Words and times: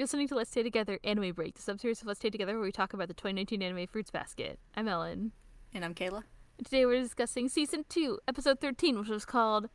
You're 0.00 0.04
listening 0.04 0.28
to 0.28 0.34
Let's 0.34 0.50
Stay 0.50 0.62
Together 0.62 0.98
Anime 1.04 1.34
Break, 1.34 1.58
the 1.58 1.60
subseries 1.60 2.00
of 2.00 2.06
Let's 2.06 2.20
Stay 2.20 2.30
Together 2.30 2.54
where 2.54 2.62
we 2.62 2.72
talk 2.72 2.94
about 2.94 3.08
the 3.08 3.12
2019 3.12 3.62
anime 3.62 3.86
Fruits 3.86 4.10
Basket. 4.10 4.58
I'm 4.74 4.88
Ellen. 4.88 5.32
And 5.74 5.84
I'm 5.84 5.94
Kayla. 5.94 6.22
And 6.56 6.64
today 6.64 6.86
we're 6.86 7.02
discussing 7.02 7.50
Season 7.50 7.84
2, 7.86 8.20
Episode 8.26 8.60
13, 8.60 8.98
which 8.98 9.10
was 9.10 9.26
called 9.26 9.68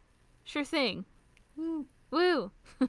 Sure 0.43 0.63
Thing. 0.63 1.05
Woo. 1.55 1.85
Woo! 2.09 2.49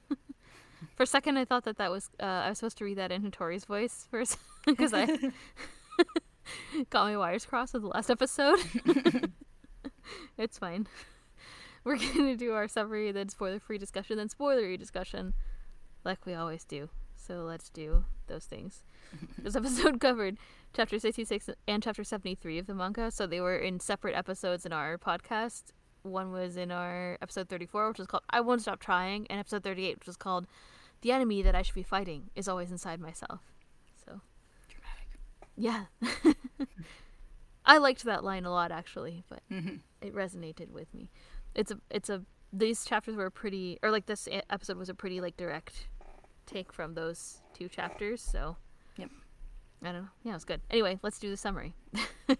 For 0.95 1.03
a 1.03 1.05
second, 1.05 1.37
I 1.37 1.45
thought 1.45 1.63
that 1.65 1.77
that 1.77 1.91
was, 1.91 2.09
uh, 2.19 2.23
I 2.23 2.49
was 2.49 2.57
supposed 2.57 2.79
to 2.79 2.85
read 2.85 2.97
that 2.97 3.11
in 3.11 3.21
Hatori's 3.21 3.65
voice 3.65 4.07
first, 4.09 4.39
because 4.65 4.91
I 4.95 5.05
got 6.89 7.05
my 7.05 7.17
wires 7.17 7.45
crossed 7.45 7.73
with 7.73 7.83
the 7.83 7.89
last 7.89 8.09
episode. 8.09 8.57
it's 10.39 10.57
fine. 10.57 10.87
We're 11.83 11.97
going 11.97 12.25
to 12.25 12.35
do 12.35 12.53
our 12.53 12.67
summary, 12.67 13.11
then 13.11 13.29
spoiler 13.29 13.59
free 13.59 13.77
discussion, 13.77 14.17
then 14.17 14.29
spoilery 14.29 14.79
discussion, 14.79 15.35
like 16.03 16.25
we 16.25 16.33
always 16.33 16.63
do. 16.63 16.89
So 17.27 17.43
let's 17.43 17.69
do 17.69 18.05
those 18.27 18.45
things. 18.45 18.83
this 19.37 19.55
episode 19.55 19.99
covered 20.07 20.37
chapter 20.73 20.97
66 20.97 21.49
and 21.67 21.83
chapter 21.83 22.03
73 22.03 22.59
of 22.59 22.67
the 22.67 22.73
manga, 22.73 23.11
so 23.11 23.27
they 23.27 23.41
were 23.41 23.57
in 23.57 23.79
separate 23.81 24.15
episodes 24.15 24.65
in 24.65 24.71
our 24.71 24.97
podcast. 24.97 25.63
One 26.03 26.31
was 26.31 26.55
in 26.55 26.71
our 26.71 27.17
episode 27.21 27.49
34, 27.49 27.89
which 27.89 27.97
was 27.97 28.07
called 28.07 28.23
I 28.29 28.39
Won't 28.39 28.61
Stop 28.61 28.79
Trying, 28.79 29.27
and 29.29 29.39
episode 29.39 29.63
38, 29.63 29.99
which 29.99 30.07
was 30.07 30.15
called 30.15 30.47
The 31.01 31.11
Enemy 31.11 31.41
That 31.41 31.53
I 31.55 31.63
Should 31.63 31.75
Be 31.75 31.83
Fighting 31.83 32.29
Is 32.35 32.47
Always 32.47 32.71
Inside 32.71 33.01
Myself. 33.01 33.41
So, 34.05 34.21
Dramatic. 34.69 35.19
yeah. 35.57 36.65
I 37.65 37.77
liked 37.79 38.05
that 38.05 38.23
line 38.23 38.45
a 38.45 38.51
lot, 38.51 38.71
actually, 38.71 39.25
but 39.27 39.41
Mhm. 39.51 39.81
it 40.01 40.15
resonated 40.15 40.69
with 40.71 40.93
me. 40.93 41.09
It's 41.53 41.71
a, 41.71 41.79
it's 41.89 42.09
a, 42.09 42.23
these 42.53 42.85
chapters 42.85 43.17
were 43.17 43.29
pretty, 43.29 43.77
or 43.83 43.91
like 43.91 44.05
this 44.05 44.29
episode 44.49 44.77
was 44.77 44.87
a 44.87 44.93
pretty 44.93 45.19
like 45.19 45.35
direct 45.35 45.87
take 46.47 46.73
from 46.73 46.93
those 46.95 47.41
two 47.53 47.67
chapters. 47.69 48.21
So, 48.21 48.57
Yep. 48.97 49.09
I 49.83 49.91
don't 49.91 50.01
know. 50.03 50.07
Yeah, 50.23 50.31
it 50.31 50.35
was 50.35 50.45
good. 50.45 50.61
Anyway, 50.71 50.99
let's 51.03 51.19
do 51.19 51.29
the 51.29 51.37
summary. 51.37 51.75
the 52.27 52.37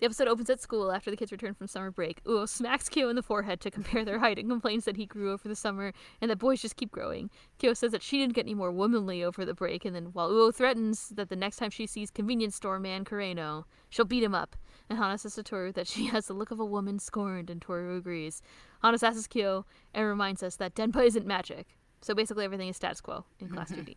episode 0.00 0.28
opens 0.28 0.48
at 0.48 0.60
school 0.60 0.90
after 0.90 1.10
the 1.10 1.16
kids 1.18 1.32
return 1.32 1.52
from 1.52 1.66
summer 1.66 1.90
break. 1.90 2.24
Uo 2.24 2.48
smacks 2.48 2.88
Kyo 2.88 3.10
in 3.10 3.16
the 3.16 3.22
forehead 3.22 3.60
to 3.60 3.70
compare 3.70 4.04
their 4.06 4.18
height 4.18 4.38
and 4.38 4.48
complains 4.48 4.86
that 4.86 4.96
he 4.96 5.04
grew 5.04 5.32
over 5.32 5.48
the 5.48 5.54
summer 5.56 5.92
and 6.22 6.30
that 6.30 6.38
boys 6.38 6.62
just 6.62 6.76
keep 6.76 6.90
growing. 6.90 7.28
Kyo 7.58 7.74
says 7.74 7.92
that 7.92 8.02
she 8.02 8.18
didn't 8.18 8.34
get 8.34 8.46
any 8.46 8.54
more 8.54 8.72
womanly 8.72 9.22
over 9.22 9.44
the 9.44 9.52
break, 9.54 9.84
and 9.84 9.94
then 9.94 10.06
while 10.14 10.30
Uo 10.30 10.54
threatens 10.54 11.10
that 11.10 11.28
the 11.28 11.36
next 11.36 11.56
time 11.56 11.70
she 11.70 11.86
sees 11.86 12.10
convenience 12.10 12.56
store 12.56 12.78
man 12.80 13.04
Kureno, 13.04 13.64
she'll 13.90 14.06
beat 14.06 14.22
him 14.22 14.34
up. 14.34 14.56
And 14.88 14.98
Hana 14.98 15.18
says 15.18 15.34
to 15.34 15.42
Toru 15.42 15.72
that 15.72 15.86
she 15.86 16.06
has 16.06 16.26
the 16.26 16.32
look 16.32 16.50
of 16.50 16.60
a 16.60 16.64
woman 16.64 16.98
scorned, 16.98 17.50
and 17.50 17.60
Toru 17.60 17.96
agrees. 17.96 18.40
Hana 18.82 18.96
asks 19.02 19.26
Kyo 19.26 19.66
and 19.92 20.06
reminds 20.06 20.42
us 20.42 20.56
that 20.56 20.74
Denpa 20.74 21.04
isn't 21.04 21.26
magic. 21.26 21.77
So 22.00 22.14
basically 22.14 22.44
everything 22.44 22.68
is 22.68 22.76
status 22.76 23.00
quo 23.00 23.24
in 23.40 23.48
Class 23.48 23.70
mm-hmm. 23.72 23.82
2D. 23.82 23.96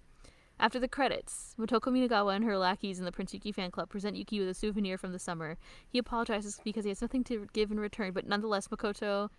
After 0.59 0.79
the 0.79 0.87
credits, 0.87 1.55
Motoko 1.59 1.91
Minagawa 1.91 2.35
and 2.35 2.45
her 2.45 2.57
lackeys 2.57 2.99
in 2.99 3.05
the 3.05 3.11
Prince 3.11 3.33
Yuki 3.33 3.51
fan 3.51 3.71
club 3.71 3.89
present 3.89 4.15
Yuki 4.15 4.39
with 4.39 4.49
a 4.49 4.53
souvenir 4.53 4.97
from 4.97 5.11
the 5.11 5.17
summer. 5.17 5.57
He 5.89 5.97
apologizes 5.97 6.59
because 6.63 6.85
he 6.85 6.89
has 6.89 7.01
nothing 7.01 7.23
to 7.25 7.47
give 7.51 7.71
in 7.71 7.79
return, 7.79 8.13
but 8.13 8.27
nonetheless, 8.27 8.67
Makoto. 8.67 9.29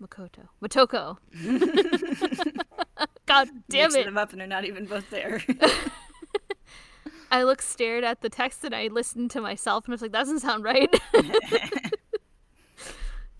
Makoto. 0.00 0.48
Motoko. 0.62 1.16
God 3.26 3.48
damn 3.68 3.84
Mixing 3.84 4.02
it. 4.02 4.04
them 4.04 4.18
up 4.18 4.30
and 4.30 4.40
they're 4.40 4.46
not 4.46 4.64
even 4.64 4.86
both 4.86 5.10
there. 5.10 5.42
I 7.30 7.42
looked, 7.42 7.64
stared 7.64 8.04
at 8.04 8.20
the 8.20 8.28
text, 8.28 8.62
and 8.62 8.72
I 8.72 8.86
listened 8.86 9.32
to 9.32 9.40
myself, 9.40 9.86
and 9.86 9.92
I 9.92 9.94
was 9.94 10.02
like, 10.02 10.12
that 10.12 10.20
doesn't 10.20 10.38
sound 10.38 10.62
right. 10.62 10.88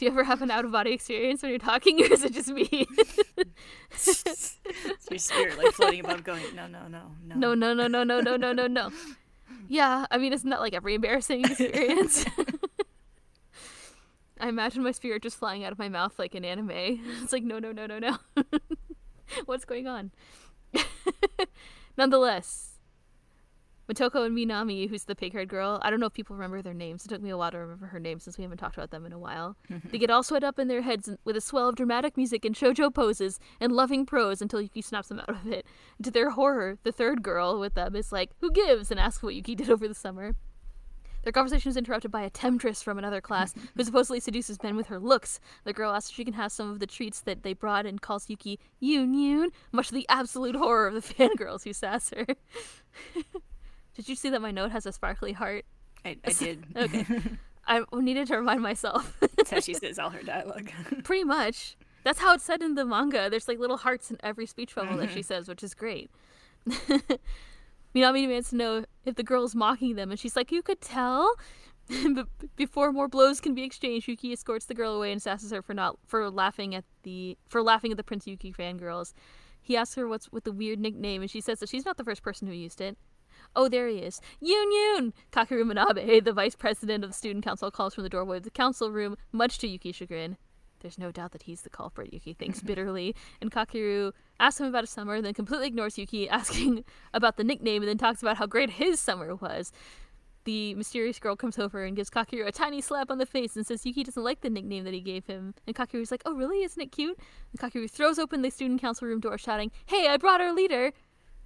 Do 0.04 0.10
you 0.10 0.12
ever 0.16 0.24
have 0.24 0.42
an 0.42 0.50
out 0.50 0.66
of 0.66 0.72
body 0.72 0.92
experience 0.92 1.40
when 1.40 1.48
you're 1.48 1.58
talking, 1.58 1.98
or 2.02 2.12
is 2.12 2.22
it 2.22 2.34
just 2.34 2.50
me? 2.50 2.68
it's 3.90 4.58
your 5.10 5.18
spirit 5.18 5.56
like 5.56 5.72
floating 5.72 6.00
above 6.00 6.22
going, 6.22 6.42
no, 6.54 6.66
no, 6.66 6.88
no, 6.88 7.12
no. 7.24 7.34
No, 7.34 7.54
no, 7.54 7.72
no, 7.72 7.86
no, 7.86 8.04
no, 8.04 8.20
no, 8.20 8.36
no, 8.36 8.52
no, 8.52 8.66
no. 8.66 8.90
Yeah, 9.66 10.04
I 10.10 10.18
mean, 10.18 10.34
isn't 10.34 10.50
that 10.50 10.60
like 10.60 10.74
every 10.74 10.94
embarrassing 10.94 11.42
experience? 11.46 12.26
I 14.38 14.48
imagine 14.48 14.82
my 14.82 14.92
spirit 14.92 15.22
just 15.22 15.38
flying 15.38 15.64
out 15.64 15.72
of 15.72 15.78
my 15.78 15.88
mouth 15.88 16.18
like 16.18 16.34
in 16.34 16.44
anime. 16.44 16.70
It's 17.22 17.32
like, 17.32 17.42
no, 17.42 17.58
no, 17.58 17.72
no, 17.72 17.86
no, 17.86 17.98
no. 17.98 18.18
What's 19.46 19.64
going 19.64 19.86
on? 19.86 20.10
Nonetheless, 21.96 22.73
Motoko 23.88 24.24
and 24.24 24.36
Minami, 24.36 24.88
who's 24.88 25.04
the 25.04 25.14
pig 25.14 25.32
haired 25.32 25.48
girl, 25.48 25.78
I 25.82 25.90
don't 25.90 26.00
know 26.00 26.06
if 26.06 26.14
people 26.14 26.36
remember 26.36 26.62
their 26.62 26.72
names. 26.74 27.04
It 27.04 27.08
took 27.08 27.20
me 27.20 27.30
a 27.30 27.36
while 27.36 27.50
to 27.50 27.58
remember 27.58 27.86
her 27.86 28.00
name 28.00 28.18
since 28.18 28.38
we 28.38 28.42
haven't 28.42 28.58
talked 28.58 28.76
about 28.76 28.90
them 28.90 29.04
in 29.04 29.12
a 29.12 29.18
while. 29.18 29.56
Mm-hmm. 29.70 29.88
they 29.90 29.98
get 29.98 30.10
all 30.10 30.22
sweat 30.22 30.42
up 30.42 30.58
in 30.58 30.68
their 30.68 30.82
heads 30.82 31.10
with 31.24 31.36
a 31.36 31.40
swell 31.40 31.68
of 31.68 31.76
dramatic 31.76 32.16
music 32.16 32.44
and 32.44 32.54
shoujo 32.54 32.92
poses 32.92 33.38
and 33.60 33.72
loving 33.72 34.06
prose 34.06 34.40
until 34.40 34.60
Yuki 34.60 34.80
snaps 34.80 35.08
them 35.08 35.20
out 35.20 35.28
of 35.28 35.46
it. 35.46 35.66
To 36.02 36.10
their 36.10 36.30
horror, 36.30 36.78
the 36.82 36.92
third 36.92 37.22
girl 37.22 37.60
with 37.60 37.74
them 37.74 37.94
is 37.94 38.10
like, 38.10 38.30
Who 38.40 38.50
gives? 38.50 38.90
and 38.90 38.98
asks 38.98 39.22
what 39.22 39.34
Yuki 39.34 39.54
did 39.54 39.68
over 39.68 39.86
the 39.86 39.94
summer. 39.94 40.34
Their 41.24 41.32
conversation 41.32 41.70
is 41.70 41.76
interrupted 41.78 42.10
by 42.10 42.22
a 42.22 42.30
temptress 42.30 42.82
from 42.82 42.98
another 42.98 43.20
class 43.22 43.54
who 43.76 43.82
supposedly 43.84 44.20
seduces 44.20 44.62
men 44.62 44.76
with 44.76 44.88
her 44.88 45.00
looks. 45.00 45.40
The 45.64 45.72
girl 45.72 45.92
asks 45.92 46.10
if 46.10 46.16
she 46.16 46.24
can 46.24 46.34
have 46.34 46.52
some 46.52 46.70
of 46.70 46.80
the 46.80 46.86
treats 46.86 47.20
that 47.22 47.42
they 47.42 47.54
brought 47.54 47.86
and 47.86 48.00
calls 48.00 48.28
Yuki 48.28 48.58
Yoon 48.82 49.14
Yoon, 49.14 49.48
much 49.72 49.88
to 49.88 49.94
the 49.94 50.06
absolute 50.08 50.54
horror 50.54 50.86
of 50.86 50.94
the 50.94 51.00
fangirls 51.14 51.64
who 51.64 51.72
sass 51.72 52.10
her. 52.10 52.26
did 53.94 54.08
you 54.08 54.14
see 54.14 54.30
that 54.30 54.42
my 54.42 54.50
note 54.50 54.70
has 54.72 54.86
a 54.86 54.92
sparkly 54.92 55.32
heart? 55.32 55.64
I, 56.04 56.16
I 56.24 56.32
did. 56.32 56.64
Okay. 56.76 57.06
I 57.66 57.82
needed 57.94 58.26
to 58.26 58.36
remind 58.36 58.60
myself. 58.60 59.16
That's 59.20 59.50
how 59.50 59.60
she 59.60 59.72
says 59.82 59.98
all 59.98 60.10
her 60.10 60.22
dialogue. 60.22 60.70
Pretty 61.02 61.24
much. 61.24 61.78
That's 62.02 62.18
how 62.18 62.34
it's 62.34 62.44
said 62.44 62.60
in 62.60 62.74
the 62.74 62.84
manga. 62.84 63.30
There's 63.30 63.48
like 63.48 63.58
little 63.58 63.78
hearts 63.78 64.10
in 64.10 64.18
every 64.22 64.44
speech 64.44 64.74
bubble 64.74 64.98
that 64.98 65.08
she 65.10 65.20
mm-hmm. 65.20 65.22
says, 65.22 65.48
which 65.48 65.62
is 65.62 65.72
great. 65.72 66.10
Minami 67.94 68.22
demands 68.22 68.50
to 68.50 68.56
know 68.56 68.84
if 69.06 69.14
the 69.14 69.22
girl's 69.22 69.54
mocking 69.54 69.94
them, 69.94 70.10
and 70.10 70.20
she's 70.20 70.36
like, 70.36 70.52
You 70.52 70.60
could 70.60 70.82
tell? 70.82 71.34
but 72.14 72.26
before 72.56 72.92
more 72.92 73.08
blows 73.08 73.40
can 73.40 73.54
be 73.54 73.62
exchanged, 73.62 74.08
Yuki 74.08 74.32
escorts 74.32 74.66
the 74.66 74.74
girl 74.74 74.94
away 74.94 75.12
and 75.12 75.22
sasses 75.22 75.50
her 75.50 75.62
for 75.62 75.74
not 75.74 75.98
for 76.06 76.30
laughing 76.30 76.74
at 76.74 76.84
the 77.02 77.36
for 77.48 77.62
laughing 77.62 77.90
at 77.90 77.96
the 77.96 78.04
Prince 78.04 78.26
Yuki 78.26 78.52
fangirls. 78.52 79.14
He 79.60 79.76
asks 79.76 79.94
her 79.94 80.06
what's 80.06 80.30
with 80.30 80.44
the 80.44 80.52
weird 80.52 80.78
nickname, 80.78 81.22
and 81.22 81.30
she 81.30 81.40
says 81.40 81.60
that 81.60 81.70
she's 81.70 81.86
not 81.86 81.96
the 81.96 82.04
first 82.04 82.22
person 82.22 82.46
who 82.46 82.54
used 82.54 82.80
it. 82.80 82.98
Oh, 83.56 83.68
there 83.68 83.88
he 83.88 83.98
is. 83.98 84.20
Yoon 84.42 84.66
Yoon! 84.72 85.12
Kakeru 85.32 85.64
Manabe, 85.64 86.24
the 86.24 86.32
vice 86.32 86.56
president 86.56 87.04
of 87.04 87.10
the 87.10 87.14
student 87.14 87.44
council, 87.44 87.70
calls 87.70 87.94
from 87.94 88.02
the 88.02 88.10
doorway 88.10 88.38
of 88.38 88.42
the 88.42 88.50
council 88.50 88.90
room, 88.90 89.16
much 89.32 89.58
to 89.58 89.68
Yuki's 89.68 89.96
chagrin. 89.96 90.36
There's 90.80 90.98
no 90.98 91.10
doubt 91.10 91.32
that 91.32 91.44
he's 91.44 91.62
the 91.62 91.70
culprit, 91.70 92.12
Yuki 92.12 92.34
thinks 92.34 92.60
bitterly. 92.62 93.14
And 93.40 93.50
Kakeru 93.50 94.12
asks 94.38 94.60
him 94.60 94.66
about 94.66 94.82
his 94.82 94.90
summer, 94.90 95.20
then 95.22 95.32
completely 95.32 95.68
ignores 95.68 95.96
Yuki, 95.96 96.28
asking 96.40 96.84
about 97.14 97.36
the 97.36 97.44
nickname, 97.44 97.82
and 97.82 97.88
then 97.88 97.98
talks 97.98 98.22
about 98.22 98.36
how 98.36 98.46
great 98.46 98.70
his 98.70 99.00
summer 99.00 99.34
was. 99.36 99.72
The 100.44 100.74
mysterious 100.74 101.18
girl 101.18 101.36
comes 101.36 101.58
over 101.58 101.84
and 101.84 101.96
gives 101.96 102.10
Kakeru 102.10 102.46
a 102.46 102.52
tiny 102.52 102.82
slap 102.82 103.10
on 103.10 103.16
the 103.16 103.24
face 103.24 103.56
and 103.56 103.66
says 103.66 103.86
Yuki 103.86 104.04
doesn't 104.04 104.22
like 104.22 104.42
the 104.42 104.50
nickname 104.50 104.84
that 104.84 104.92
he 104.92 105.00
gave 105.00 105.24
him. 105.24 105.54
And 105.66 105.74
Kakeru's 105.74 106.10
like, 106.10 106.22
Oh, 106.26 106.34
really? 106.34 106.62
Isn't 106.62 106.82
it 106.82 106.92
cute? 106.92 107.18
And 107.52 107.72
Kakeru 107.72 107.90
throws 107.90 108.18
open 108.18 108.42
the 108.42 108.50
student 108.50 108.80
council 108.82 109.08
room 109.08 109.20
door, 109.20 109.38
shouting, 109.38 109.70
Hey, 109.86 110.06
I 110.06 110.18
brought 110.18 110.42
our 110.42 110.52
leader! 110.52 110.92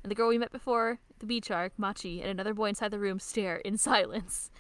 And 0.02 0.10
the 0.10 0.14
girl 0.14 0.28
we 0.28 0.38
met 0.38 0.52
before, 0.52 1.00
the 1.18 1.26
beach 1.26 1.50
arc, 1.50 1.72
Machi, 1.76 2.20
and 2.20 2.30
another 2.30 2.54
boy 2.54 2.68
inside 2.68 2.90
the 2.90 2.98
room 2.98 3.18
stare 3.18 3.56
in 3.56 3.76
silence. 3.76 4.50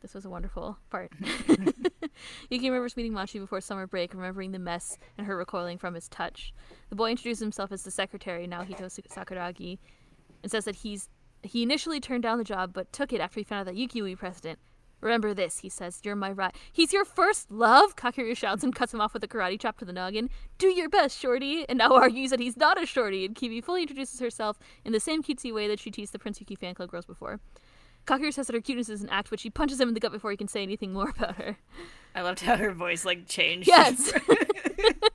This 0.00 0.14
was 0.14 0.24
a 0.24 0.30
wonderful 0.30 0.78
part. 0.90 1.12
Yuki 2.50 2.68
remembers 2.68 2.96
meeting 2.96 3.12
Machi 3.12 3.38
before 3.38 3.60
summer 3.60 3.86
break, 3.86 4.14
remembering 4.14 4.52
the 4.52 4.58
mess 4.58 4.98
and 5.16 5.26
her 5.26 5.36
recoiling 5.36 5.78
from 5.78 5.94
his 5.94 6.08
touch. 6.08 6.52
The 6.90 6.96
boy 6.96 7.10
introduces 7.10 7.40
himself 7.40 7.70
as 7.72 7.82
the 7.84 7.90
secretary, 7.90 8.46
Naohito 8.46 8.86
Sakuragi, 8.86 9.78
and 10.42 10.50
says 10.50 10.64
that 10.64 10.76
he's 10.76 11.08
he 11.44 11.62
initially 11.62 11.98
turned 11.98 12.22
down 12.22 12.38
the 12.38 12.44
job 12.44 12.72
but 12.72 12.92
took 12.92 13.12
it 13.12 13.20
after 13.20 13.40
he 13.40 13.44
found 13.44 13.60
out 13.60 13.66
that 13.66 13.76
Yuki 13.76 14.00
will 14.00 14.08
be 14.08 14.16
president. 14.16 14.58
Remember 15.02 15.34
this, 15.34 15.58
he 15.58 15.68
says. 15.68 16.00
You're 16.02 16.16
my 16.16 16.30
right. 16.30 16.54
He's 16.72 16.92
your 16.92 17.04
first 17.04 17.50
love? 17.50 17.96
Kakeru 17.96 18.36
shouts 18.36 18.64
and 18.64 18.74
cuts 18.74 18.94
him 18.94 19.00
off 19.00 19.12
with 19.12 19.22
a 19.24 19.28
karate 19.28 19.60
chop 19.60 19.76
to 19.78 19.84
the 19.84 19.92
noggin. 19.92 20.30
Do 20.58 20.68
your 20.68 20.88
best, 20.88 21.18
Shorty. 21.18 21.68
And 21.68 21.78
Nao 21.78 21.94
argues 21.94 22.30
that 22.30 22.40
he's 22.40 22.56
not 22.56 22.80
a 22.80 22.86
Shorty. 22.86 23.24
And 23.26 23.34
Kimi 23.34 23.60
fully 23.60 23.82
introduces 23.82 24.20
herself 24.20 24.58
in 24.84 24.92
the 24.92 25.00
same 25.00 25.22
cutesy 25.22 25.52
way 25.52 25.68
that 25.68 25.80
she 25.80 25.90
teased 25.90 26.12
the 26.12 26.18
Prince 26.18 26.40
Yuki 26.40 26.54
fan 26.54 26.74
club 26.74 26.90
girls 26.90 27.04
before. 27.04 27.40
Kakeru 28.06 28.32
says 28.32 28.46
that 28.46 28.54
her 28.54 28.60
cuteness 28.60 28.88
is 28.88 29.02
an 29.02 29.08
act, 29.10 29.30
but 29.30 29.40
she 29.40 29.50
punches 29.50 29.80
him 29.80 29.88
in 29.88 29.94
the 29.94 30.00
gut 30.00 30.12
before 30.12 30.30
he 30.30 30.36
can 30.36 30.48
say 30.48 30.62
anything 30.62 30.92
more 30.92 31.10
about 31.10 31.36
her. 31.36 31.58
I 32.14 32.22
loved 32.22 32.40
how 32.40 32.56
her 32.56 32.72
voice 32.72 33.04
like 33.04 33.26
changed. 33.26 33.68
Yes. 33.68 34.12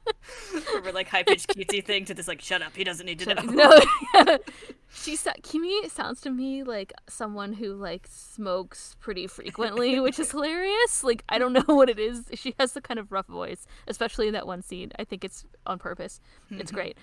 From 0.83 0.93
like 0.93 1.07
high 1.07 1.23
pitched 1.23 1.49
cutesy 1.49 1.83
thing 1.83 2.05
to 2.05 2.13
this 2.13 2.27
like 2.27 2.41
shut 2.41 2.61
up, 2.61 2.75
he 2.75 2.83
doesn't 2.83 3.05
need 3.05 3.19
to 3.19 3.35
know. 3.35 3.41
no, 3.43 3.79
she 4.93 5.15
sa- 5.15 5.33
Kimi 5.43 5.89
sounds 5.89 6.21
to 6.21 6.29
me 6.29 6.63
like 6.63 6.93
someone 7.07 7.53
who 7.53 7.73
like 7.73 8.07
smokes 8.09 8.95
pretty 8.99 9.27
frequently, 9.27 9.99
which 9.99 10.19
is 10.19 10.31
hilarious. 10.31 11.03
Like 11.03 11.23
I 11.29 11.37
don't 11.37 11.53
know 11.53 11.63
what 11.67 11.89
it 11.89 11.99
is. 11.99 12.25
She 12.33 12.55
has 12.59 12.73
the 12.73 12.81
kind 12.81 12.99
of 12.99 13.11
rough 13.11 13.27
voice, 13.27 13.65
especially 13.87 14.27
in 14.27 14.33
that 14.33 14.47
one 14.47 14.61
scene. 14.61 14.91
I 14.97 15.03
think 15.03 15.23
it's 15.23 15.45
on 15.65 15.79
purpose. 15.79 16.19
It's 16.51 16.71
mm-hmm. 16.71 16.75
great. 16.75 16.97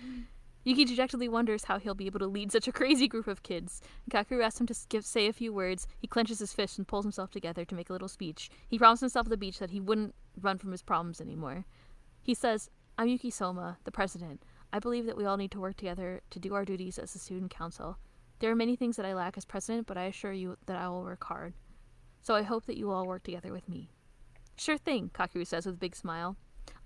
Yuki 0.65 0.87
dejectedly 0.87 1.29
wonders 1.29 1.65
how 1.65 1.79
he'll 1.79 1.95
be 1.95 2.07
able 2.07 2.19
to 2.19 2.27
lead 2.27 2.51
such 2.51 2.67
a 2.67 2.73
crazy 2.73 3.07
group 3.07 3.29
of 3.29 3.43
kids. 3.43 3.83
Kakeru 4.11 4.43
asks 4.43 4.61
him 4.61 4.67
to 4.67 4.75
give, 4.89 5.05
say 5.05 5.27
a 5.27 5.33
few 5.33 5.53
words. 5.53 5.87
He 5.99 6.07
clenches 6.07 6.39
his 6.39 6.55
fist 6.55 6.79
and 6.79 6.89
pulls 6.89 7.05
himself 7.05 7.31
together 7.31 7.67
to 7.67 7.75
make 7.75 7.91
a 7.91 7.93
little 7.93 8.09
speech. 8.09 8.51
He 8.67 8.79
promised 8.79 9.01
himself 9.01 9.27
at 9.27 9.31
the 9.31 9.37
beach 9.37 9.59
that 9.59 9.71
he 9.71 9.81
wouldn't 9.81 10.15
run 10.41 10.57
from 10.57 10.73
his 10.73 10.83
problems 10.83 11.21
anymore. 11.21 11.67
He 12.23 12.33
says, 12.33 12.71
I'm 12.97 13.09
Yuki 13.09 13.31
Soma, 13.31 13.79
the 13.83 13.91
president. 13.91 14.45
I 14.73 14.79
believe 14.79 15.07
that 15.07 15.17
we 15.17 15.25
all 15.25 15.37
need 15.37 15.51
to 15.51 15.61
work 15.61 15.77
together 15.77 16.23
to 16.31 16.39
do 16.39 16.55
our 16.55 16.65
duties 16.65 16.97
as 16.97 17.13
a 17.17 17.19
student 17.19 17.51
council. 17.51 17.99
There 18.39 18.53
are 18.53 18.57
many 18.57 18.77
things 18.77 18.95
that 18.97 19.05
I 19.05 19.15
lack 19.15 19.37
as 19.37 19.45
president, 19.45 19.89
but 19.89 19.97
I 19.97 20.05
assure 20.05 20.33
you 20.33 20.57
that 20.67 20.77
I 20.77 20.89
will 20.89 21.03
work 21.03 21.25
hard. 21.25 21.55
So 22.23 22.37
I 22.37 22.43
hope 22.43 22.67
that 22.67 22.77
you 22.77 22.93
all 22.93 23.05
work 23.05 23.25
together 23.25 23.53
with 23.53 23.69
me. 23.69 23.91
Sure 24.57 24.79
thing, 24.79 25.11
Kakeru 25.13 25.45
says 25.45 25.67
with 25.67 25.75
a 25.75 25.79
big 25.79 25.97
smile. 25.97 26.37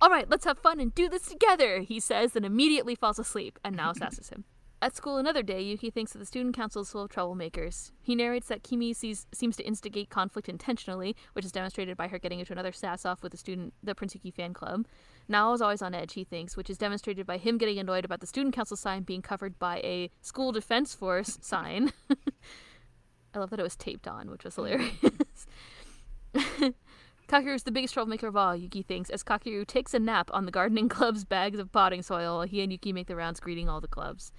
All 0.01 0.09
right, 0.09 0.29
let's 0.31 0.47
have 0.47 0.59
fun 0.59 0.81
and 0.81 0.95
do 0.95 1.11
this 1.11 1.27
together, 1.27 1.81
he 1.81 2.01
says, 2.01 2.35
and 2.35 2.47
immediately 2.47 2.95
falls 2.95 3.19
asleep, 3.19 3.59
and 3.63 3.77
Nao 3.77 3.93
sasses 3.93 4.31
him. 4.31 4.45
At 4.81 4.95
school 4.95 5.17
another 5.17 5.43
day, 5.43 5.61
Yuki 5.61 5.91
thinks 5.91 6.13
that 6.13 6.21
the 6.21 6.25
student 6.25 6.55
council 6.55 6.83
is 6.83 6.93
full 6.93 7.03
of 7.03 7.11
troublemakers. 7.11 7.91
He 8.01 8.15
narrates 8.15 8.47
that 8.47 8.63
Kimi 8.63 8.93
sees, 8.93 9.27
seems 9.35 9.57
to 9.57 9.67
instigate 9.67 10.09
conflict 10.09 10.49
intentionally, 10.49 11.17
which 11.33 11.45
is 11.45 11.51
demonstrated 11.51 11.97
by 11.97 12.07
her 12.07 12.19
getting 12.19 12.39
into 12.39 12.53
another 12.53 12.71
sass 12.71 13.05
off 13.05 13.21
with 13.21 13.33
the 13.33 13.39
student, 13.39 13.75
the 13.83 13.97
Prince 13.97 14.15
Yuki 14.15 14.31
fan 14.31 14.55
club. 14.55 14.87
Nao 15.27 15.53
is 15.53 15.61
always 15.61 15.83
on 15.83 15.95
edge, 15.95 16.13
he 16.13 16.23
thinks, 16.23 16.57
which 16.57 16.71
is 16.71 16.79
demonstrated 16.79 17.27
by 17.27 17.39
him 17.39 17.59
getting 17.59 17.81
annoyed 17.81 18.05
about 18.05 18.21
the 18.21 18.27
student 18.27 18.55
council 18.55 18.77
sign 18.77 19.03
being 19.03 19.21
covered 19.21 19.59
by 19.59 19.79
a 19.79 20.11
school 20.21 20.53
defense 20.53 20.95
force 20.95 21.39
sign. 21.43 21.93
I 23.35 23.41
love 23.41 23.51
that 23.51 23.59
it 23.59 23.65
was 23.65 23.77
taped 23.77 24.07
on, 24.07 24.31
which 24.31 24.45
was 24.45 24.55
hilarious. 24.55 24.95
Kakeru 27.29 27.55
is 27.55 27.65
the 27.65 27.73
biggest 27.73 27.95
troublemaker 27.95 28.29
of 28.29 28.37
all, 28.37 28.55
Yuki 28.55 28.83
thinks, 28.83 29.11
as 29.11 29.25
Kakeru 29.25 29.67
takes 29.67 29.93
a 29.93 29.99
nap 29.99 30.31
on 30.33 30.47
the 30.47 30.53
gardening 30.53 30.89
club's 30.89 31.25
bags 31.25 31.59
of 31.59 31.73
potting 31.73 32.03
soil 32.03 32.39
while 32.39 32.47
he 32.47 32.63
and 32.63 32.71
Yuki 32.71 32.93
make 32.93 33.09
the 33.09 33.17
rounds 33.17 33.41
greeting 33.41 33.69
all 33.69 33.81
the 33.81 33.89
clubs. 33.89 34.33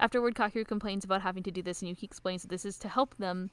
Afterward, 0.00 0.34
Kakeru 0.34 0.66
complains 0.66 1.04
about 1.04 1.22
having 1.22 1.42
to 1.44 1.50
do 1.50 1.62
this, 1.62 1.80
and 1.80 1.88
Yuki 1.88 2.06
explains 2.06 2.42
that 2.42 2.48
this 2.48 2.64
is 2.64 2.78
to 2.78 2.88
help 2.88 3.16
them 3.16 3.50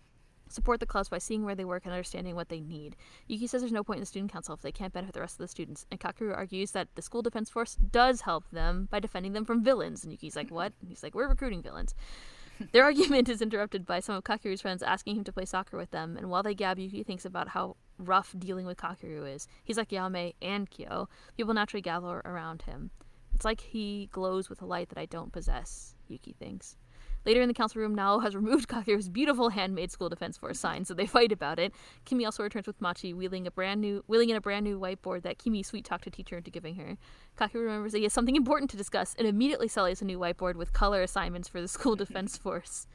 support 0.52 0.80
the 0.80 0.86
clubs 0.86 1.10
by 1.10 1.18
seeing 1.18 1.46
where 1.46 1.56
they 1.56 1.66
work 1.66 1.86
and 1.86 1.94
understanding 1.94 2.36
what 2.36 2.50
they 2.50 2.60
need. 2.60 2.96
Yuki 3.28 3.48
says 3.48 3.62
there's 3.62 3.72
no 3.72 3.84
point 3.84 3.98
in 3.98 4.02
the 4.02 4.08
student 4.08 4.32
council 4.32 4.54
if 4.54 4.62
they 4.62 4.72
can't 4.72 4.94
benefit 4.94 5.14
the 5.14 5.22
rest 5.22 5.36
of 5.36 5.40
the 5.40 5.48
students, 5.48 5.86
and 5.92 6.00
Kakeru 6.00 6.36
argues 6.36 6.72
that 6.72 6.90
the 6.96 7.02
school 7.02 7.22
defense 7.22 7.50
force 7.50 7.76
does 7.76 8.22
help 8.22 8.50
them 8.52 8.88
by 8.92 9.00
defending 9.00 9.34
them 9.34 9.46
from 9.46 9.64
villains. 9.64 10.04
And 10.04 10.12
Yuki's 10.12 10.36
like, 10.36 10.52
what? 10.52 10.74
And 10.82 10.90
he's 10.90 11.04
like, 11.04 11.16
we're 11.16 11.30
recruiting 11.30 11.62
villains. 11.62 11.96
Their 12.74 12.84
argument 12.84 13.30
is 13.30 13.42
interrupted 13.42 13.86
by 13.86 14.02
some 14.02 14.16
of 14.16 14.24
Kakeru's 14.24 14.62
friends 14.62 14.84
asking 14.84 15.16
him 15.16 15.24
to 15.24 15.34
play 15.34 15.46
soccer 15.46 15.78
with 15.78 15.92
them, 15.92 16.18
and 16.18 16.30
while 16.30 16.44
they 16.44 16.54
gab, 16.54 16.78
Yuki 16.78 17.04
thinks 17.04 17.26
about 17.26 17.50
how 17.50 17.78
rough 17.98 18.36
dealing 18.38 18.66
with 18.66 18.78
Kakeru 18.78 19.34
is. 19.34 19.48
He's 19.64 19.78
like 19.78 19.90
Yame 19.90 20.34
and 20.42 20.70
Kyo. 20.70 21.08
People 21.38 21.54
naturally 21.54 21.82
gather 21.82 22.22
around 22.26 22.64
him. 22.64 22.92
It's 23.34 23.46
like 23.46 23.62
he 23.62 24.10
glows 24.12 24.50
with 24.50 24.62
a 24.62 24.66
light 24.66 24.90
that 24.90 25.00
I 25.00 25.06
don't 25.06 25.32
possess, 25.32 25.96
Yuki 26.12 26.34
thinks. 26.34 26.76
Later 27.24 27.42
in 27.42 27.48
the 27.48 27.54
council 27.54 27.82
room, 27.82 27.94
Nao 27.94 28.20
has 28.20 28.36
removed 28.36 28.68
Kakeru's 28.70 29.08
beautiful 29.08 29.50
handmade 29.50 29.92
school 29.92 30.10
defense 30.10 30.38
force 30.38 30.60
sign, 30.60 30.86
so 30.86 30.94
they 30.94 31.06
fight 31.06 31.32
about 31.32 31.60
it. 31.60 31.72
Kimi 32.06 32.26
also 32.26 32.42
returns 32.42 32.66
with 32.66 32.82
Machi, 32.82 33.14
wheeling 33.14 33.46
a 33.46 33.52
brand 33.52 33.80
new, 33.80 34.04
wheeling 34.08 34.30
in 34.30 34.36
a 34.36 34.42
brand 34.42 34.64
new 34.64 34.80
whiteboard 34.80 35.22
that 35.22 35.38
Kimi 35.38 35.62
sweet 35.62 35.86
talked 35.86 36.08
a 36.08 36.12
teacher 36.12 36.38
into 36.38 36.50
giving 36.50 36.76
her. 36.76 36.98
Kakeru 37.38 37.66
remembers 37.66 37.92
that 37.92 38.00
he 38.00 38.06
has 38.06 38.14
something 38.14 38.36
important 38.36 38.72
to 38.72 38.78
discuss 38.78 39.14
and 39.20 39.28
immediately 39.28 39.68
sells 39.68 40.02
a 40.02 40.06
new 40.06 40.18
whiteboard 40.18 40.56
with 40.56 40.74
color 40.74 41.04
assignments 41.04 41.48
for 41.48 41.62
the 41.62 41.68
school 41.68 41.96
defense 41.98 42.38
force. 42.38 42.88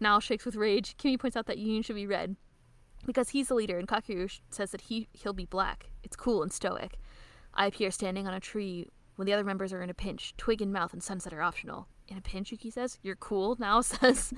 Nao 0.00 0.18
shakes 0.18 0.46
with 0.46 0.56
rage. 0.56 0.96
Kimi 0.96 1.18
points 1.18 1.36
out 1.36 1.46
that 1.46 1.58
Yoon 1.58 1.78
Yoon 1.78 1.84
should 1.84 1.96
be 1.96 2.06
red 2.06 2.36
because 3.04 3.30
he's 3.30 3.48
the 3.48 3.54
leader, 3.54 3.78
and 3.78 3.86
Kakeru 3.86 4.40
says 4.50 4.70
that 4.70 4.82
he 4.82 5.08
he'll 5.12 5.34
be 5.34 5.44
black. 5.44 5.90
It's 6.02 6.16
cool 6.16 6.42
and 6.42 6.52
stoic. 6.52 6.98
I 7.52 7.66
appear 7.66 7.90
standing 7.90 8.26
on 8.26 8.34
a 8.34 8.40
tree 8.40 8.86
when 9.16 9.26
the 9.26 9.32
other 9.34 9.44
members 9.44 9.74
are 9.74 9.82
in 9.82 9.90
a 9.90 9.94
pinch. 9.94 10.34
Twig 10.38 10.62
in 10.62 10.72
mouth 10.72 10.94
and 10.94 11.02
sunset 11.02 11.34
are 11.34 11.42
optional 11.42 11.86
in 12.10 12.18
a 12.18 12.20
pinch, 12.20 12.50
Yuki 12.50 12.70
says. 12.70 12.98
You're 13.02 13.16
cool, 13.16 13.56
Nao 13.60 13.80
says. 13.80 14.32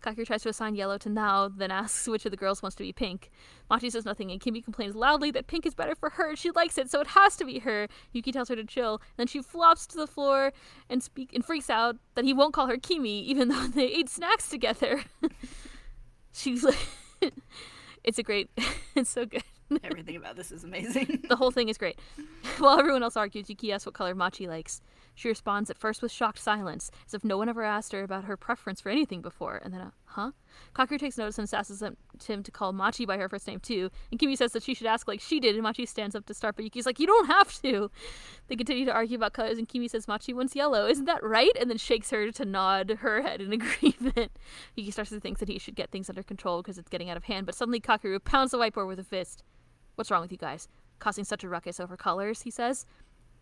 Kakeru 0.00 0.26
tries 0.26 0.42
to 0.42 0.48
assign 0.48 0.74
yellow 0.74 0.98
to 0.98 1.08
Nao, 1.08 1.48
then 1.48 1.70
asks 1.70 2.08
which 2.08 2.24
of 2.24 2.30
the 2.30 2.36
girls 2.36 2.62
wants 2.62 2.74
to 2.76 2.82
be 2.82 2.92
pink. 2.92 3.30
Machi 3.68 3.90
says 3.90 4.04
nothing, 4.04 4.30
and 4.30 4.40
Kimi 4.40 4.62
complains 4.62 4.94
loudly 4.94 5.30
that 5.32 5.46
pink 5.46 5.66
is 5.66 5.74
better 5.74 5.94
for 5.94 6.10
her. 6.10 6.34
She 6.34 6.50
likes 6.50 6.78
it, 6.78 6.90
so 6.90 7.00
it 7.00 7.08
has 7.08 7.36
to 7.36 7.44
be 7.44 7.58
her. 7.60 7.86
Yuki 8.12 8.32
tells 8.32 8.48
her 8.48 8.56
to 8.56 8.64
chill. 8.64 9.02
Then 9.16 9.26
she 9.26 9.42
flops 9.42 9.86
to 9.88 9.96
the 9.96 10.06
floor 10.06 10.52
and 10.88 11.02
speak 11.02 11.34
and 11.34 11.44
freaks 11.44 11.68
out 11.68 11.96
that 12.14 12.24
he 12.24 12.32
won't 12.32 12.54
call 12.54 12.66
her 12.66 12.78
Kimi, 12.78 13.20
even 13.24 13.48
though 13.48 13.66
they 13.74 13.86
ate 13.86 14.08
snacks 14.08 14.48
together. 14.48 15.04
She's 16.32 16.64
like, 16.64 16.78
it's 18.04 18.18
a 18.18 18.22
great, 18.22 18.48
it's 18.94 19.10
so 19.10 19.26
good. 19.26 19.42
Everything 19.84 20.16
about 20.16 20.36
this 20.36 20.50
is 20.50 20.64
amazing. 20.64 21.24
the 21.28 21.36
whole 21.36 21.50
thing 21.50 21.68
is 21.68 21.78
great. 21.78 21.98
While 22.58 22.78
everyone 22.78 23.02
else 23.02 23.16
argues, 23.16 23.48
Yuki 23.48 23.72
asks 23.72 23.86
what 23.86 23.94
color 23.94 24.14
Machi 24.14 24.48
likes. 24.48 24.80
She 25.20 25.28
responds 25.28 25.68
at 25.68 25.76
first 25.76 26.00
with 26.00 26.10
shocked 26.10 26.38
silence, 26.38 26.90
as 27.06 27.12
if 27.12 27.22
no 27.22 27.36
one 27.36 27.50
ever 27.50 27.62
asked 27.62 27.92
her 27.92 28.02
about 28.02 28.24
her 28.24 28.38
preference 28.38 28.80
for 28.80 28.88
anything 28.88 29.20
before, 29.20 29.60
and 29.62 29.74
then 29.74 29.82
a 29.82 29.92
huh? 30.06 30.30
Kakeru 30.74 30.98
takes 30.98 31.18
notice 31.18 31.38
and 31.38 31.52
asks 31.52 31.82
him 32.26 32.42
to 32.42 32.50
call 32.50 32.72
Machi 32.72 33.04
by 33.04 33.18
her 33.18 33.28
first 33.28 33.46
name 33.46 33.60
too, 33.60 33.90
and 34.10 34.18
Kimi 34.18 34.34
says 34.34 34.52
that 34.52 34.62
she 34.62 34.72
should 34.72 34.86
ask 34.86 35.06
like 35.06 35.20
she 35.20 35.38
did, 35.38 35.56
and 35.56 35.62
Machi 35.62 35.84
stands 35.84 36.16
up 36.16 36.24
to 36.24 36.32
start, 36.32 36.56
but 36.56 36.64
Yuki's 36.64 36.86
like, 36.86 36.98
you 36.98 37.06
don't 37.06 37.26
have 37.26 37.52
to! 37.60 37.90
They 38.48 38.56
continue 38.56 38.86
to 38.86 38.94
argue 38.94 39.18
about 39.18 39.34
colors, 39.34 39.58
and 39.58 39.68
Kimi 39.68 39.88
says 39.88 40.08
Machi 40.08 40.32
wants 40.32 40.56
yellow, 40.56 40.86
isn't 40.86 41.04
that 41.04 41.22
right? 41.22 41.52
And 41.60 41.68
then 41.68 41.76
shakes 41.76 42.08
her 42.12 42.32
to 42.32 42.44
nod 42.46 42.88
her 43.00 43.20
head 43.20 43.42
in 43.42 43.52
agreement. 43.60 44.32
Yuki 44.74 44.90
starts 44.90 45.10
to 45.10 45.20
think 45.20 45.38
that 45.40 45.50
he 45.50 45.58
should 45.58 45.76
get 45.76 45.90
things 45.90 46.08
under 46.08 46.22
control 46.22 46.62
because 46.62 46.78
it's 46.78 46.88
getting 46.88 47.10
out 47.10 47.18
of 47.18 47.24
hand, 47.24 47.44
but 47.44 47.54
suddenly 47.54 47.78
Kakeru 47.78 48.24
pounds 48.24 48.52
the 48.52 48.58
whiteboard 48.58 48.86
with 48.86 48.98
a 48.98 49.04
fist. 49.04 49.42
What's 49.96 50.10
wrong 50.10 50.22
with 50.22 50.32
you 50.32 50.38
guys? 50.38 50.66
Causing 50.98 51.24
such 51.24 51.44
a 51.44 51.48
ruckus 51.50 51.78
over 51.78 51.98
colors, 51.98 52.40
he 52.40 52.50
says. 52.50 52.86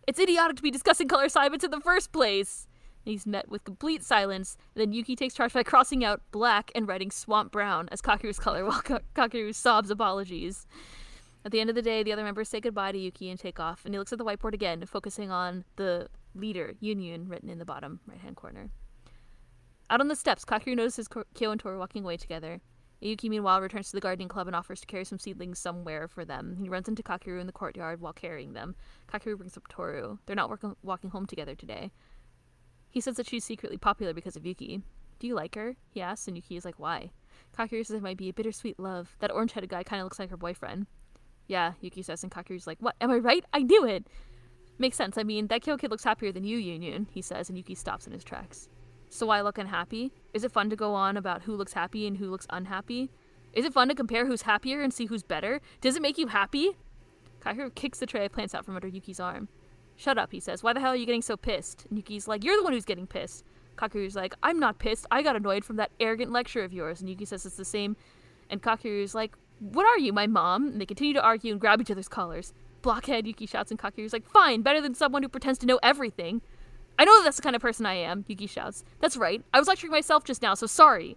It's 0.09 0.19
idiotic 0.19 0.55
to 0.55 0.63
be 0.63 0.71
discussing 0.71 1.07
color 1.07 1.25
assignments 1.25 1.63
in 1.63 1.69
the 1.69 1.79
first 1.81 2.11
place. 2.11 2.67
And 3.05 3.11
he's 3.11 3.27
met 3.27 3.47
with 3.47 3.63
complete 3.63 4.03
silence. 4.03 4.57
Then 4.73 4.91
Yuki 4.91 5.15
takes 5.15 5.35
charge 5.35 5.53
by 5.53 5.61
crossing 5.61 6.03
out 6.03 6.23
black 6.31 6.71
and 6.73 6.87
writing 6.87 7.11
swamp 7.11 7.51
brown 7.51 7.87
as 7.91 8.01
Kakeru's 8.01 8.39
color 8.39 8.65
while 8.65 8.81
Ka- 8.81 9.01
Kakeru 9.13 9.53
sobs 9.53 9.91
apologies. 9.91 10.65
At 11.45 11.51
the 11.51 11.59
end 11.59 11.69
of 11.69 11.75
the 11.75 11.83
day, 11.83 12.01
the 12.01 12.11
other 12.11 12.23
members 12.23 12.49
say 12.49 12.59
goodbye 12.59 12.91
to 12.91 12.97
Yuki 12.97 13.29
and 13.29 13.39
take 13.39 13.59
off, 13.59 13.85
and 13.85 13.93
he 13.93 13.99
looks 13.99 14.11
at 14.11 14.17
the 14.17 14.25
whiteboard 14.25 14.55
again, 14.55 14.83
focusing 14.87 15.29
on 15.29 15.63
the 15.75 16.07
leader, 16.33 16.73
Yoon 16.81 16.97
Yoon, 16.97 17.29
written 17.29 17.47
in 17.47 17.59
the 17.59 17.63
bottom 17.65 17.99
right 18.07 18.19
hand 18.19 18.35
corner. 18.35 18.71
Out 19.91 20.01
on 20.01 20.07
the 20.07 20.15
steps, 20.15 20.43
Kakeru 20.43 20.75
notices 20.75 21.07
Kyo 21.07 21.51
and 21.51 21.61
Toru 21.61 21.77
walking 21.77 22.03
away 22.03 22.17
together. 22.17 22.61
Yuki, 23.01 23.29
meanwhile, 23.29 23.61
returns 23.61 23.89
to 23.89 23.95
the 23.95 24.01
gardening 24.01 24.27
club 24.27 24.47
and 24.47 24.55
offers 24.55 24.81
to 24.81 24.87
carry 24.87 25.05
some 25.05 25.19
seedlings 25.19 25.57
somewhere 25.57 26.07
for 26.07 26.25
them. 26.25 26.57
He 26.59 26.67
runs 26.67 26.89
into 26.89 27.01
Kakeru 27.01 27.39
in 27.39 27.47
the 27.47 27.53
courtyard 27.53 28.01
while 28.01 28.11
carrying 28.11 28.53
them. 28.53 28.75
Kakeru 29.07 29.37
brings 29.37 29.55
up 29.55 29.67
Toru. 29.69 30.17
They're 30.25 30.35
not 30.35 30.49
work- 30.49 30.77
walking 30.83 31.09
home 31.09 31.25
together 31.25 31.55
today. 31.55 31.91
He 32.89 32.99
says 32.99 33.15
that 33.15 33.27
she's 33.27 33.45
secretly 33.45 33.77
popular 33.77 34.13
because 34.13 34.35
of 34.35 34.45
Yuki. 34.45 34.81
Do 35.19 35.27
you 35.27 35.35
like 35.35 35.55
her? 35.55 35.75
He 35.89 36.01
asks, 36.01 36.27
and 36.27 36.35
Yuki 36.35 36.57
is 36.57 36.65
like, 36.65 36.79
why? 36.79 37.11
Kakeru 37.57 37.85
says 37.85 37.97
it 37.97 38.03
might 38.03 38.17
be 38.17 38.29
a 38.29 38.33
bittersweet 38.33 38.79
love. 38.79 39.15
That 39.19 39.31
orange 39.31 39.53
headed 39.53 39.69
guy 39.69 39.83
kind 39.83 40.01
of 40.01 40.05
looks 40.05 40.19
like 40.19 40.29
her 40.29 40.37
boyfriend. 40.37 40.87
Yeah, 41.47 41.73
Yuki 41.81 42.01
says, 42.01 42.23
and 42.23 42.31
Kakeru's 42.31 42.67
like, 42.67 42.77
what? 42.79 42.95
Am 42.99 43.11
I 43.11 43.17
right? 43.17 43.45
I 43.53 43.59
knew 43.59 43.85
it! 43.85 44.07
Makes 44.77 44.97
sense. 44.97 45.17
I 45.17 45.23
mean, 45.23 45.47
that 45.47 45.61
Kyo 45.61 45.77
kid 45.77 45.91
looks 45.91 46.03
happier 46.03 46.31
than 46.31 46.45
you, 46.45 46.57
Yoon 46.57 46.83
Yoon, 46.83 47.07
he 47.11 47.21
says, 47.21 47.49
and 47.49 47.57
Yuki 47.57 47.75
stops 47.75 48.07
in 48.07 48.13
his 48.13 48.23
tracks. 48.23 48.69
So 49.09 49.29
I 49.29 49.41
look 49.41 49.57
unhappy? 49.57 50.11
Is 50.33 50.43
it 50.43 50.51
fun 50.51 50.69
to 50.69 50.75
go 50.75 50.93
on 50.93 51.17
about 51.17 51.43
who 51.43 51.55
looks 51.55 51.73
happy 51.73 52.05
and 52.05 52.17
who 52.17 52.29
looks 52.29 52.47
unhappy? 52.49 53.09
Is 53.53 53.65
it 53.65 53.73
fun 53.73 53.89
to 53.89 53.95
compare 53.95 54.27
who's 54.27 54.43
happier 54.43 54.81
and 54.81 54.93
see 54.93 55.07
who's 55.07 55.23
better? 55.23 55.61
Does 55.81 55.95
it 55.95 56.01
make 56.01 56.17
you 56.17 56.27
happy? 56.27 56.77
Kakeru 57.41 57.73
kicks 57.73 57.99
the 57.99 58.05
tray 58.05 58.25
of 58.25 58.31
plants 58.31 58.53
out 58.53 58.65
from 58.65 58.75
under 58.75 58.87
Yuki's 58.87 59.19
arm. 59.19 59.47
Shut 59.95 60.17
up, 60.17 60.31
he 60.31 60.39
says. 60.39 60.61
Why 60.61 60.73
the 60.73 60.79
hell 60.79 60.91
are 60.91 60.95
you 60.95 61.05
getting 61.05 61.21
so 61.21 61.35
pissed? 61.35 61.85
And 61.89 61.97
Yuki's 61.97 62.27
like, 62.27 62.43
You're 62.43 62.57
the 62.57 62.63
one 62.63 62.73
who's 62.73 62.85
getting 62.85 63.07
pissed. 63.07 63.43
Kakeru's 63.77 64.15
like, 64.15 64.35
I'm 64.43 64.59
not 64.59 64.77
pissed. 64.77 65.05
I 65.09 65.21
got 65.21 65.35
annoyed 65.35 65.65
from 65.65 65.77
that 65.77 65.91
arrogant 65.99 66.31
lecture 66.31 66.63
of 66.63 66.73
yours. 66.73 66.99
And 66.99 67.09
Yuki 67.09 67.25
says 67.25 67.45
it's 67.45 67.55
the 67.55 67.65
same. 67.65 67.95
And 68.49 68.61
Kakeru's 68.61 69.15
like, 69.15 69.35
What 69.59 69.85
are 69.85 69.97
you, 69.97 70.13
my 70.13 70.27
mom? 70.27 70.67
And 70.67 70.81
they 70.81 70.85
continue 70.85 71.13
to 71.13 71.21
argue 71.21 71.51
and 71.51 71.59
grab 71.59 71.81
each 71.81 71.91
other's 71.91 72.07
collars. 72.07 72.53
Blockhead, 72.81 73.25
Yuki 73.25 73.45
shouts, 73.45 73.71
and 73.71 73.79
Kakeru's 73.79 74.13
like, 74.13 74.27
Fine, 74.27 74.61
better 74.61 74.81
than 74.81 74.93
someone 74.93 75.23
who 75.23 75.29
pretends 75.29 75.59
to 75.59 75.65
know 75.65 75.79
everything. 75.81 76.41
I 76.99 77.05
know 77.05 77.17
that 77.17 77.23
that's 77.23 77.37
the 77.37 77.43
kind 77.43 77.55
of 77.55 77.61
person 77.61 77.85
I 77.85 77.93
am, 77.93 78.25
Yuki 78.27 78.45
shouts. 78.45 78.83
That's 78.99 79.15
right. 79.15 79.41
I 79.53 79.59
was 79.59 79.69
lecturing 79.69 79.91
myself 79.91 80.25
just 80.25 80.41
now, 80.41 80.53
so 80.53 80.67
sorry. 80.67 81.15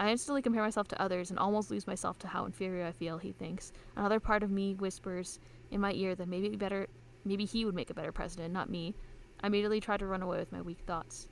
I 0.00 0.10
instantly 0.10 0.40
compare 0.40 0.62
myself 0.62 0.88
to 0.88 1.02
others 1.02 1.28
and 1.28 1.38
almost 1.38 1.70
lose 1.70 1.86
myself 1.86 2.18
to 2.20 2.28
how 2.28 2.46
inferior 2.46 2.86
I 2.86 2.92
feel, 2.92 3.18
he 3.18 3.32
thinks. 3.32 3.72
Another 3.94 4.18
part 4.18 4.42
of 4.42 4.50
me 4.50 4.72
whispers 4.72 5.38
in 5.70 5.82
my 5.82 5.92
ear 5.92 6.14
that 6.14 6.28
maybe 6.28 6.56
better 6.56 6.86
maybe 7.26 7.44
he 7.44 7.66
would 7.66 7.74
make 7.74 7.90
a 7.90 7.94
better 7.94 8.10
president, 8.10 8.54
not 8.54 8.70
me. 8.70 8.94
I 9.42 9.48
immediately 9.48 9.80
try 9.80 9.98
to 9.98 10.06
run 10.06 10.22
away 10.22 10.38
with 10.38 10.50
my 10.50 10.62
weak 10.62 10.80
thoughts. 10.86 11.28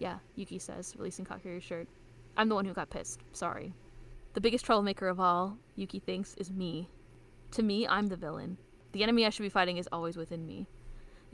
Yeah, 0.00 0.18
Yuki 0.34 0.58
says, 0.58 0.94
releasing 0.98 1.24
Kakeru's 1.24 1.62
shirt. 1.62 1.86
I'm 2.36 2.48
the 2.48 2.56
one 2.56 2.64
who 2.64 2.74
got 2.74 2.90
pissed. 2.90 3.20
Sorry. 3.32 3.72
The 4.32 4.40
biggest 4.40 4.64
troublemaker 4.64 5.06
of 5.06 5.20
all, 5.20 5.58
Yuki 5.76 6.00
thinks, 6.00 6.34
is 6.34 6.50
me. 6.50 6.88
To 7.52 7.62
me, 7.62 7.86
I'm 7.86 8.08
the 8.08 8.16
villain. 8.16 8.58
The 8.90 9.04
enemy 9.04 9.24
I 9.24 9.30
should 9.30 9.44
be 9.44 9.48
fighting 9.48 9.76
is 9.76 9.88
always 9.92 10.16
within 10.16 10.44
me. 10.44 10.66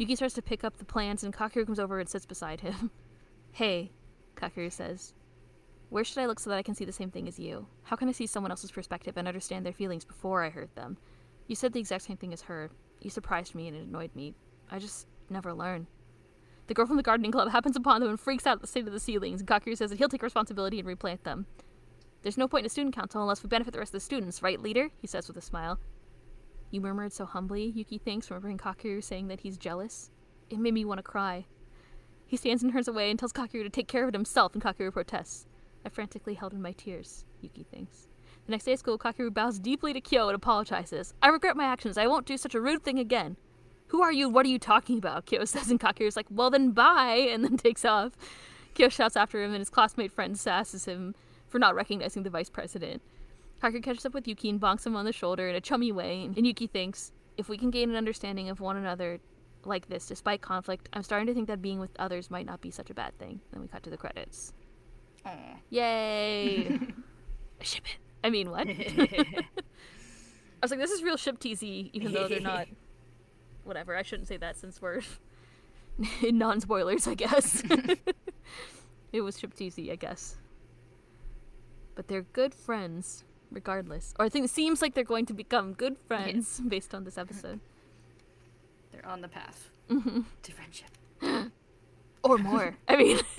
Yuki 0.00 0.16
starts 0.16 0.34
to 0.34 0.40
pick 0.40 0.64
up 0.64 0.78
the 0.78 0.84
plants, 0.86 1.22
and 1.22 1.36
Kakeru 1.36 1.66
comes 1.66 1.78
over 1.78 2.00
and 2.00 2.08
sits 2.08 2.24
beside 2.24 2.62
him. 2.62 2.90
hey, 3.52 3.92
Kakeru 4.34 4.72
says. 4.72 5.12
Where 5.90 6.04
should 6.04 6.16
I 6.16 6.24
look 6.24 6.40
so 6.40 6.48
that 6.48 6.56
I 6.56 6.62
can 6.62 6.74
see 6.74 6.86
the 6.86 6.90
same 6.92 7.10
thing 7.10 7.28
as 7.28 7.38
you? 7.38 7.66
How 7.82 7.96
can 7.96 8.08
I 8.08 8.12
see 8.12 8.26
someone 8.26 8.50
else's 8.50 8.70
perspective 8.70 9.18
and 9.18 9.28
understand 9.28 9.66
their 9.66 9.74
feelings 9.74 10.06
before 10.06 10.42
I 10.42 10.48
hurt 10.48 10.74
them? 10.74 10.96
You 11.48 11.54
said 11.54 11.74
the 11.74 11.80
exact 11.80 12.04
same 12.04 12.16
thing 12.16 12.32
as 12.32 12.40
her. 12.40 12.70
You 13.02 13.10
surprised 13.10 13.54
me 13.54 13.68
and 13.68 13.76
it 13.76 13.86
annoyed 13.86 14.16
me. 14.16 14.32
I 14.70 14.78
just 14.78 15.06
never 15.28 15.52
learn. 15.52 15.86
The 16.68 16.72
girl 16.72 16.86
from 16.86 16.96
the 16.96 17.02
gardening 17.02 17.32
club 17.32 17.50
happens 17.52 17.76
upon 17.76 18.00
them 18.00 18.08
and 18.08 18.18
freaks 18.18 18.46
out 18.46 18.54
at 18.54 18.60
the 18.62 18.68
state 18.68 18.86
of 18.86 18.94
the 18.94 19.00
ceilings, 19.00 19.42
and 19.42 19.48
Kakeru 19.50 19.76
says 19.76 19.90
that 19.90 19.98
he'll 19.98 20.08
take 20.08 20.22
responsibility 20.22 20.78
and 20.78 20.88
replant 20.88 21.24
them. 21.24 21.44
There's 22.22 22.38
no 22.38 22.48
point 22.48 22.62
in 22.62 22.68
a 22.68 22.70
student 22.70 22.94
council 22.94 23.20
unless 23.20 23.42
we 23.42 23.48
benefit 23.48 23.74
the 23.74 23.78
rest 23.78 23.90
of 23.90 24.00
the 24.00 24.00
students, 24.00 24.42
right, 24.42 24.62
leader? 24.62 24.88
He 24.96 25.06
says 25.06 25.28
with 25.28 25.36
a 25.36 25.42
smile. 25.42 25.78
You 26.70 26.80
murmured 26.80 27.12
so 27.12 27.26
humbly, 27.26 27.64
Yuki 27.64 27.98
thinks, 27.98 28.30
remembering 28.30 28.58
Kakeru 28.58 29.02
saying 29.02 29.26
that 29.28 29.40
he's 29.40 29.58
jealous. 29.58 30.10
It 30.50 30.58
made 30.58 30.74
me 30.74 30.84
want 30.84 30.98
to 30.98 31.02
cry. 31.02 31.46
He 32.26 32.36
stands 32.36 32.62
and 32.62 32.72
turns 32.72 32.86
away 32.86 33.10
and 33.10 33.18
tells 33.18 33.32
Kakeru 33.32 33.64
to 33.64 33.70
take 33.70 33.88
care 33.88 34.04
of 34.04 34.10
it 34.10 34.14
himself, 34.14 34.54
and 34.54 34.62
Kakeru 34.62 34.92
protests. 34.92 35.46
I 35.84 35.88
frantically 35.88 36.34
held 36.34 36.52
in 36.52 36.62
my 36.62 36.72
tears, 36.72 37.24
Yuki 37.40 37.64
thinks. 37.64 38.06
The 38.46 38.52
next 38.52 38.64
day 38.64 38.74
at 38.74 38.78
school, 38.78 38.98
Kakeru 38.98 39.34
bows 39.34 39.58
deeply 39.58 39.92
to 39.92 40.00
Kyo 40.00 40.28
and 40.28 40.36
apologizes. 40.36 41.12
I 41.20 41.28
regret 41.28 41.56
my 41.56 41.64
actions. 41.64 41.98
I 41.98 42.06
won't 42.06 42.26
do 42.26 42.36
such 42.36 42.54
a 42.54 42.60
rude 42.60 42.84
thing 42.84 43.00
again. 43.00 43.36
Who 43.88 44.02
are 44.02 44.12
you? 44.12 44.28
What 44.28 44.46
are 44.46 44.50
you 44.50 44.60
talking 44.60 44.98
about? 44.98 45.26
Kyo 45.26 45.44
says, 45.46 45.70
and 45.70 45.80
Kakeru's 45.80 46.16
like, 46.16 46.26
well 46.30 46.50
then 46.50 46.70
bye, 46.70 47.28
and 47.30 47.42
then 47.42 47.56
takes 47.56 47.84
off. 47.84 48.12
Kyo 48.74 48.88
shouts 48.88 49.16
after 49.16 49.42
him, 49.42 49.50
and 49.50 49.58
his 49.58 49.70
classmate 49.70 50.12
friend 50.12 50.36
sasses 50.36 50.84
him 50.84 51.16
for 51.48 51.58
not 51.58 51.74
recognizing 51.74 52.22
the 52.22 52.30
vice 52.30 52.48
president. 52.48 53.02
Kakeru 53.62 53.82
catches 53.82 54.06
up 54.06 54.14
with 54.14 54.26
Yuki 54.26 54.48
and 54.48 54.60
bonks 54.60 54.86
him 54.86 54.96
on 54.96 55.04
the 55.04 55.12
shoulder 55.12 55.48
in 55.48 55.54
a 55.54 55.60
chummy 55.60 55.92
way, 55.92 56.24
and 56.24 56.46
Yuki 56.46 56.66
thinks, 56.66 57.12
if 57.36 57.48
we 57.48 57.58
can 57.58 57.70
gain 57.70 57.90
an 57.90 57.96
understanding 57.96 58.48
of 58.48 58.60
one 58.60 58.76
another 58.76 59.20
like 59.64 59.88
this 59.88 60.06
despite 60.06 60.40
conflict, 60.40 60.88
I'm 60.92 61.02
starting 61.02 61.26
to 61.26 61.34
think 61.34 61.48
that 61.48 61.60
being 61.60 61.78
with 61.78 61.90
others 61.98 62.30
might 62.30 62.46
not 62.46 62.60
be 62.60 62.70
such 62.70 62.90
a 62.90 62.94
bad 62.94 63.18
thing. 63.18 63.40
Then 63.52 63.60
we 63.60 63.68
cut 63.68 63.82
to 63.82 63.90
the 63.90 63.96
credits. 63.96 64.54
Aw. 65.26 65.56
Yay! 65.68 66.78
Ship 67.60 67.84
it. 67.84 67.98
I 68.24 68.30
mean, 68.30 68.50
what? 68.50 68.66
I 68.68 69.44
was 70.62 70.70
like, 70.70 70.80
this 70.80 70.90
is 70.90 71.02
real 71.02 71.16
ship 71.16 71.38
teasy, 71.38 71.90
even 71.92 72.12
though 72.12 72.28
they're 72.28 72.40
not. 72.40 72.66
Whatever. 73.64 73.96
I 73.96 74.02
shouldn't 74.02 74.28
say 74.28 74.36
that 74.38 74.58
since 74.58 74.80
we're 74.80 75.00
in 76.22 76.38
non 76.38 76.60
spoilers, 76.60 77.06
I 77.06 77.14
guess. 77.14 77.62
it 79.12 79.20
was 79.20 79.38
ship 79.38 79.54
teasy, 79.54 79.92
I 79.92 79.96
guess. 79.96 80.36
But 81.94 82.08
they're 82.08 82.22
good 82.22 82.54
friends, 82.54 83.24
regardless. 83.50 84.14
Or 84.18 84.24
I 84.24 84.28
think 84.28 84.44
it 84.46 84.50
seems 84.50 84.80
like 84.82 84.94
they're 84.94 85.04
going 85.04 85.26
to 85.26 85.34
become 85.34 85.72
good 85.74 85.96
friends 86.06 86.60
based 86.68 86.94
on 86.94 87.04
this 87.04 87.16
episode. 87.18 87.60
They're 88.92 89.06
on 89.06 89.20
the 89.20 89.28
path 89.28 89.70
hmm 89.88 90.20
to 90.42 90.52
friendship. 90.52 90.90
Or 92.22 92.36
more. 92.36 92.76
I 92.88 92.96
mean, 92.96 93.18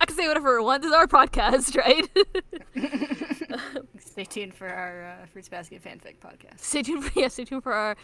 I 0.00 0.06
can 0.06 0.16
say 0.16 0.26
whatever 0.26 0.58
I 0.58 0.62
want. 0.62 0.82
This 0.82 0.88
is 0.90 0.94
our 0.94 1.06
podcast, 1.06 1.76
right? 1.76 2.08
Stay 4.00 4.24
tuned 4.24 4.54
for 4.54 4.66
our 4.66 5.04
uh, 5.22 5.26
Fruits 5.26 5.48
Basket 5.50 5.82
fanfic 5.84 6.18
podcast. 6.18 6.58
stay 6.60 6.82
tuned 6.82 7.04
for 7.04 7.18
yeah, 7.20 7.28
stay 7.28 7.44
tuned 7.44 7.62
for 7.62 7.72
our 7.74 7.96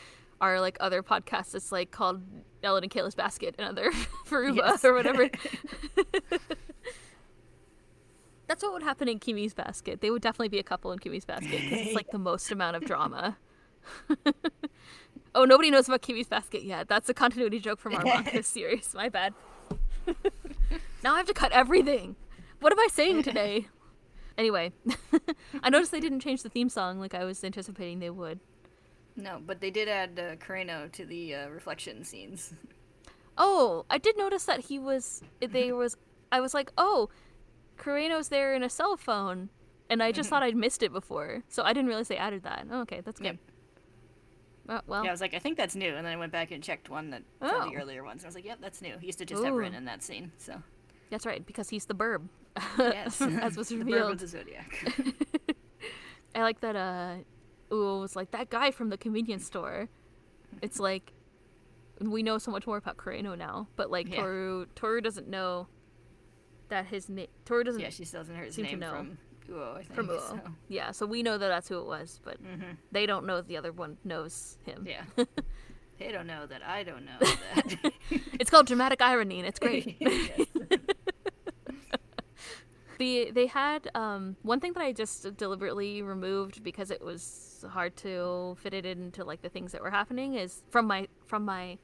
our 0.43 0.61
like 0.61 0.77
other 0.81 1.03
podcasts. 1.03 1.55
It's 1.55 1.73
like 1.73 1.91
called 1.91 2.21
Ellen 2.63 2.83
and 2.85 2.93
Kayla's 2.93 3.15
Basket 3.15 3.55
and 3.59 3.67
other 3.67 3.91
Furuba 4.27 4.57
Yes. 4.57 4.85
or 4.85 4.93
whatever. 4.93 5.31
That's 8.51 8.65
what 8.65 8.73
would 8.73 8.83
happen 8.83 9.07
in 9.07 9.21
Kimi's 9.21 9.55
Basket. 9.55 10.01
They 10.01 10.11
would 10.11 10.23
definitely 10.23 10.49
be 10.49 10.59
a 10.59 10.65
couple 10.65 10.91
in 10.91 10.99
Kimi's 10.99 11.25
Basket 11.25 11.53
because 11.53 11.87
it's 11.87 11.95
like 11.95 12.11
the 12.11 12.19
most 12.19 12.51
amount 12.51 12.75
of 12.75 12.85
drama. 12.85 13.39
oh, 15.37 15.45
nobody 15.45 15.71
knows 15.71 15.87
about 15.87 16.03
Kimi's 16.03 16.27
Basket 16.27 16.65
yet. 16.65 16.89
That's 16.89 17.09
a 17.09 17.15
continuity 17.15 17.61
joke 17.61 17.79
from 17.79 17.95
our 17.95 18.03
manga 18.03 18.43
series. 18.43 18.93
My 18.93 19.09
bad. 19.09 19.35
now 21.05 21.15
I 21.15 21.19
have 21.19 21.29
to 21.29 21.33
cut 21.33 21.53
everything. 21.53 22.17
What 22.59 22.73
am 22.73 22.81
I 22.81 22.89
saying 22.91 23.23
today? 23.23 23.69
Anyway, 24.37 24.73
I 25.63 25.71
noticed 25.71 25.93
they 25.93 26.01
didn't 26.01 26.19
change 26.19 26.43
the 26.43 26.49
theme 26.49 26.71
song 26.71 26.99
like 26.99 27.15
I 27.15 27.23
was 27.23 27.45
anticipating 27.45 28.01
they 28.01 28.11
would. 28.11 28.41
No, 29.15 29.41
but 29.47 29.61
they 29.61 29.71
did 29.71 29.87
add 29.87 30.19
uh, 30.19 30.89
to 30.91 31.07
the 31.07 31.35
uh, 31.37 31.49
reflection 31.51 32.03
scenes. 32.03 32.53
Oh, 33.39 33.87
I 33.89 33.99
did 33.99 34.19
notice 34.19 34.43
that 34.47 34.59
he 34.63 34.81
was. 34.81 35.23
They 35.41 35.71
was. 35.71 35.97
I 36.33 36.41
was 36.41 36.53
like, 36.53 36.73
oh, 36.77 37.11
Kureno's 37.81 38.29
there 38.29 38.55
in 38.55 38.63
a 38.63 38.69
cell 38.71 38.97
phone, 38.97 39.49
and 39.89 40.03
I 40.03 40.13
just 40.13 40.29
thought 40.31 40.43
I'd 40.43 40.55
missed 40.57 40.83
it 40.83 40.93
before, 40.93 41.43
so 41.49 41.63
I 41.63 41.73
didn't 41.73 41.89
realize 41.89 42.09
they 42.09 42.17
added 42.17 42.43
that. 42.45 42.67
Oh, 42.71 42.83
okay, 42.83 43.01
that's 43.01 43.21
Yep. 43.21 43.37
good. 44.67 44.73
Uh, 44.75 44.81
well, 44.87 45.03
Yeah, 45.03 45.11
I 45.11 45.13
was 45.13 45.21
like, 45.21 45.35
I 45.35 45.39
think 45.41 45.57
that's 45.57 45.75
new, 45.75 45.89
and 45.97 46.07
then 46.07 46.13
I 46.13 46.17
went 46.17 46.31
back 46.31 46.51
and 46.53 46.63
checked 46.63 46.89
one 46.91 47.11
that 47.11 47.23
Oh. 47.43 47.69
the 47.71 47.77
earlier 47.77 48.05
ones. 48.05 48.23
And 48.23 48.27
I 48.27 48.29
was 48.29 48.35
like, 48.37 48.45
yep, 48.45 48.59
that's 48.61 48.81
new. 48.83 48.97
He 48.99 49.07
used 49.07 49.19
to 49.19 49.25
just 49.25 49.43
have 49.43 49.55
Rin 49.55 49.75
in 49.75 49.87
that 49.87 50.03
scene. 50.03 50.31
So 50.37 50.63
that's 51.11 51.27
right 51.27 51.45
because 51.45 51.71
he's 51.71 51.87
the 51.87 51.95
burb, 51.95 52.29
yes, 52.79 53.21
as 53.43 53.57
was 53.57 53.69
the 53.71 53.77
Bird 53.79 53.87
revealed. 53.87 54.19
the 54.21 54.27
Zodiac. 54.29 54.95
I 56.35 56.43
like 56.43 56.61
that. 56.61 56.77
Uh, 56.77 57.17
ooh, 57.75 57.97
it 57.99 58.01
was 58.01 58.15
like 58.17 58.31
that 58.31 58.51
guy 58.51 58.71
from 58.71 58.91
the 58.91 58.97
convenience 58.97 59.45
store. 59.47 59.89
It's 60.63 60.79
like 60.79 61.13
we 62.01 62.23
know 62.23 62.39
so 62.39 62.51
much 62.53 62.67
more 62.67 62.77
about 62.77 62.97
Kureno 62.97 63.37
now, 63.37 63.67
but 63.77 63.91
like 63.91 64.09
Yeah. 64.09 64.21
Toru, 64.23 64.67
Toru 64.77 65.01
doesn't 65.01 65.29
know 65.29 65.67
that 66.71 66.87
his 66.87 67.09
name. 67.09 67.29
Toru 67.45 67.65
doesn't. 67.65 67.81
yeah, 67.81 67.91
she 67.91 68.05
still 68.05 68.21
hasn't 68.21 68.37
heard 68.37 68.47
his 68.47 68.55
Seem 68.57 68.65
to 68.67 68.71
name 68.73 68.81
know. 68.81 68.91
from 68.97 69.19
Uo, 69.51 69.73
I 69.77 69.83
think. 69.83 69.95
from 69.95 70.09
Uo. 70.09 70.21
So. 70.21 70.41
Yeah, 70.69 70.91
so 70.93 71.07
we 71.07 71.23
know 71.23 71.37
that 71.39 71.49
that's 71.49 71.69
who 71.69 71.79
it 71.79 71.87
was, 71.87 72.21
but 72.25 72.43
Mhm. 72.43 72.77
they 72.93 73.07
don't 73.07 73.27
know 73.27 73.41
the 73.43 73.57
other 73.57 73.73
one 73.73 73.99
knows 74.05 74.59
him. 74.65 74.87
Yeah. 74.89 75.05
they 75.99 76.11
don't 76.13 76.27
know 76.27 76.47
that 76.47 76.63
I 76.65 76.83
don't 76.83 77.05
know 77.05 77.19
that. 77.21 77.93
It's 78.41 78.51
called 78.51 78.67
dramatic 78.67 79.03
irony, 79.03 79.39
and 79.39 79.47
it's 79.49 79.59
great. 79.67 79.99
The 82.99 83.31
they 83.33 83.47
had 83.47 83.89
um, 83.95 84.37
one 84.43 84.61
thing 84.61 84.75
that 84.75 84.83
I 84.83 84.93
just 84.93 85.35
deliberately 85.39 86.03
removed 86.03 86.63
because 86.63 86.91
it 86.91 87.03
was 87.03 87.65
hard 87.71 87.97
to 87.99 88.57
fit 88.61 88.75
it 88.75 88.85
into 88.85 89.25
like 89.25 89.41
the 89.41 89.49
things 89.49 89.73
that 89.73 89.81
were 89.81 89.91
happening 89.91 90.35
is 90.35 90.63
from 90.71 90.87
my 90.87 91.09
from 91.27 91.47
my 91.47 91.79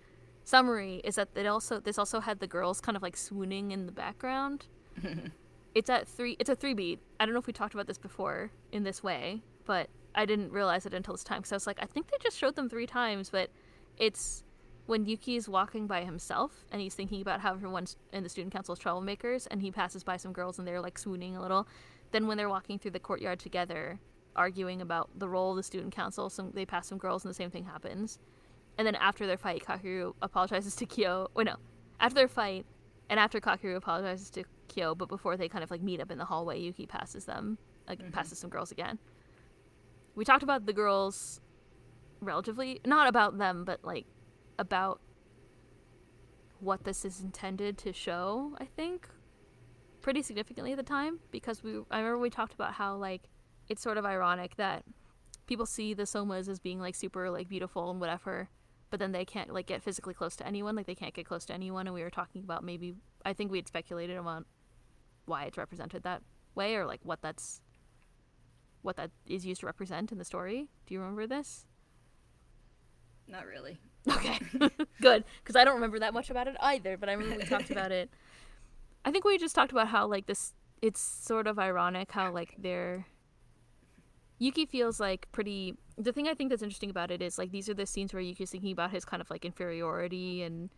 summary 0.44 1.00
is 1.04 1.14
that 1.14 1.30
it 1.34 1.46
also 1.46 1.80
this 1.80 1.98
also 1.98 2.20
had 2.20 2.40
the 2.40 2.46
girls 2.46 2.82
kind 2.82 2.96
of 2.96 3.02
like 3.02 3.16
swooning 3.16 3.70
in 3.70 3.86
the 3.86 3.92
background. 3.92 4.66
it's 5.74 5.90
at 5.90 6.08
three. 6.08 6.36
It's 6.38 6.50
a 6.50 6.54
three 6.54 6.74
beat. 6.74 7.00
I 7.20 7.26
don't 7.26 7.34
know 7.34 7.40
if 7.40 7.46
we 7.46 7.52
talked 7.52 7.74
about 7.74 7.86
this 7.86 7.98
before 7.98 8.50
in 8.72 8.82
this 8.82 9.02
way, 9.02 9.42
but 9.64 9.88
I 10.14 10.24
didn't 10.24 10.52
realize 10.52 10.86
it 10.86 10.94
until 10.94 11.14
this 11.14 11.24
time 11.24 11.38
because 11.38 11.52
I 11.52 11.56
was 11.56 11.66
like, 11.66 11.78
I 11.80 11.86
think 11.86 12.10
they 12.10 12.16
just 12.22 12.38
showed 12.38 12.56
them 12.56 12.68
three 12.68 12.86
times, 12.86 13.30
but 13.30 13.50
it's 13.98 14.44
when 14.86 15.04
Yuki 15.04 15.36
is 15.36 15.48
walking 15.48 15.86
by 15.86 16.04
himself 16.04 16.64
and 16.70 16.80
he's 16.80 16.94
thinking 16.94 17.20
about 17.20 17.40
how 17.40 17.52
everyone's 17.52 17.96
in 18.12 18.22
the 18.22 18.28
student 18.28 18.52
council 18.52 18.72
is 18.72 18.78
troublemakers 18.78 19.46
and 19.50 19.60
he 19.60 19.70
passes 19.70 20.04
by 20.04 20.16
some 20.16 20.32
girls 20.32 20.58
and 20.58 20.66
they're 20.66 20.80
like 20.80 20.98
swooning 20.98 21.36
a 21.36 21.42
little. 21.42 21.66
Then 22.12 22.26
when 22.26 22.38
they're 22.38 22.48
walking 22.48 22.78
through 22.78 22.92
the 22.92 23.00
courtyard 23.00 23.40
together, 23.40 23.98
arguing 24.36 24.80
about 24.80 25.10
the 25.18 25.28
role 25.28 25.50
of 25.50 25.56
the 25.56 25.62
student 25.62 25.94
council, 25.94 26.30
some 26.30 26.52
they 26.52 26.64
pass 26.64 26.86
some 26.86 26.98
girls 26.98 27.24
and 27.24 27.30
the 27.30 27.34
same 27.34 27.50
thing 27.50 27.64
happens. 27.64 28.18
And 28.78 28.86
then 28.86 28.94
after 28.94 29.26
their 29.26 29.38
fight, 29.38 29.64
Kakeru 29.64 30.14
apologizes 30.22 30.76
to 30.76 30.86
Kyo. 30.86 31.28
Wait, 31.34 31.46
no. 31.46 31.56
After 31.98 32.14
their 32.14 32.28
fight, 32.28 32.66
and 33.08 33.18
after 33.18 33.40
Kakeru 33.40 33.76
apologizes 33.76 34.30
to 34.30 34.44
But 34.76 35.08
before 35.08 35.36
they 35.36 35.48
kind 35.48 35.64
of 35.64 35.70
like 35.70 35.82
meet 35.82 36.00
up 36.00 36.10
in 36.10 36.18
the 36.18 36.24
hallway, 36.24 36.60
Yuki 36.60 36.86
passes 36.86 37.24
them, 37.24 37.58
like 37.88 37.98
mm-hmm. 37.98 38.10
passes 38.10 38.38
some 38.38 38.50
girls 38.50 38.72
again. 38.72 38.98
We 40.14 40.24
talked 40.24 40.42
about 40.42 40.66
the 40.66 40.72
girls 40.72 41.40
relatively, 42.20 42.80
not 42.86 43.08
about 43.08 43.38
them, 43.38 43.64
but 43.64 43.84
like 43.84 44.06
about 44.58 45.00
what 46.60 46.84
this 46.84 47.04
is 47.04 47.20
intended 47.20 47.78
to 47.78 47.92
show, 47.92 48.56
I 48.58 48.64
think, 48.64 49.08
pretty 50.00 50.22
significantly 50.22 50.72
at 50.72 50.76
the 50.76 50.84
time 50.84 51.18
because 51.30 51.62
we 51.62 51.80
I 51.90 51.98
remember 51.98 52.18
we 52.18 52.30
talked 52.30 52.54
about 52.54 52.74
how 52.74 52.96
like 52.96 53.28
it's 53.68 53.82
sort 53.82 53.98
of 53.98 54.04
ironic 54.04 54.56
that 54.56 54.84
people 55.46 55.66
see 55.66 55.94
the 55.94 56.04
somas 56.04 56.48
as 56.48 56.60
being 56.60 56.80
like 56.80 56.94
super 56.94 57.30
like 57.30 57.48
beautiful 57.48 57.90
and 57.90 58.00
whatever, 58.00 58.48
but 58.90 59.00
then 59.00 59.12
they 59.12 59.24
can't 59.24 59.52
like 59.52 59.66
get 59.66 59.82
physically 59.82 60.14
close 60.14 60.36
to 60.36 60.46
anyone, 60.46 60.76
like 60.76 60.86
they 60.86 60.94
can't 60.94 61.14
get 61.14 61.26
close 61.26 61.44
to 61.46 61.52
anyone 61.52 61.86
and 61.86 61.94
we 61.94 62.02
were 62.02 62.10
talking 62.10 62.42
about 62.42 62.64
maybe 62.64 62.94
I 63.24 63.32
think 63.32 63.50
we 63.50 63.58
had 63.58 63.68
speculated 63.68 64.16
about 64.16 64.46
why 65.26 65.44
it's 65.44 65.58
represented 65.58 66.02
that 66.04 66.22
way 66.54 66.74
or 66.76 66.86
like 66.86 67.00
what 67.02 67.20
that's 67.20 67.60
what 68.82 68.96
that 68.96 69.10
is 69.26 69.44
used 69.44 69.60
to 69.60 69.66
represent 69.66 70.12
in 70.12 70.18
the 70.18 70.24
story. 70.24 70.68
Do 70.86 70.94
you 70.94 71.00
remember 71.00 71.26
this? 71.26 71.66
Not 73.28 73.46
really. 73.46 73.78
Okay, 74.08 74.38
good. 75.00 75.24
Because 75.42 75.56
I 75.56 75.64
don't 75.64 75.74
remember 75.74 75.98
that 75.98 76.14
much 76.14 76.30
about 76.30 76.48
it 76.48 76.56
either, 76.60 76.96
but 76.96 77.08
I 77.08 77.12
remember 77.12 77.38
we 77.38 77.44
talked 77.44 77.70
about 77.70 77.92
it. 77.92 78.10
I 79.04 79.10
think 79.10 79.24
we 79.24 79.36
just 79.38 79.54
talked 79.54 79.72
about 79.72 79.88
how 79.88 80.06
like 80.06 80.26
this. 80.26 80.54
It's 80.82 81.00
sort 81.00 81.46
of 81.46 81.58
ironic 81.58 82.12
how 82.12 82.30
like 82.32 82.54
they're. 82.58 83.06
Yuki 84.38 84.66
feels 84.66 85.00
like 85.00 85.26
pretty. 85.32 85.74
The 85.96 86.12
thing 86.12 86.28
I 86.28 86.34
think 86.34 86.50
that's 86.50 86.62
interesting 86.62 86.90
about 86.90 87.10
it 87.10 87.22
is 87.22 87.38
like 87.38 87.50
these 87.50 87.68
are 87.68 87.74
the 87.74 87.86
scenes 87.86 88.12
where 88.12 88.22
Yuki's 88.22 88.50
thinking 88.50 88.72
about 88.72 88.90
his 88.90 89.04
kind 89.04 89.20
of 89.20 89.30
like 89.30 89.44
inferiority 89.44 90.42
and 90.42 90.70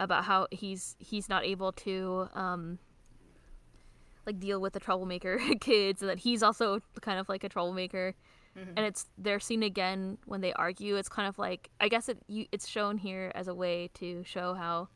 about 0.00 0.24
how 0.24 0.48
he's 0.50 0.96
he's 0.98 1.28
not 1.28 1.44
able 1.44 1.72
to 1.72 2.28
um 2.34 2.78
like 4.26 4.40
deal 4.40 4.60
with 4.60 4.72
the 4.72 4.80
troublemaker 4.80 5.38
kids 5.60 6.02
and 6.02 6.10
that 6.10 6.18
he's 6.18 6.42
also 6.42 6.80
kind 7.00 7.18
of 7.18 7.28
like 7.28 7.44
a 7.44 7.48
troublemaker. 7.48 8.14
Mm-hmm. 8.58 8.70
And 8.76 8.86
it's 8.86 9.06
they're 9.18 9.40
seen 9.40 9.62
again 9.62 10.18
when 10.26 10.40
they 10.40 10.52
argue. 10.52 10.96
It's 10.96 11.08
kind 11.08 11.28
of 11.28 11.38
like 11.38 11.70
i 11.80 11.88
guess 11.88 12.08
it 12.08 12.18
you, 12.28 12.46
it's 12.52 12.68
shown 12.68 12.98
here 12.98 13.32
as 13.34 13.48
a 13.48 13.54
way 13.54 13.90
to 13.94 14.22
show 14.24 14.54
how 14.54 14.88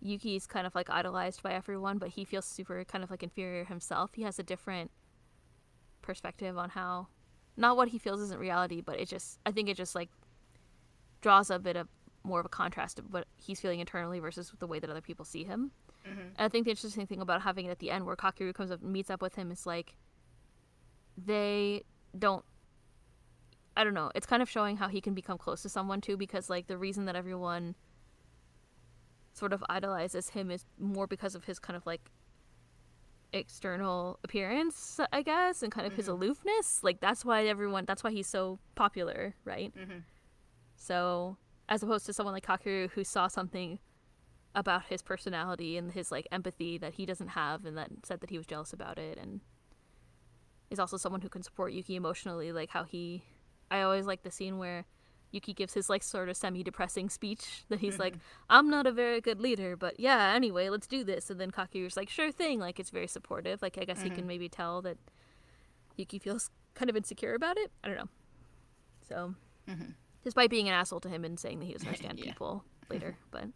yuki's 0.00 0.46
kind 0.46 0.66
of 0.66 0.74
like 0.74 0.90
idolized 0.90 1.42
by 1.42 1.52
everyone 1.52 1.96
but 1.96 2.10
he 2.10 2.24
feels 2.24 2.44
super 2.44 2.84
kind 2.84 3.02
of 3.02 3.10
like 3.10 3.22
inferior 3.22 3.64
himself. 3.64 4.10
He 4.14 4.22
has 4.22 4.38
a 4.38 4.42
different 4.42 4.90
perspective 6.02 6.58
on 6.58 6.70
how 6.70 7.08
not 7.56 7.76
what 7.76 7.88
he 7.88 7.98
feels 7.98 8.20
isn't 8.20 8.38
reality 8.38 8.82
but 8.82 9.00
it 9.00 9.08
just 9.08 9.38
i 9.46 9.50
think 9.50 9.68
it 9.68 9.76
just 9.76 9.94
like 9.94 10.10
draws 11.22 11.50
a 11.50 11.58
bit 11.58 11.76
of 11.76 11.88
more 12.22 12.40
of 12.40 12.46
a 12.46 12.48
contrast 12.50 12.98
of 12.98 13.12
what 13.12 13.26
he's 13.36 13.60
feeling 13.60 13.80
internally 13.80 14.18
versus 14.18 14.52
the 14.58 14.66
way 14.66 14.78
that 14.78 14.90
other 14.90 15.00
people 15.00 15.24
see 15.24 15.44
him 15.44 15.70
and 16.04 16.32
i 16.38 16.48
think 16.48 16.64
the 16.64 16.70
interesting 16.70 17.06
thing 17.06 17.20
about 17.20 17.42
having 17.42 17.66
it 17.66 17.70
at 17.70 17.78
the 17.78 17.90
end 17.90 18.04
where 18.04 18.16
kakeru 18.16 18.54
comes 18.54 18.70
up 18.70 18.82
and 18.82 18.92
meets 18.92 19.10
up 19.10 19.22
with 19.22 19.34
him 19.34 19.50
is 19.50 19.66
like 19.66 19.96
they 21.16 21.82
don't 22.18 22.44
I 23.76 23.82
don't 23.82 23.94
know. 23.94 24.10
It's 24.14 24.26
kind 24.26 24.42
of 24.42 24.48
showing 24.48 24.76
how 24.76 24.88
he 24.88 25.00
can 25.00 25.14
become 25.14 25.38
close 25.38 25.62
to 25.62 25.68
someone 25.68 26.00
too, 26.00 26.16
because 26.16 26.48
like 26.48 26.66
the 26.68 26.78
reason 26.78 27.06
that 27.06 27.16
everyone 27.16 27.74
sort 29.32 29.52
of 29.52 29.64
idolizes 29.68 30.30
him 30.30 30.50
is 30.50 30.64
more 30.78 31.06
because 31.06 31.34
of 31.34 31.44
his 31.44 31.58
kind 31.58 31.76
of 31.76 31.84
like 31.84 32.12
external 33.32 34.20
appearance, 34.22 35.00
I 35.12 35.22
guess, 35.22 35.62
and 35.62 35.72
kind 35.72 35.86
of 35.86 35.94
his 35.94 36.06
aloofness. 36.06 36.84
Like 36.84 37.00
that's 37.00 37.24
why 37.24 37.46
everyone 37.46 37.84
that's 37.84 38.04
why 38.04 38.12
he's 38.12 38.28
so 38.28 38.60
popular, 38.76 39.34
right? 39.44 39.74
Mm-hmm. 39.76 39.98
So 40.76 41.36
as 41.68 41.82
opposed 41.82 42.06
to 42.06 42.12
someone 42.12 42.34
like 42.34 42.46
Kakeru 42.46 42.90
who 42.90 43.02
saw 43.02 43.26
something 43.26 43.80
about 44.54 44.84
his 44.86 45.02
personality 45.02 45.76
and 45.76 45.92
his 45.92 46.12
like 46.12 46.28
empathy 46.30 46.78
that 46.78 46.94
he 46.94 47.04
doesn't 47.04 47.28
have 47.28 47.64
and 47.64 47.76
that 47.76 47.88
said 48.04 48.20
that 48.20 48.30
he 48.30 48.38
was 48.38 48.46
jealous 48.46 48.72
about 48.72 48.98
it 48.98 49.18
and 49.18 49.40
is 50.70 50.78
also 50.78 50.96
someone 50.96 51.20
who 51.20 51.28
can 51.28 51.42
support 51.42 51.72
Yuki 51.72 51.96
emotionally, 51.96 52.52
like 52.52 52.70
how 52.70 52.84
he 52.84 53.22
I 53.70 53.82
always 53.82 54.06
like 54.06 54.22
the 54.22 54.30
scene 54.30 54.58
where 54.58 54.84
Yuki 55.30 55.52
gives 55.52 55.74
his 55.74 55.90
like 55.90 56.02
sort 56.02 56.28
of 56.28 56.36
semi-depressing 56.36 57.10
speech 57.10 57.64
that 57.68 57.80
he's 57.80 57.98
like, 57.98 58.14
"I'm 58.50 58.70
not 58.70 58.86
a 58.86 58.92
very 58.92 59.20
good 59.20 59.40
leader, 59.40 59.76
but 59.76 59.98
yeah, 59.98 60.32
anyway, 60.34 60.68
let's 60.68 60.86
do 60.86 61.02
this." 61.02 61.28
And 61.28 61.40
then 61.40 61.50
Kakeru's 61.50 61.96
like, 61.96 62.08
"Sure 62.08 62.30
thing." 62.30 62.60
Like 62.60 62.78
it's 62.78 62.90
very 62.90 63.08
supportive. 63.08 63.60
Like 63.60 63.76
I 63.78 63.84
guess 63.84 64.02
he 64.02 64.10
can 64.10 64.18
mm-hmm. 64.18 64.28
maybe 64.28 64.48
tell 64.48 64.80
that 64.82 64.98
Yuki 65.96 66.18
feels 66.18 66.50
kind 66.74 66.88
of 66.88 66.96
insecure 66.96 67.34
about 67.34 67.56
it. 67.58 67.72
I 67.82 67.88
don't 67.88 67.96
know. 67.96 68.08
So, 69.08 69.34
mm-hmm. 69.68 69.90
despite 70.22 70.50
being 70.50 70.68
an 70.68 70.74
asshole 70.74 71.00
to 71.00 71.08
him 71.08 71.24
and 71.24 71.38
saying 71.38 71.58
that 71.60 71.66
he 71.66 71.72
doesn't 71.72 71.88
understand 71.88 72.18
Yeah. 72.18 72.26
people 72.26 72.64
later, 72.88 73.16
but 73.30 73.46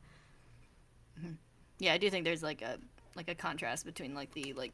Yeah, 1.78 1.92
I 1.94 1.98
do 1.98 2.10
think 2.10 2.24
there's 2.24 2.42
like 2.42 2.62
a 2.62 2.78
like 3.14 3.28
a 3.28 3.34
contrast 3.34 3.84
between 3.84 4.14
like 4.14 4.32
the 4.32 4.52
like 4.54 4.72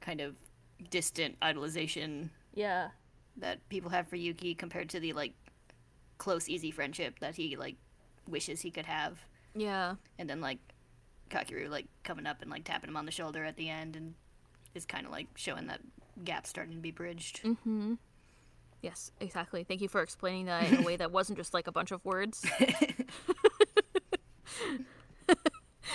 kind 0.00 0.20
of 0.20 0.34
distant 0.90 1.38
idolization 1.40 2.28
yeah, 2.54 2.88
that 3.38 3.66
people 3.68 3.90
have 3.90 4.08
for 4.08 4.16
Yuki 4.16 4.54
compared 4.54 4.88
to 4.90 5.00
the 5.00 5.12
like 5.12 5.32
close 6.18 6.48
easy 6.48 6.70
friendship 6.70 7.18
that 7.20 7.36
he 7.36 7.56
like 7.56 7.76
wishes 8.28 8.60
he 8.60 8.70
could 8.70 8.86
have. 8.86 9.18
yeah, 9.54 9.94
And 10.18 10.28
then 10.28 10.40
like 10.40 10.58
Kakeru 11.30 11.68
like 11.70 11.86
coming 12.04 12.26
up 12.26 12.40
and 12.42 12.50
like 12.50 12.64
tapping 12.64 12.88
him 12.90 12.96
on 12.96 13.06
the 13.06 13.12
shoulder 13.12 13.44
at 13.44 13.56
the 13.56 13.68
end 13.68 13.96
and 13.96 14.14
is 14.74 14.84
kind 14.86 15.06
of 15.06 15.12
like 15.12 15.26
showing 15.36 15.66
that 15.68 15.80
gap 16.24 16.46
starting 16.46 16.74
to 16.74 16.80
be 16.80 16.90
bridged. 16.90 17.42
mm-hmm. 17.42 17.94
Yes, 18.82 19.10
exactly. 19.20 19.64
Thank 19.64 19.80
you 19.80 19.88
for 19.88 20.02
explaining 20.02 20.46
that 20.46 20.70
in 20.70 20.78
a 20.80 20.82
way 20.82 20.96
that 21.02 21.10
wasn't 21.10 21.38
just 21.38 21.54
like 21.54 21.66
a 21.66 21.72
bunch 21.72 21.90
of 21.92 22.04
words. 22.04 22.44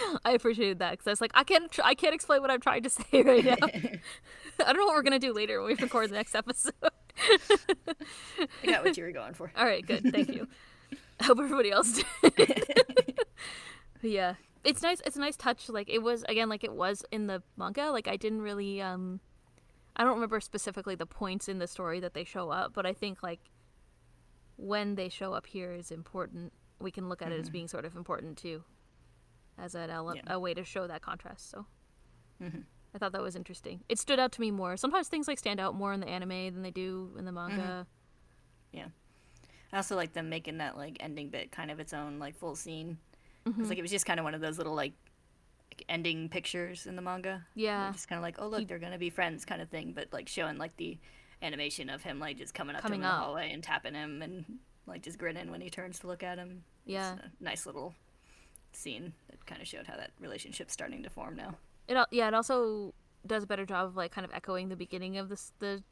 I 0.26 0.32
appreciated 0.32 0.80
that 0.80 0.92
because 0.92 1.08
I 1.08 1.12
was 1.12 1.22
like, 1.22 1.32
I 1.34 1.44
can't, 1.44 1.72
tr- 1.72 1.82
I 1.84 1.96
can't 1.96 2.14
explain 2.14 2.42
what 2.42 2.52
I'm 2.52 2.62
trying 2.62 2.84
to 2.84 2.90
say 2.90 3.22
right 3.22 3.44
now. 3.44 3.56
I 3.62 4.74
don't 4.74 4.78
know 4.78 4.86
what 4.86 4.96
we're 4.96 5.02
gonna 5.02 5.20
do 5.20 5.34
later 5.34 5.62
when 5.62 5.76
we 5.76 5.82
record 5.82 6.10
the 6.10 6.16
next 6.16 6.36
episode. 6.36 6.74
I 6.84 8.66
got 8.66 8.84
what 8.84 8.98
you 8.98 9.04
were 9.04 9.12
going 9.12 9.34
for. 9.34 9.52
All 9.56 9.66
right, 9.66 9.86
good, 9.86 10.12
thank 10.12 10.30
you. 10.30 10.48
I 11.20 11.26
hope 11.26 11.40
everybody 11.40 11.72
else 11.72 12.04
did. 12.24 13.20
Yeah, 14.02 14.36
it's 14.64 14.82
nice. 14.82 15.02
It's 15.06 15.16
a 15.16 15.20
nice 15.20 15.36
touch. 15.36 15.70
Like 15.70 15.90
it 15.90 16.00
was 16.00 16.24
again, 16.28 16.50
like 16.50 16.64
it 16.64 16.74
was 16.74 17.04
in 17.12 17.28
the 17.28 17.42
manga. 17.58 17.92
Like 17.92 18.08
I 18.08 18.18
didn't 18.18 18.42
really, 18.42 18.82
um, 18.82 19.20
I 19.96 20.04
don't 20.04 20.14
remember 20.14 20.40
specifically 20.40 20.96
the 20.96 21.06
points 21.06 21.48
in 21.48 21.60
the 21.60 21.68
story 21.68 22.00
that 22.00 22.14
they 22.14 22.24
show 22.24 22.50
up, 22.50 22.74
but 22.74 22.86
I 22.86 22.94
think 22.94 23.22
like 23.24 23.40
when 24.58 24.96
they 24.96 25.10
show 25.10 25.34
up 25.34 25.46
here 25.48 25.72
is 25.74 25.92
important. 25.92 26.54
We 26.80 26.90
can 26.90 27.10
look 27.10 27.22
at 27.22 27.32
it 27.32 27.40
as 27.40 27.50
being 27.52 27.68
sort 27.68 27.86
of 27.86 27.96
important 27.96 28.40
too, 28.40 28.64
as 29.62 29.76
an 29.76 29.90
ele- 29.90 30.16
Yeah. 30.16 30.22
a 30.28 30.40
way 30.40 30.54
to 30.54 30.64
show 30.64 30.88
that 30.88 31.02
contrast. 31.02 31.50
So. 31.50 31.66
Mhm. 32.42 32.66
I 32.94 32.98
thought 32.98 33.14
that 33.14 33.22
was 33.22 33.36
interesting. 33.36 33.84
It 33.88 34.00
stood 34.00 34.20
out 34.20 34.32
to 34.34 34.42
me 34.42 34.52
more. 34.52 34.76
Sometimes 34.76 35.08
things 35.08 35.28
like 35.28 35.38
stand 35.40 35.60
out 35.60 35.76
more 35.76 35.94
in 35.94 36.00
the 36.02 36.10
anime 36.10 36.54
than 36.54 36.62
they 36.62 36.72
do 36.72 37.16
in 37.18 37.24
the 37.26 37.32
manga. 37.32 37.88
Yeah. 38.74 38.88
I 39.72 39.78
also 39.78 39.96
like 39.96 40.12
them 40.14 40.28
making 40.30 40.58
that 40.58 40.76
like 40.76 40.98
ending 41.00 41.30
bit 41.30 41.52
kind 41.52 41.72
of 41.72 41.80
its 41.80 41.94
own 41.94 42.20
like 42.20 42.36
full 42.36 42.56
scene. 42.56 42.98
Mm-hmm. 43.46 43.64
Like 43.64 43.78
it 43.78 43.82
was 43.82 43.92
just 43.92 44.06
kind 44.06 44.20
of 44.20 44.26
one 44.26 44.36
of 44.36 44.42
those 44.42 44.58
little 44.58 44.76
like 44.76 44.94
ending 45.88 46.28
pictures 46.28 46.86
in 46.86 46.96
the 46.98 47.02
manga. 47.02 47.46
Yeah. 47.56 47.92
just 47.94 48.10
kind 48.10 48.18
of 48.18 48.24
like 48.24 48.36
oh 48.40 48.48
look 48.48 48.68
they're 48.68 48.80
gonna 48.80 48.98
be 48.98 49.10
friends 49.10 49.46
kind 49.46 49.62
of 49.62 49.70
thing, 49.70 49.94
but 49.94 50.12
like 50.12 50.28
showing 50.28 50.58
like 50.58 50.76
the 50.76 50.98
animation 51.42 51.90
of 51.90 52.04
him 52.04 52.20
like 52.20 52.38
just 52.38 52.54
coming 52.54 52.76
up 52.76 52.82
Coming 52.82 53.02
to 53.02 53.08
him 53.08 53.12
in 53.14 53.18
the 53.20 53.24
hallway 53.26 53.52
and 53.54 53.64
tapping 53.64 53.94
him 53.94 54.22
and 54.22 54.60
like 54.86 55.02
just 55.02 55.18
grinning 55.18 55.50
when 55.50 55.62
he 55.62 55.70
turns 55.70 56.00
to 56.00 56.08
look 56.08 56.24
at 56.24 56.38
him. 56.38 56.64
Yeah. 56.86 57.16
Nice 57.40 57.66
little 57.66 57.96
scene 58.76 59.14
that 59.30 59.46
kind 59.46 59.62
of 59.62 59.68
showed 59.68 59.88
how 59.88 59.96
that 59.96 60.12
relationship's 60.20 60.74
starting 60.74 61.04
to 61.04 61.10
form 61.10 61.36
now. 61.36 61.56
It 61.88 61.98
yeah, 62.12 62.28
it 62.28 62.34
also 62.34 62.94
does 63.26 63.44
a 63.44 63.48
better 63.48 63.66
job 63.66 63.88
of 63.88 63.96
like 63.96 64.12
kind 64.12 64.26
of 64.26 64.32
echoing 64.34 64.70
the 64.70 64.76
beginning 64.76 65.18
of 65.18 65.30
this 65.30 65.52
the 65.60 65.84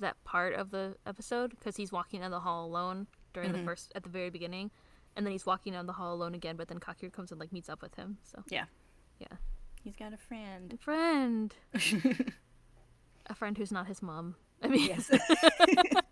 that 0.00 0.22
part 0.24 0.54
of 0.54 0.70
the 0.70 0.96
episode 1.06 1.50
because 1.50 1.76
he's 1.76 1.90
walking 1.90 2.20
down 2.20 2.30
the 2.30 2.40
hall 2.40 2.66
alone 2.66 3.06
during 3.32 3.52
the 3.52 3.58
mm-hmm. 3.58 3.66
first 3.66 3.92
at 3.94 4.02
the 4.02 4.08
very 4.08 4.30
beginning, 4.30 4.70
and 5.16 5.26
then 5.26 5.32
he's 5.32 5.46
walking 5.46 5.72
down 5.72 5.86
the 5.86 5.92
hall 5.92 6.14
alone 6.14 6.34
again. 6.34 6.56
But 6.56 6.68
then 6.68 6.78
Kakeru 6.78 7.12
comes 7.12 7.30
and 7.30 7.40
like 7.40 7.52
meets 7.52 7.68
up 7.68 7.82
with 7.82 7.94
him. 7.94 8.18
So 8.24 8.42
Yeah. 8.48 8.64
Yeah. 9.18 9.36
He's 9.82 9.96
got 9.96 10.12
a 10.12 10.16
friend. 10.16 10.72
a 10.72 10.76
friend, 10.76 11.54
a 13.26 13.34
friend 13.34 13.56
who's 13.56 13.72
not 13.72 13.86
his 13.86 14.02
mom. 14.02 14.34
I 14.62 14.68
mean, 14.68 14.86
Yes. 14.86 15.10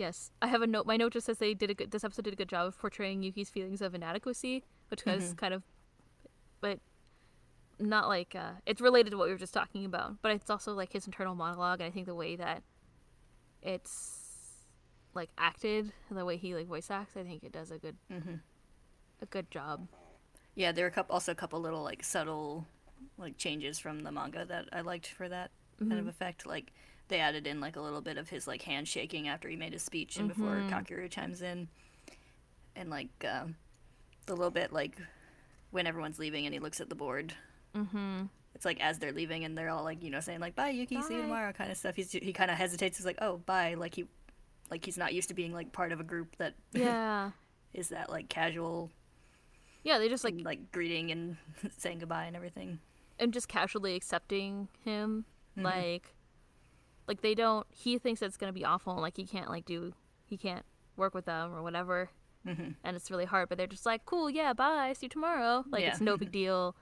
Yes, 0.00 0.30
I 0.40 0.46
have 0.46 0.62
a 0.62 0.66
note. 0.66 0.86
My 0.86 0.96
note 0.96 1.12
just 1.12 1.26
says 1.26 1.36
they 1.36 1.52
did 1.52 1.68
a 1.68 1.74
good. 1.74 1.90
This 1.90 2.04
episode 2.04 2.24
did 2.24 2.32
a 2.32 2.36
good 2.36 2.48
job 2.48 2.66
of 2.66 2.78
portraying 2.78 3.22
Yuki's 3.22 3.50
feelings 3.50 3.82
of 3.82 3.94
inadequacy, 3.94 4.64
which 4.88 5.04
was 5.04 5.24
mm-hmm. 5.24 5.34
kind 5.34 5.52
of, 5.52 5.62
but 6.62 6.78
not 7.78 8.08
like 8.08 8.34
uh, 8.34 8.52
it's 8.64 8.80
related 8.80 9.10
to 9.10 9.18
what 9.18 9.26
we 9.26 9.32
were 9.34 9.38
just 9.38 9.52
talking 9.52 9.84
about. 9.84 10.22
But 10.22 10.32
it's 10.32 10.48
also 10.48 10.72
like 10.72 10.94
his 10.94 11.04
internal 11.04 11.34
monologue, 11.34 11.82
and 11.82 11.86
I 11.86 11.90
think 11.90 12.06
the 12.06 12.14
way 12.14 12.34
that 12.36 12.62
it's 13.60 14.64
like 15.12 15.28
acted, 15.36 15.92
the 16.10 16.24
way 16.24 16.38
he 16.38 16.54
like 16.54 16.66
voice 16.66 16.90
acts, 16.90 17.14
I 17.14 17.22
think 17.22 17.44
it 17.44 17.52
does 17.52 17.70
a 17.70 17.76
good, 17.76 17.96
mm-hmm. 18.10 18.36
a 19.20 19.26
good 19.26 19.50
job. 19.50 19.86
Yeah, 20.54 20.72
there 20.72 20.86
were 20.86 20.90
a 20.90 20.92
couple, 20.92 21.12
also 21.12 21.32
a 21.32 21.34
couple 21.34 21.60
little 21.60 21.82
like 21.82 22.02
subtle 22.02 22.66
like 23.18 23.36
changes 23.36 23.78
from 23.78 24.02
the 24.02 24.10
manga 24.10 24.46
that 24.46 24.64
I 24.72 24.80
liked 24.80 25.08
for 25.08 25.28
that 25.28 25.50
kind 25.78 25.92
of 25.92 25.98
mm-hmm. 25.98 26.08
effect. 26.08 26.46
Like 26.46 26.72
they 27.10 27.20
added 27.20 27.46
in 27.46 27.60
like 27.60 27.76
a 27.76 27.80
little 27.80 28.00
bit 28.00 28.16
of 28.16 28.30
his 28.30 28.46
like 28.48 28.62
hand 28.62 28.88
shaking 28.88 29.28
after 29.28 29.48
he 29.48 29.56
made 29.56 29.72
his 29.74 29.82
speech 29.82 30.16
and 30.16 30.28
before 30.28 30.62
Kakeru 30.70 31.10
chimes 31.10 31.42
in, 31.42 31.68
and 32.74 32.88
like 32.90 33.08
um, 33.30 33.56
the 34.26 34.34
little 34.34 34.50
bit 34.50 34.72
like 34.72 34.96
when 35.70 35.86
everyone's 35.86 36.18
leaving 36.18 36.46
and 36.46 36.54
he 36.54 36.58
looks 36.60 36.80
at 36.80 36.88
the 36.88 36.94
board. 36.94 37.34
Mm-hmm. 37.76 38.22
It's 38.54 38.64
like 38.64 38.80
as 38.80 38.98
they're 38.98 39.12
leaving 39.12 39.44
and 39.44 39.56
they're 39.56 39.70
all 39.70 39.84
like 39.84 40.02
you 40.02 40.10
know 40.10 40.20
saying 40.20 40.40
like 40.40 40.54
bye 40.56 40.70
Yuki 40.70 41.00
see 41.02 41.14
you 41.14 41.22
tomorrow 41.22 41.52
kind 41.52 41.70
of 41.70 41.76
stuff. 41.76 41.94
He's 41.96 42.10
he 42.12 42.32
kind 42.32 42.50
of 42.50 42.56
hesitates. 42.56 42.96
He's 42.98 43.06
like 43.06 43.18
oh 43.20 43.38
bye 43.46 43.74
like 43.74 43.94
he 43.94 44.06
like 44.70 44.84
he's 44.84 44.98
not 44.98 45.12
used 45.14 45.28
to 45.28 45.34
being 45.34 45.52
like 45.52 45.72
part 45.72 45.92
of 45.92 46.00
a 46.00 46.04
group 46.04 46.36
that 46.38 46.54
Yeah, 46.72 47.30
is 47.74 47.90
that 47.90 48.10
like 48.10 48.28
casual 48.28 48.90
yeah. 49.84 49.98
They 49.98 50.08
just 50.08 50.24
like 50.24 50.34
like 50.42 50.72
greeting 50.72 51.10
and 51.10 51.36
saying 51.78 52.00
goodbye 52.00 52.24
and 52.24 52.34
everything. 52.36 52.80
and 53.18 53.32
just 53.32 53.48
casually 53.48 53.94
accepting 53.94 54.68
him 54.84 55.24
Mm-hmm. 55.56 55.64
like 55.66 56.14
like 57.10 57.20
they 57.22 57.34
don't 57.34 57.66
he 57.70 57.98
thinks 57.98 58.22
it's 58.22 58.36
gonna 58.36 58.52
be 58.52 58.64
awful 58.64 58.92
and 58.92 59.02
like 59.02 59.16
he 59.16 59.26
can't 59.26 59.50
like 59.54 59.64
do 59.64 59.92
he 60.24 60.36
can't 60.36 60.64
work 60.96 61.12
with 61.14 61.24
them 61.24 61.52
or 61.56 61.60
whatever 61.62 62.08
Mhm. 62.46 62.74
and 62.84 62.96
it's 62.96 63.10
really 63.10 63.24
hard 63.26 63.48
but 63.48 63.58
they're 63.58 63.66
just 63.76 63.84
like 63.84 64.06
cool 64.06 64.30
yeah 64.30 64.52
bye 64.54 64.92
see 64.96 65.06
you 65.06 65.10
tomorrow 65.10 65.64
like 65.72 65.84
it's 65.84 66.00
no 66.00 66.16
big 66.16 66.30
deal 66.32 66.74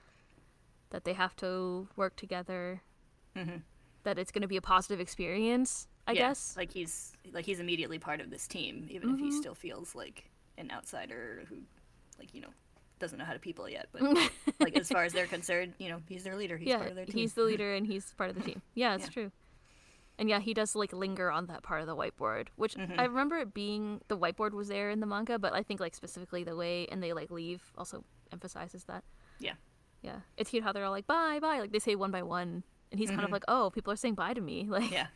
that 0.90 1.04
they 1.04 1.14
have 1.14 1.34
to 1.36 1.88
work 1.96 2.14
together 2.16 2.82
Mhm. 3.34 3.62
that 4.04 4.18
it's 4.18 4.30
gonna 4.30 4.46
be 4.46 4.56
a 4.56 4.60
positive 4.74 5.00
experience 5.00 5.88
i 6.06 6.12
Yeah, 6.12 6.28
guess 6.28 6.54
like 6.56 6.72
he's 6.72 7.12
like 7.32 7.44
he's 7.46 7.58
immediately 7.60 7.98
part 7.98 8.20
of 8.20 8.28
this 8.30 8.46
team, 8.46 8.86
even 8.90 9.10
if 9.14 9.18
he 9.18 9.26
Mm-hmm. 9.28 9.38
still 9.40 9.54
feels 9.54 9.94
like 9.94 10.30
an 10.58 10.70
outsider 10.70 11.44
who, 11.48 11.56
like 12.18 12.32
you 12.34 12.40
know, 12.40 12.52
doesn't 12.98 13.18
know 13.18 13.24
how 13.30 13.34
to 13.34 13.38
people 13.38 13.68
yet. 13.68 13.86
But 13.92 14.02
like 14.60 14.74
as 14.76 14.88
far 14.88 15.04
as 15.04 15.12
they're 15.12 15.26
concerned, 15.26 15.74
you 15.78 15.88
know, 15.90 16.00
he's 16.08 16.24
their 16.24 16.36
leader. 16.36 16.56
He's 16.56 16.68
yeah 16.68 16.78
part 16.78 16.90
of 16.90 16.96
their 16.96 17.04
team. 17.04 17.14
he's 17.20 17.34
the 17.34 17.42
leader 17.50 17.74
and 17.74 17.86
he's 17.86 18.06
part 18.20 18.30
of 18.30 18.36
the 18.36 18.42
team 18.42 18.62
yeah 18.74 18.94
it's 18.94 19.04
Yeah. 19.06 19.10
true 19.16 19.30
and 20.18 20.28
yeah 20.28 20.40
he 20.40 20.52
does 20.54 20.74
like 20.74 20.92
linger 20.92 21.31
on 21.31 21.46
that 21.46 21.62
part 21.62 21.81
of 21.81 21.87
the 21.87 21.96
whiteboard 21.96 22.48
which 22.57 22.74
Mm-hmm. 22.74 22.98
i 22.98 23.04
remember 23.04 23.37
it 23.38 23.54
being 23.54 24.00
the 24.09 24.18
whiteboard 24.18 24.52
was 24.52 24.68
there 24.68 24.90
in 24.90 25.00
the 25.00 25.07
manga 25.07 25.38
but 25.38 25.52
i 25.52 25.62
think 25.62 25.81
like 25.81 25.94
specifically 25.94 26.42
the 26.44 26.57
way 26.57 26.87
and 26.90 27.02
they 27.02 27.12
like 27.12 27.31
leave 27.31 27.62
also 27.76 28.04
emphasizes 28.33 28.85
that 28.85 29.04
Yeah. 29.38 29.54
yeah 30.02 30.20
it's 30.37 30.50
cute 30.50 30.62
how 30.64 30.72
they're 30.72 30.85
all 30.85 30.90
like 30.90 31.07
bye 31.07 31.38
bye 31.40 31.61
like 31.61 31.72
they 31.72 31.78
say 31.78 31.94
one 31.94 32.11
by 32.11 32.22
one 32.22 32.64
and 32.90 32.98
he's 32.98 33.11
kind 33.11 33.24
of 33.24 33.31
like 33.31 33.44
oh 33.48 33.70
people 33.70 33.92
are 33.92 33.96
saying 33.96 34.14
bye 34.14 34.35
to 34.35 34.40
me 34.40 34.66
like 34.68 34.85
Mm-hmm. 34.85 34.94
yeah, 34.94 35.07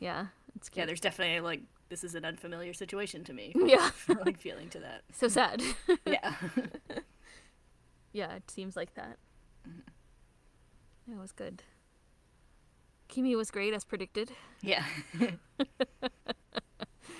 yeah 0.00 0.26
it's 0.56 0.68
cute. 0.68 0.82
yeah. 0.82 0.86
There's 0.86 1.00
definitely 1.00 1.40
like 1.40 1.62
this 1.90 2.04
is 2.04 2.14
an 2.14 2.24
unfamiliar 2.24 2.72
situation 2.74 3.24
to 3.24 3.32
me. 3.32 3.52
yeah 3.64 3.90
like 4.26 4.38
feeling 4.38 4.68
to 4.70 4.78
that. 4.80 5.02
so 5.12 5.28
sad 5.28 5.62
Yeah. 6.06 6.34
yeah 8.12 8.34
it 8.34 8.50
seems 8.50 8.76
like 8.76 8.94
that 8.94 9.18
Mm-hmm. 9.68 11.12
it 11.12 11.18
was 11.20 11.32
good 11.32 11.62
kimi 13.08 13.34
was 13.34 13.50
great 13.50 13.74
as 13.74 13.84
predicted 13.84 14.30
yeah. 14.60 14.84
yeah, 15.20 15.28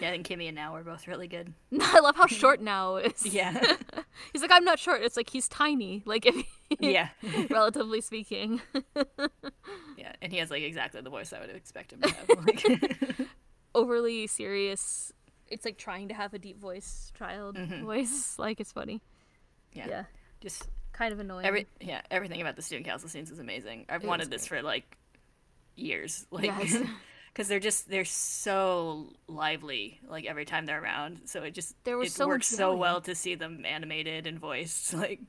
I 0.03 0.11
think 0.11 0.27
Kimi 0.27 0.49
and 0.49 0.57
Nao 0.57 0.75
are 0.75 0.85
both 0.85 1.07
really 1.07 1.29
good. 1.29 1.53
i 1.81 2.01
love 2.01 2.17
how 2.17 2.27
short 2.27 2.61
Nao 2.61 2.97
is 2.97 3.27
Yeah. 3.33 3.61
He's 4.33 4.43
like, 4.43 4.51
I'm 4.53 4.65
not 4.65 4.79
short. 4.79 5.03
It's 5.03 5.17
like 5.17 5.31
he's 5.31 5.49
tiny, 5.49 6.03
like 6.05 6.27
if 6.27 6.35
yeah. 6.81 7.09
relatively 7.51 8.01
speaking. 8.01 8.61
Yeah. 9.97 10.13
And 10.21 10.33
he 10.33 10.39
has 10.39 10.51
like 10.51 10.63
exactly 10.63 11.01
the 11.01 11.11
voice 11.11 11.33
I 11.33 11.41
would 11.41 11.51
expect 11.51 11.93
him 11.93 12.01
to 12.01 12.09
have. 12.09 12.29
Like, 12.45 13.29
Overly 13.75 14.27
serious 14.27 15.13
it's 15.51 15.65
like 15.65 15.79
trying 15.79 16.09
to 16.09 16.15
have 16.15 16.35
a 16.35 16.39
deep 16.39 16.61
voice, 16.61 17.11
child 17.17 17.57
mm-hmm. 17.57 17.85
voice. 17.85 18.35
Like 18.39 18.61
it's 18.61 18.73
funny. 18.73 19.01
Yeah. 19.73 19.89
Yeah. 19.89 20.05
Just 20.41 20.69
Kind 20.93 21.13
of 21.13 21.21
annoying. 21.21 21.47
every 21.47 21.67
yeah, 21.81 22.01
everything 22.11 22.41
about 22.41 22.57
the 22.57 22.63
student 22.63 22.85
council 22.85 23.09
scenes 23.09 23.31
is 23.31 23.39
amazing. 23.39 23.87
I've 23.89 24.03
It 24.03 24.07
wanted 24.09 24.31
this 24.31 24.49
for 24.49 24.63
like 24.63 24.98
years. 25.79 26.27
Like 26.31 26.47
Yes. 26.47 26.77
because 27.33 27.49
they're 27.49 27.61
just 27.61 27.89
they're 27.89 28.05
so 28.05 29.13
lively 29.29 30.01
like 30.09 30.25
every 30.27 30.45
time 30.45 30.67
they're 30.67 30.83
around 30.83 31.21
so 31.27 31.43
it 31.45 31.53
just 31.53 31.77
There 31.85 31.97
was 31.97 32.09
it 32.09 32.13
so 32.15 32.27
works 32.27 32.49
so 32.49 32.75
well 32.75 33.01
to 33.03 33.15
see 33.15 33.37
them 33.37 33.65
animated 33.65 34.27
and 34.27 34.41
voiced 34.41 34.93
like 35.03 35.21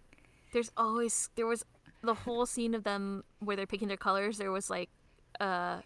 There's 0.52 0.72
always 0.76 1.30
there 1.36 1.46
was 1.46 1.64
the 2.02 2.14
whole 2.16 2.46
scene 2.48 2.74
of 2.74 2.84
them 2.84 3.24
where 3.40 3.56
they're 3.56 3.68
picking 3.68 3.90
their 3.90 3.98
colors. 3.98 4.38
There 4.38 4.52
was 4.52 4.70
like 4.70 4.90
uh 5.40 5.82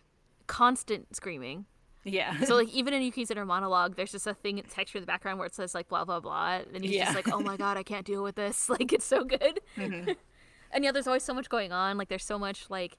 constant 0.47 1.13
screaming. 1.15 1.65
yeah 2.06 2.39
So 2.41 2.56
like 2.56 2.69
even 2.73 2.93
in 2.93 3.02
Yuki's 3.02 3.30
inner 3.32 3.45
monologue, 3.45 3.95
there's 3.97 4.12
just 4.12 4.28
a 4.28 4.34
thing 4.34 4.62
texture 4.69 4.99
in 4.99 5.02
the 5.02 5.08
background 5.08 5.39
where 5.39 5.47
it 5.47 5.56
says 5.56 5.73
like 5.76 5.89
blah 5.89 6.06
blah 6.06 6.19
blah, 6.21 6.60
and 6.73 6.84
he's 6.86 6.93
Yeah. 6.95 7.06
just 7.06 7.15
like, 7.15 7.30
oh 7.34 7.41
my 7.41 7.58
god, 7.58 7.76
I 7.78 7.84
can't 7.84 8.06
deal 8.06 8.23
with 8.23 8.36
this. 8.36 8.69
Like 8.69 8.93
it's 8.93 9.06
so 9.06 9.23
good. 9.26 9.60
and 9.78 10.84
yeah, 10.84 10.91
there's 10.91 11.08
always 11.08 11.23
so 11.23 11.34
much 11.34 11.49
going 11.49 11.71
on. 11.71 11.97
Like 11.97 12.08
there's 12.10 12.26
so 12.26 12.39
much 12.39 12.69
like, 12.69 12.97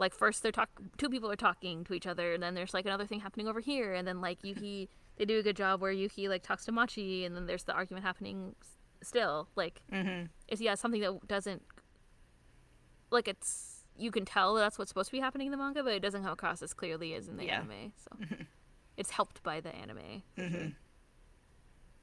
like 0.00 0.12
first 0.14 0.42
they're 0.42 0.50
talk, 0.50 0.68
two 0.98 1.08
people 1.08 1.30
are 1.30 1.36
talking 1.36 1.84
to 1.84 1.94
each 1.94 2.06
other, 2.08 2.34
and 2.34 2.42
then 2.42 2.54
there's 2.54 2.74
like 2.74 2.86
another 2.86 3.06
thing 3.06 3.20
happening 3.20 3.46
over 3.46 3.60
here, 3.60 3.94
and 3.94 4.08
then 4.08 4.20
like 4.20 4.42
Yuki, 4.42 4.88
they 5.16 5.24
do 5.24 5.38
a 5.38 5.42
good 5.42 5.56
job 5.56 5.80
where 5.80 5.92
Yuki 5.92 6.26
like 6.28 6.42
talks 6.42 6.64
to 6.64 6.72
Machi, 6.72 7.24
and 7.24 7.36
then 7.36 7.46
there's 7.46 7.62
the 7.64 7.72
argument 7.72 8.04
happening 8.04 8.56
s- 8.60 8.68
still. 9.06 9.46
Like 9.54 9.82
mm-hmm. 9.92 10.26
it's 10.48 10.60
yeah 10.60 10.74
something 10.74 11.00
that 11.02 11.28
doesn't 11.28 11.62
like 13.10 13.28
it's 13.28 13.84
you 13.98 14.10
can 14.10 14.24
tell 14.24 14.54
that's 14.54 14.78
what's 14.78 14.88
supposed 14.88 15.08
to 15.10 15.12
be 15.12 15.20
happening 15.20 15.48
in 15.48 15.50
the 15.50 15.56
manga 15.58 15.82
but 15.82 15.92
it 15.92 16.00
doesn't 16.00 16.22
come 16.22 16.32
across 16.32 16.62
as 16.62 16.72
clearly 16.72 17.12
as 17.14 17.28
in 17.28 17.36
the 17.36 17.44
Yeah. 17.44 17.56
anime 17.60 17.92
so 17.96 18.36
it's 18.96 19.10
helped 19.10 19.42
by 19.42 19.60
the 19.60 19.74
anime 19.74 20.22
Mm-hmm. 20.38 20.54
sure. 20.56 20.72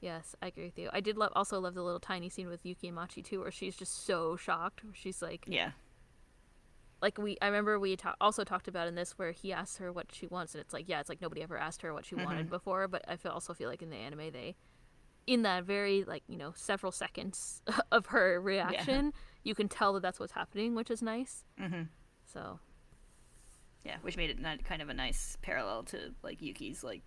yes 0.00 0.36
i 0.42 0.46
agree 0.48 0.66
with 0.66 0.78
you 0.78 0.90
i 0.92 1.00
did 1.00 1.16
love 1.16 1.32
also 1.34 1.58
love 1.58 1.74
the 1.74 1.82
little 1.82 1.98
tiny 1.98 2.28
scene 2.28 2.46
with 2.48 2.64
yuki 2.64 2.88
and 2.88 2.94
machi 2.96 3.22
too 3.22 3.40
where 3.40 3.50
she's 3.50 3.74
just 3.74 4.04
so 4.06 4.36
shocked 4.36 4.82
she's 4.92 5.20
like 5.22 5.44
yeah 5.48 5.70
like 7.00 7.16
we 7.18 7.36
i 7.40 7.46
remember 7.46 7.78
we 7.78 7.96
ta- 7.96 8.16
also 8.20 8.42
talked 8.44 8.68
about 8.68 8.88
in 8.88 8.94
this 8.94 9.12
where 9.18 9.32
he 9.32 9.52
asks 9.52 9.76
her 9.78 9.92
what 9.92 10.06
she 10.12 10.26
wants 10.26 10.54
and 10.54 10.60
it's 10.60 10.72
like 10.74 10.88
yeah 10.88 10.98
it's 11.00 11.08
like 11.08 11.20
nobody 11.20 11.42
ever 11.42 11.56
asked 11.56 11.82
her 11.82 11.92
what 11.94 12.04
she 12.04 12.14
wanted 12.14 12.48
before 12.50 12.88
but 12.88 13.04
i 13.08 13.16
feel 13.16 13.32
also 13.32 13.54
feel 13.54 13.68
like 13.68 13.82
in 13.82 13.90
the 13.90 13.96
anime 13.96 14.30
they 14.32 14.54
in 15.26 15.42
that 15.42 15.64
very 15.64 16.04
like 16.04 16.22
you 16.28 16.36
know 16.36 16.52
several 16.56 16.90
seconds 16.90 17.62
of 17.92 18.06
her 18.06 18.40
reaction 18.40 19.12
you 19.44 19.54
can 19.54 19.68
tell 19.68 19.92
that 19.92 20.00
that's 20.02 20.18
what's 20.18 20.32
happening 20.32 20.74
which 20.74 20.90
is 20.90 21.02
nice 21.02 21.44
mm-hmm. 21.60 21.82
so 22.32 22.58
yeah 23.84 23.96
which 24.02 24.16
made 24.16 24.30
it 24.30 24.40
not 24.40 24.64
kind 24.64 24.82
of 24.82 24.88
a 24.88 24.94
nice 24.94 25.36
parallel 25.42 25.82
to 25.84 26.12
like 26.22 26.40
yuki's 26.42 26.82
like 26.82 27.02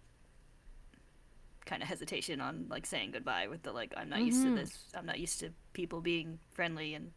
kind 1.66 1.84
of 1.84 1.88
hesitation 1.90 2.42
on 2.42 2.66
like 2.70 2.86
saying 2.86 3.12
goodbye 3.12 3.48
with 3.48 3.62
the 3.64 3.72
like 3.72 3.94
i'm 3.98 4.10
not 4.10 4.22
used 4.22 4.42
to 4.42 4.50
Mhm. 4.50 4.56
this 4.56 4.80
i'm 4.96 5.06
not 5.06 5.20
used 5.20 5.40
to 5.42 5.50
people 5.74 6.02
being 6.02 6.40
friendly 6.54 6.94
and 6.96 7.12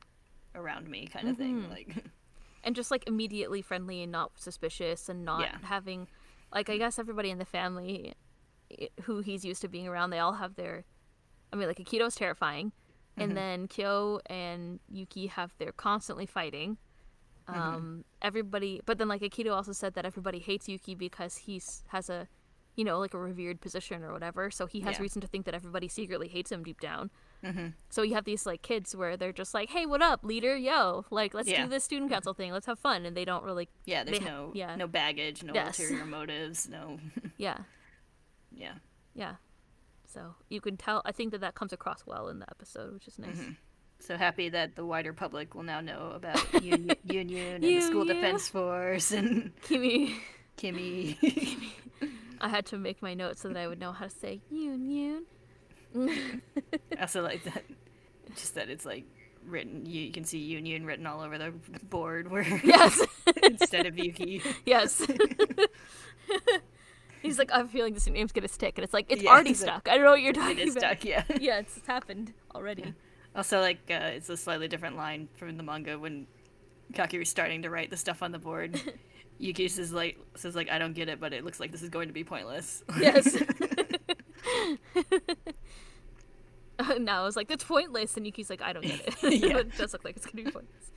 around 0.55 0.89
me 0.89 1.07
kind 1.07 1.29
of 1.29 1.37
thing 1.37 1.63
Mhm. 1.63 1.71
like 1.71 1.95
and 2.65 2.75
just 2.75 2.91
like 2.91 3.07
immediately 3.07 3.63
friendly 3.63 4.03
and 4.03 4.11
not 4.11 4.33
suspicious 4.37 5.09
and 5.09 5.25
not 5.25 5.43
Yeah. 5.43 5.59
having 5.63 6.09
like 6.53 6.69
i 6.69 6.77
guess 6.79 6.99
everybody 6.99 7.31
in 7.31 7.39
the 7.39 7.45
family 7.45 8.15
eh, 8.77 8.89
who 9.03 9.21
he's 9.21 9.45
used 9.45 9.61
to 9.63 9.69
being 9.69 9.87
around 9.87 10.11
they 10.11 10.19
all 10.19 10.35
have 10.35 10.57
their 10.57 10.85
i 11.53 11.57
mean 11.57 11.69
like 11.69 11.79
akito's 11.79 12.17
terrifying. 12.17 12.73
And 13.17 13.29
mm-hmm. 13.29 13.37
then 13.37 13.69
kyo 13.69 14.21
and 14.27 14.81
yuki 14.91 15.29
have 15.29 15.55
they're 15.59 15.71
constantly 15.71 16.27
fighting. 16.27 16.79
Mm-hmm. 17.49 17.61
Um 17.61 18.05
everybody 18.21 18.81
but 18.85 18.99
then 18.99 19.07
like 19.07 19.21
akito 19.23 19.53
also 19.53 19.71
said 19.73 19.95
that 19.95 20.05
everybody 20.05 20.41
hates 20.41 20.69
yuki 20.69 20.97
because 20.97 21.37
he's 21.37 21.85
has 21.89 22.11
a 22.11 22.27
you 22.75 22.83
know 22.83 22.99
like 22.99 23.15
a 23.15 23.19
revered 23.19 23.61
position 23.61 24.03
or 24.03 24.13
whatever. 24.13 24.51
So 24.51 24.67
he 24.67 24.81
has 24.81 24.97
Yeah. 24.97 25.03
reason 25.03 25.21
to 25.21 25.29
think 25.29 25.45
that 25.45 25.55
everybody 25.55 25.87
secretly 25.87 26.27
hates 26.27 26.51
him 26.51 26.65
deep 26.65 26.81
down 26.81 27.11
mm-hmm. 27.45 27.67
so 27.91 28.03
you 28.03 28.15
have 28.15 28.25
these 28.25 28.47
like 28.47 28.63
kids 28.63 28.97
where 28.97 29.17
they're 29.17 29.33
just 29.33 29.55
like, 29.55 29.71
"Hey, 29.71 29.87
what 29.87 30.03
up, 30.03 30.25
leader? 30.25 30.57
Yo, 30.57 31.05
like 31.11 31.35
let's 31.35 31.49
Yeah. 31.49 31.65
do 31.65 31.69
this 31.69 31.85
student 31.85 32.11
council 32.11 32.35
thing. 32.35 32.53
Let's 32.53 32.67
have 32.67 32.79
fun." 32.79 33.05
And 33.07 33.17
they 33.17 33.25
don't 33.25 33.45
really, 33.45 33.69
yeah 33.85 34.05
there's 34.05 34.19
ha- 34.19 34.25
no 34.25 34.53
yeah. 34.55 34.77
no 34.77 34.87
baggage 34.87 35.43
no 35.43 35.53
Yes. 35.55 35.79
ulterior 35.79 36.05
motives 36.05 36.69
no 36.69 36.99
yeah, 37.37 37.59
yeah 38.51 38.75
yeah. 39.15 39.35
So 40.07 40.35
you 40.49 40.61
can 40.61 40.77
tell. 40.77 41.03
I 41.05 41.13
think 41.13 41.33
that 41.33 41.41
that 41.41 41.55
comes 41.55 41.73
across 41.73 42.05
well 42.07 42.29
in 42.29 42.39
the 42.39 42.49
episode, 42.51 42.93
which 42.95 43.09
is 43.09 43.19
nice. 43.19 43.39
So 43.99 44.17
happy 44.17 44.49
that 44.51 44.77
the 44.77 44.85
wider 44.85 45.13
public 45.13 45.55
will 45.55 45.63
now 45.63 45.81
know 45.81 46.13
about 46.15 46.37
Yoon 46.53 46.87
Yoon, 47.07 47.13
Union 47.13 47.55
and 47.57 47.65
the 47.65 47.81
School 47.81 48.05
Union. 48.07 48.17
Defense 48.23 48.49
Force 48.49 49.13
and 49.13 49.51
Kimi, 49.63 50.15
Kimi. 50.57 51.19
I 52.41 52.49
had 52.49 52.67
to 52.67 52.79
make 52.79 53.01
my 53.03 53.15
notes 53.15 53.41
so 53.41 53.49
that 53.49 53.57
I 53.57 53.67
would 53.67 53.81
know 53.81 53.93
how 53.93 54.05
to 54.05 54.11
say 54.11 54.41
union. 54.51 55.25
I 55.97 57.01
also 57.01 57.23
like 57.23 57.45
that, 57.45 57.65
just 58.37 58.55
that 58.57 58.69
it's 58.69 58.85
like 58.85 59.05
written. 59.47 59.87
You, 59.87 60.03
you 60.03 60.13
can 60.13 60.25
see 60.25 60.41
Yoon 60.53 60.67
Yoon 60.67 60.87
written 60.87 61.07
all 61.07 61.21
over 61.21 61.39
the 61.39 61.53
board, 61.85 62.31
where 62.31 62.43
Yes, 62.65 63.01
instead 63.43 63.87
of 63.87 63.99
Yuki. 63.99 64.43
yes. 64.67 65.05
He's 67.23 67.39
like, 67.39 67.51
I'm 67.55 67.69
feeling 67.69 67.95
this 67.95 68.07
name's 68.07 68.33
gonna 68.33 68.49
stick, 68.49 68.77
and 68.77 68.85
it's 68.85 68.93
like 68.93 69.07
it's 69.09 69.23
Yeah, 69.23 69.31
already 69.31 69.51
like, 69.51 69.57
stuck. 69.57 69.89
I 69.89 69.95
don't 69.95 70.05
know 70.05 70.11
what 70.11 70.21
you're 70.21 70.35
talking 70.35 70.59
is 70.59 70.77
about. 70.77 70.99
stuck, 71.01 71.05
yeah. 71.07 71.25
Yeah, 71.41 71.59
it's, 71.61 71.77
it's 71.79 71.87
happened 71.87 72.35
already. 72.55 72.93
Also, 73.35 73.61
like 73.61 73.79
uh, 73.91 74.11
it's 74.15 74.29
a 74.29 74.37
slightly 74.37 74.69
different 74.69 74.97
line 74.97 75.29
from 75.37 75.57
the 75.57 75.63
manga 75.63 75.99
when 75.99 76.27
Kaki 76.93 77.19
was 77.19 77.29
starting 77.31 77.63
to 77.63 77.71
write 77.71 77.89
the 77.91 77.97
stuff 77.97 78.23
on 78.23 78.31
the 78.31 78.39
board. 78.39 78.79
Yuki 79.39 79.69
says 79.69 79.91
like 79.93 80.19
says 80.37 80.55
like 80.55 80.71
I 80.71 80.79
don't 80.79 80.93
get 80.93 81.09
it, 81.09 81.19
but 81.19 81.33
it 81.33 81.45
looks 81.45 81.59
like 81.61 81.73
this 81.73 81.83
is 81.83 81.89
going 81.89 82.09
to 82.09 82.15
be 82.15 82.25
pointless. 82.25 82.85
Yes. 83.01 83.37
Nao 86.99 87.23
I 87.23 87.25
was 87.25 87.37
like, 87.37 87.49
that's 87.49 87.65
pointless, 87.65 88.17
and 88.17 88.27
Yuki's 88.27 88.51
like, 88.51 88.63
I 88.63 88.73
don't 88.73 88.85
get 88.85 89.01
it. 89.23 89.23
Yeah. 89.43 89.57
it 89.59 89.77
does 89.77 89.93
look 89.93 90.05
like 90.05 90.17
it's 90.17 90.27
gonna 90.27 90.45
be 90.45 90.51
pointless. 90.51 90.91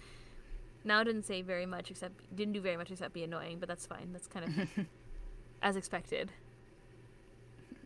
Nao 0.83 1.03
didn't 1.03 1.23
say 1.23 1.41
very 1.41 1.65
much 1.65 1.91
except 1.91 2.35
didn't 2.35 2.53
do 2.53 2.61
very 2.61 2.77
much 2.77 2.91
except 2.91 3.13
be 3.13 3.23
annoying, 3.23 3.59
but 3.59 3.67
that's 3.69 3.85
fine. 3.85 4.09
That's 4.13 4.27
kind 4.27 4.45
of 4.45 4.85
as 5.61 5.75
expected. 5.75 6.31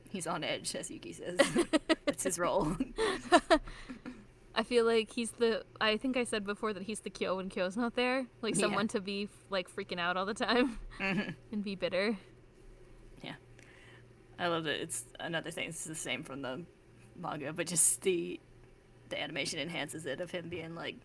He's 0.10 0.28
on 0.28 0.44
edge, 0.44 0.76
as 0.76 0.92
Yuki 0.92 1.14
says. 1.14 1.40
That's 2.06 2.24
his 2.24 2.38
role. 2.38 2.76
I 4.54 4.64
feel 4.64 4.86
like 4.86 5.12
he's 5.14 5.32
the. 5.32 5.64
I 5.80 5.96
think 5.98 6.18
I 6.18 6.26
said 6.26 6.46
before 6.46 6.74
that 6.74 6.84
he's 6.84 7.00
the 7.00 7.10
Kyo 7.10 7.38
when 7.38 7.50
Kyo's 7.50 7.78
not 7.78 7.96
there, 7.96 8.26
like 8.42 8.56
Yeah. 8.56 8.62
someone 8.62 8.88
to 8.90 9.00
be 9.02 9.30
like 9.50 9.74
freaking 9.74 10.00
out 10.00 10.18
all 10.18 10.26
the 10.26 10.34
time 10.34 10.78
Mhm. 11.00 11.36
and 11.54 11.64
be 11.64 11.76
bitter. 11.76 12.18
I 14.42 14.48
love 14.48 14.64
that 14.64 14.82
it's 14.82 15.04
another 15.20 15.52
thing. 15.52 15.70
It's 15.70 15.84
the 15.86 15.96
same 15.96 16.24
from 16.24 16.42
the 16.42 16.64
manga, 17.20 17.54
but 17.54 17.68
just 17.68 18.02
the 18.02 18.40
the 19.10 19.22
animation 19.22 19.60
enhances 19.60 20.06
it 20.06 20.22
of 20.22 20.32
him 20.32 20.48
being 20.50 20.74
like, 20.74 20.96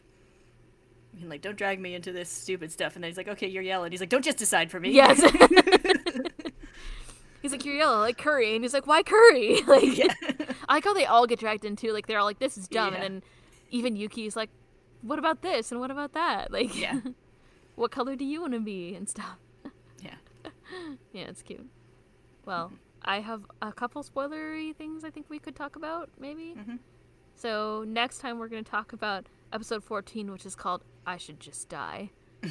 being 1.14 1.28
like, 1.28 1.42
"Don't 1.42 1.58
drag 1.58 1.78
me 1.80 1.94
into 1.94 2.12
this 2.12 2.30
stupid 2.30 2.72
stuff," 2.72 2.94
and 2.94 3.04
then 3.04 3.10
he's 3.10 3.18
like, 3.18 3.28
"Okay, 3.28 3.48
you're 3.48 3.62
yelling." 3.62 3.90
He's 3.90 4.00
like, 4.00 4.08
"Don't 4.08 4.24
just 4.24 4.38
decide 4.38 4.70
for 4.70 4.80
me." 4.80 4.92
Yes. 4.92 5.20
he's 7.42 7.52
like, 7.52 7.64
you're 7.64 7.76
yellow, 7.76 8.00
like 8.00 8.18
curry, 8.18 8.54
and 8.54 8.64
he's 8.64 8.74
like, 8.74 8.86
why 8.86 9.02
curry? 9.02 9.60
Like, 9.66 9.96
yeah, 9.96 10.12
I 10.68 10.74
like 10.74 10.84
how 10.84 10.94
they 10.94 11.06
all 11.06 11.26
get 11.26 11.38
dragged 11.38 11.64
into 11.64 11.92
like 11.92 12.06
they're 12.06 12.18
all 12.18 12.24
like 12.24 12.38
this 12.38 12.56
is 12.56 12.68
dumb, 12.68 12.94
Yeah. 12.94 13.02
and 13.02 13.14
then 13.14 13.22
even 13.70 13.96
Yuki's 13.96 14.36
like, 14.36 14.50
what 15.02 15.18
about 15.18 15.42
this 15.42 15.70
and 15.70 15.80
what 15.80 15.90
about 15.90 16.12
that? 16.14 16.50
Like, 16.50 16.78
yeah, 16.78 17.00
what 17.76 17.90
color 17.90 18.16
do 18.16 18.24
you 18.24 18.40
want 18.40 18.54
to 18.54 18.60
be 18.60 18.94
and 18.94 19.08
stuff. 19.08 19.36
yeah. 20.02 20.14
Yeah, 21.12 21.24
it's 21.24 21.42
cute. 21.42 21.66
Well, 22.44 22.66
mm-hmm. 22.66 22.74
I 23.06 23.20
have 23.20 23.46
a 23.62 23.72
couple 23.72 24.02
spoilery 24.02 24.74
things 24.74 25.04
I 25.04 25.10
think 25.10 25.26
we 25.30 25.38
could 25.38 25.54
talk 25.56 25.76
about 25.76 26.10
maybe. 26.18 26.54
Mhm. 26.58 26.78
So 27.34 27.84
next 27.86 28.18
time 28.18 28.38
we're 28.38 28.48
gonna 28.48 28.62
talk 28.62 28.92
about 28.92 29.26
episode 29.52 29.84
fourteen, 29.84 30.30
which 30.32 30.44
is 30.46 30.56
called 30.56 30.84
"I 31.06 31.16
Should 31.16 31.38
Just 31.40 31.68
Die." 31.68 32.10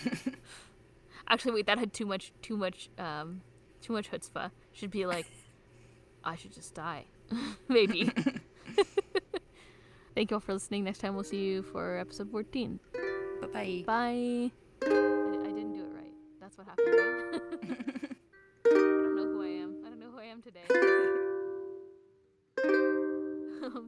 Actually, 1.28 1.54
wait, 1.56 1.66
that 1.66 1.80
had 1.80 1.92
too 1.92 2.06
much, 2.06 2.32
too 2.42 2.56
much, 2.56 2.90
um, 3.00 3.42
too 3.82 3.94
much 3.94 4.12
chutzpah. 4.12 4.52
Should 4.72 4.92
be 4.92 5.06
like, 5.06 5.26
"I 6.24 6.36
should 6.36 6.52
just 6.54 6.74
die," 6.76 7.06
maybe. 7.68 8.12
Thank 10.16 10.32
you 10.32 10.36
all 10.36 10.40
for 10.42 10.54
listening. 10.54 10.86
Next 10.86 11.00
time 11.00 11.16
we'll 11.16 11.24
see 11.26 11.44
you 11.44 11.64
for 11.64 11.98
episode 11.98 12.32
fourteen. 12.32 12.80
Bye 13.42 13.48
bye. 13.48 13.84
Bye. 13.86 14.52
I, 14.84 14.88
I 14.88 15.52
didn't 15.52 15.74
do 15.74 15.82
it 15.84 15.94
right. 15.96 16.14
That's 16.40 16.58
what 16.58 16.68
happened, 16.68 16.88
right? 16.96 17.12
I 20.46 20.50
don't 20.50 20.68
know 20.68 20.76
who 20.76 20.86
I 20.86 21.08
am 22.62 22.92
today. 23.74 23.80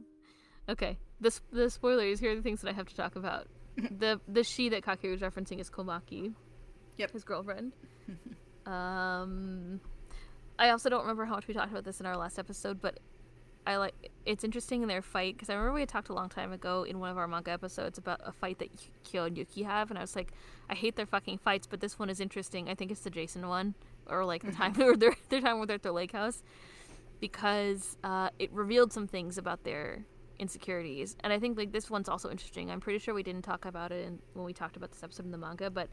okay. 0.72 0.98
The, 1.20 1.40
the 1.52 1.70
spoilers, 1.70 2.20
here 2.20 2.32
are 2.32 2.36
the 2.36 2.42
things 2.42 2.60
that 2.62 2.68
I 2.70 2.72
have 2.72 2.88
to 2.88 2.96
talk 2.96 3.16
about. 3.16 3.46
the 3.76 4.20
the 4.26 4.42
she 4.42 4.68
that 4.70 4.82
Kakeru 4.82 5.14
is 5.14 5.20
referencing 5.20 5.60
is 5.60 5.70
Komaki. 5.70 6.34
Yep. 6.96 7.12
His 7.12 7.24
girlfriend. 7.24 7.72
um 8.66 9.80
I 10.58 10.70
also 10.70 10.88
don't 10.88 11.02
remember 11.02 11.24
how 11.24 11.36
much 11.36 11.46
we 11.46 11.54
talked 11.54 11.70
about 11.70 11.84
this 11.84 12.00
in 12.00 12.06
our 12.06 12.16
last 12.16 12.38
episode, 12.38 12.80
but 12.80 12.98
I 13.66 13.76
like 13.76 14.10
it's 14.26 14.42
interesting 14.42 14.82
in 14.82 14.88
their 14.88 15.02
fight 15.02 15.36
because 15.36 15.50
I 15.50 15.54
remember 15.54 15.74
we 15.74 15.80
had 15.80 15.88
talked 15.88 16.08
a 16.08 16.14
long 16.14 16.28
time 16.28 16.52
ago 16.52 16.82
in 16.82 16.98
one 16.98 17.10
of 17.10 17.18
our 17.18 17.28
manga 17.28 17.52
episodes 17.52 17.98
about 17.98 18.20
a 18.24 18.32
fight 18.32 18.58
that 18.58 18.74
Ky- 18.76 18.90
Kyo 19.04 19.24
and 19.24 19.38
Yuki 19.38 19.62
have, 19.62 19.90
and 19.90 19.98
I 19.98 20.00
was 20.02 20.16
like, 20.16 20.32
I 20.68 20.74
hate 20.74 20.96
their 20.96 21.06
fucking 21.06 21.38
fights, 21.38 21.66
but 21.66 21.80
this 21.80 21.98
one 21.98 22.10
is 22.10 22.18
interesting. 22.18 22.68
I 22.68 22.74
think 22.74 22.90
it's 22.90 23.02
the 23.02 23.10
Jason 23.10 23.46
one, 23.46 23.74
or 24.08 24.24
like 24.24 24.42
the 24.42 24.52
time 24.52 24.74
or 24.80 24.96
their 24.96 25.14
their 25.28 25.40
time 25.40 25.58
where 25.58 25.66
they're 25.66 25.74
at 25.76 25.82
the 25.82 25.92
lake 25.92 26.12
house. 26.12 26.42
because 27.20 27.96
uh, 28.04 28.30
it 28.38 28.52
revealed 28.52 28.92
some 28.92 29.06
things 29.06 29.38
about 29.38 29.64
their 29.64 30.04
insecurities, 30.38 31.16
and 31.24 31.32
I 31.32 31.38
think 31.40 31.58
like 31.58 31.72
this 31.72 31.90
one's 31.90 32.08
also 32.08 32.30
interesting. 32.30 32.70
I'm 32.70 32.80
pretty 32.80 32.98
sure 33.00 33.12
we 33.14 33.22
didn't 33.24 33.42
talk 33.42 33.64
about 33.64 33.90
it 33.92 34.06
in, 34.06 34.20
when 34.34 34.44
we 34.44 34.52
talked 34.52 34.76
about 34.76 34.92
this 34.92 35.02
episode 35.02 35.26
in 35.26 35.32
the 35.32 35.38
manga, 35.38 35.68
but 35.70 35.88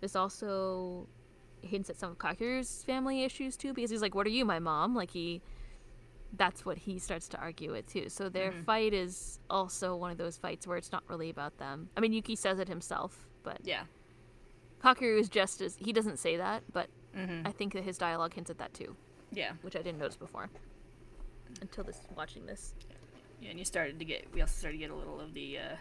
this 0.00 0.14
also 0.14 1.08
hints 1.62 1.90
at 1.90 1.98
some 1.98 2.12
of 2.12 2.18
Kakeru's 2.18 2.84
family 2.84 3.24
issues 3.24 3.56
too, 3.56 3.74
because 3.74 3.90
he's 3.90 4.00
like, 4.02 4.14
"What 4.14 4.26
are 4.26 4.30
you, 4.30 4.44
my 4.44 4.60
mom?" 4.60 4.94
Like 4.94 5.10
he, 5.10 5.42
that's 6.36 6.64
what 6.64 6.78
he 6.78 6.98
starts 7.00 7.28
to 7.30 7.38
argue 7.38 7.74
it 7.74 7.88
too. 7.88 8.08
So 8.08 8.28
their 8.28 8.52
Mhm. 8.52 8.64
fight 8.64 8.94
is 8.94 9.40
also 9.50 9.96
one 9.96 10.12
of 10.12 10.18
those 10.18 10.38
fights 10.38 10.66
where 10.68 10.76
it's 10.76 10.92
not 10.92 11.02
really 11.08 11.28
about 11.28 11.58
them. 11.58 11.90
I 11.96 12.00
mean, 12.00 12.12
Yuki 12.12 12.36
says 12.36 12.60
it 12.60 12.68
himself, 12.68 13.26
but 13.42 13.58
Yeah. 13.64 13.84
Kakeru 14.82 15.18
is 15.18 15.28
just 15.28 15.60
as 15.60 15.76
he 15.76 15.92
doesn't 15.92 16.18
say 16.18 16.36
that, 16.36 16.62
but 16.72 16.88
Mm-hmm. 17.16 17.46
I 17.46 17.50
think 17.52 17.72
that 17.74 17.82
his 17.84 17.98
dialogue 17.98 18.34
hints 18.34 18.50
at 18.50 18.58
that 18.58 18.72
too, 18.74 18.94
Yeah. 19.32 19.52
which 19.62 19.74
I 19.76 19.82
didn't 19.82 19.98
notice 19.98 20.16
before 20.16 20.48
until 21.60 21.84
this 21.84 22.00
watching 22.16 22.46
this. 22.46 22.74
Yeah, 23.40 23.50
and 23.50 23.58
you 23.58 23.64
started 23.64 23.98
to 23.98 24.04
get. 24.04 24.26
We 24.34 24.40
also 24.42 24.52
started 24.58 24.76
to 24.78 24.80
get 24.86 24.90
a 24.90 24.94
little 24.94 25.18
of 25.20 25.32
the 25.34 25.58
uh, 25.58 25.76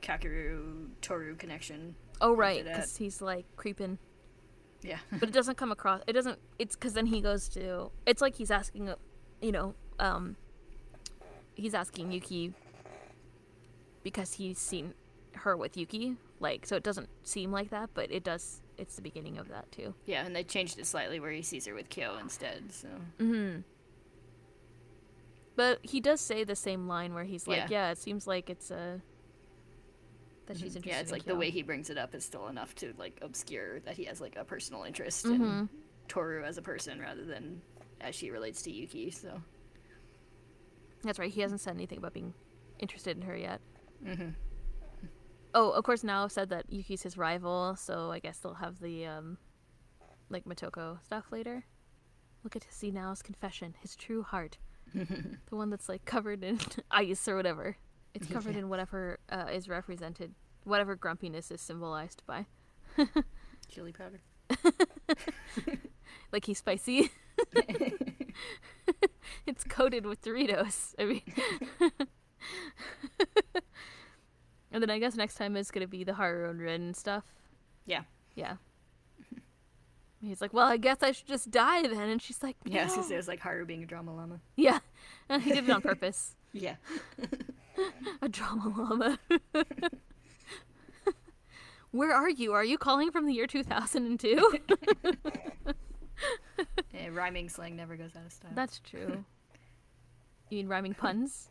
Kakeru 0.00 0.88
Toru 1.00 1.36
connection. 1.36 1.94
Oh 2.20 2.34
right, 2.34 2.64
because 2.64 2.96
he's 2.96 3.20
like 3.22 3.44
creeping, 3.56 3.98
Yeah. 4.82 4.98
but 5.12 5.28
it 5.28 5.32
doesn't 5.32 5.56
come 5.56 5.70
across. 5.70 6.02
It 6.06 6.12
doesn't. 6.14 6.38
It's 6.58 6.74
because 6.74 6.94
then 6.94 7.06
he 7.06 7.20
goes 7.20 7.48
to. 7.50 7.90
It's 8.06 8.20
like 8.22 8.34
he's 8.36 8.50
asking, 8.50 8.90
you 9.40 9.52
know, 9.52 9.74
um, 9.98 10.36
he's 11.54 11.74
asking 11.74 12.10
Yuki 12.10 12.54
because 14.02 14.32
he's 14.34 14.58
seen 14.58 14.94
her 15.34 15.56
with 15.56 15.76
Yuki. 15.76 16.16
Like, 16.40 16.66
so 16.66 16.74
it 16.76 16.82
doesn't 16.82 17.08
seem 17.22 17.52
like 17.52 17.70
that, 17.70 17.90
but 17.94 18.10
it 18.10 18.24
does. 18.24 18.62
It's 18.82 18.96
the 18.96 19.02
beginning 19.02 19.38
of 19.38 19.48
that 19.48 19.70
too. 19.70 19.94
yeah, 20.06 20.24
and 20.26 20.34
they 20.34 20.42
changed 20.42 20.78
it 20.78 20.86
slightly 20.86 21.20
where 21.20 21.30
he 21.30 21.40
sees 21.42 21.66
her 21.66 21.74
with 21.74 21.88
Kyo 21.88 22.16
instead. 22.20 22.72
So. 22.72 22.88
Mm-hmm. 23.20 23.60
But 25.54 25.78
he 25.82 26.00
does 26.00 26.20
say 26.20 26.44
the 26.44 26.56
same 26.56 26.88
line 26.88 27.14
where 27.14 27.24
he's 27.24 27.46
like, 27.46 27.58
Yeah. 27.58 27.66
"Yeah, 27.70 27.90
it 27.92 27.98
seems 27.98 28.26
like 28.26 28.50
it's 28.50 28.70
a." 28.70 29.00
That 30.46 30.56
she's 30.56 30.74
interested. 30.76 30.86
Yeah, 30.88 31.00
it's 31.00 31.10
in 31.12 31.16
like 31.18 31.24
the 31.24 31.36
way 31.36 31.50
he 31.50 31.62
brings 31.62 31.90
it 31.90 31.96
up 31.98 32.14
is 32.14 32.24
still 32.24 32.48
enough 32.48 32.74
to 32.76 32.92
like 32.98 33.18
obscure 33.22 33.80
that 33.80 33.96
he 33.96 34.04
has 34.04 34.20
like 34.20 34.34
a 34.36 34.44
personal 34.44 34.82
interest 34.82 35.24
Mhm. 35.26 35.32
in 35.34 35.68
Toru 36.08 36.42
as 36.44 36.58
a 36.58 36.62
person 36.62 36.98
rather 37.00 37.24
than 37.24 37.62
as 38.00 38.14
she 38.16 38.30
relates 38.30 38.62
to 38.62 38.70
Yuki. 38.72 39.10
So. 39.12 39.40
That's 41.04 41.18
right. 41.18 41.30
He 41.32 41.40
hasn't 41.42 41.60
said 41.60 41.74
anything 41.74 41.98
about 41.98 42.12
being 42.14 42.34
interested 42.80 43.16
in 43.16 43.22
her 43.22 43.36
yet. 43.36 43.60
Mm-hmm. 44.04 44.30
Oh, 45.54 45.70
of 45.70 45.84
course, 45.84 46.02
Nao 46.02 46.28
said 46.28 46.48
that 46.50 46.70
Yuki's 46.72 47.02
his 47.02 47.18
rival, 47.18 47.76
so 47.76 48.10
I 48.10 48.18
guess 48.20 48.38
they'll 48.38 48.54
have 48.54 48.80
the 48.80 49.06
um, 49.06 49.38
like 50.30 50.44
Motoko 50.44 51.02
stuff 51.04 51.26
later. 51.30 51.64
Look 52.42 52.56
at 52.56 52.64
see 52.70 52.90
Nao's 52.90 53.22
confession, 53.22 53.74
his 53.80 53.94
true 53.94 54.22
heart, 54.22 54.58
the 54.94 55.56
one 55.56 55.70
that's 55.70 55.88
like 55.88 56.04
covered 56.04 56.42
in 56.42 56.58
ice 56.90 57.28
or 57.28 57.36
whatever. 57.36 57.76
It's 58.14 58.26
covered 58.26 58.54
Yeah. 58.54 58.60
in 58.60 58.68
whatever 58.68 59.18
uh, 59.30 59.46
is 59.52 59.68
represented, 59.68 60.34
whatever 60.64 60.96
grumpiness 60.96 61.50
is 61.50 61.60
symbolized 61.60 62.22
by. 62.26 62.46
Chili 63.68 63.92
powder. 63.92 64.20
Like 66.30 66.44
he's 66.46 66.58
spicy. 66.58 67.10
it's 69.46 69.64
coated 69.64 70.04
with 70.06 70.22
Doritos. 70.22 70.94
I 70.98 71.04
mean. 71.04 71.22
And 74.72 74.82
then 74.82 74.90
I 74.90 74.98
guess 74.98 75.14
next 75.14 75.34
time 75.36 75.56
is 75.56 75.70
gonna 75.70 75.86
be 75.86 76.02
the 76.04 76.14
Haru 76.14 76.50
and 76.50 76.60
Rin 76.60 76.94
stuff. 76.94 77.24
Yeah. 77.86 78.02
Yeah. 78.34 78.56
He's 80.22 80.40
like, 80.40 80.52
well, 80.52 80.66
I 80.68 80.76
guess 80.76 80.98
I 81.02 81.12
should 81.12 81.26
just 81.26 81.50
die 81.50 81.82
then, 81.82 82.08
and 82.08 82.22
she's 82.22 82.42
like, 82.42 82.56
Yeah, 82.64 82.84
no. 82.86 82.90
because 82.94 83.10
it 83.10 83.16
was 83.16 83.28
like 83.28 83.40
Haru 83.40 83.66
being 83.66 83.82
a 83.82 83.86
drama 83.86 84.14
llama. 84.14 84.40
yeah. 84.56 84.78
he 85.40 85.52
did 85.52 85.64
it 85.68 85.70
on 85.70 85.82
purpose. 85.82 86.34
Yeah. 86.54 86.74
A 88.20 88.28
drama 88.28 88.68
llama. 88.76 89.18
Where 91.92 92.12
are 92.12 92.28
you? 92.28 92.52
Are 92.52 92.62
you 92.64 92.76
calling 92.76 93.10
from 93.10 93.24
the 93.26 93.32
year 93.32 93.46
2002? 93.46 94.58
yeah, 96.92 97.08
rhyming 97.10 97.48
slang 97.48 97.74
never 97.74 97.96
goes 97.96 98.14
out 98.14 98.26
of 98.26 98.32
style. 98.32 98.50
That's 98.54 98.80
true. 98.80 99.24
You 100.50 100.58
mean 100.58 100.68
rhyming 100.68 100.92
puns 100.92 101.48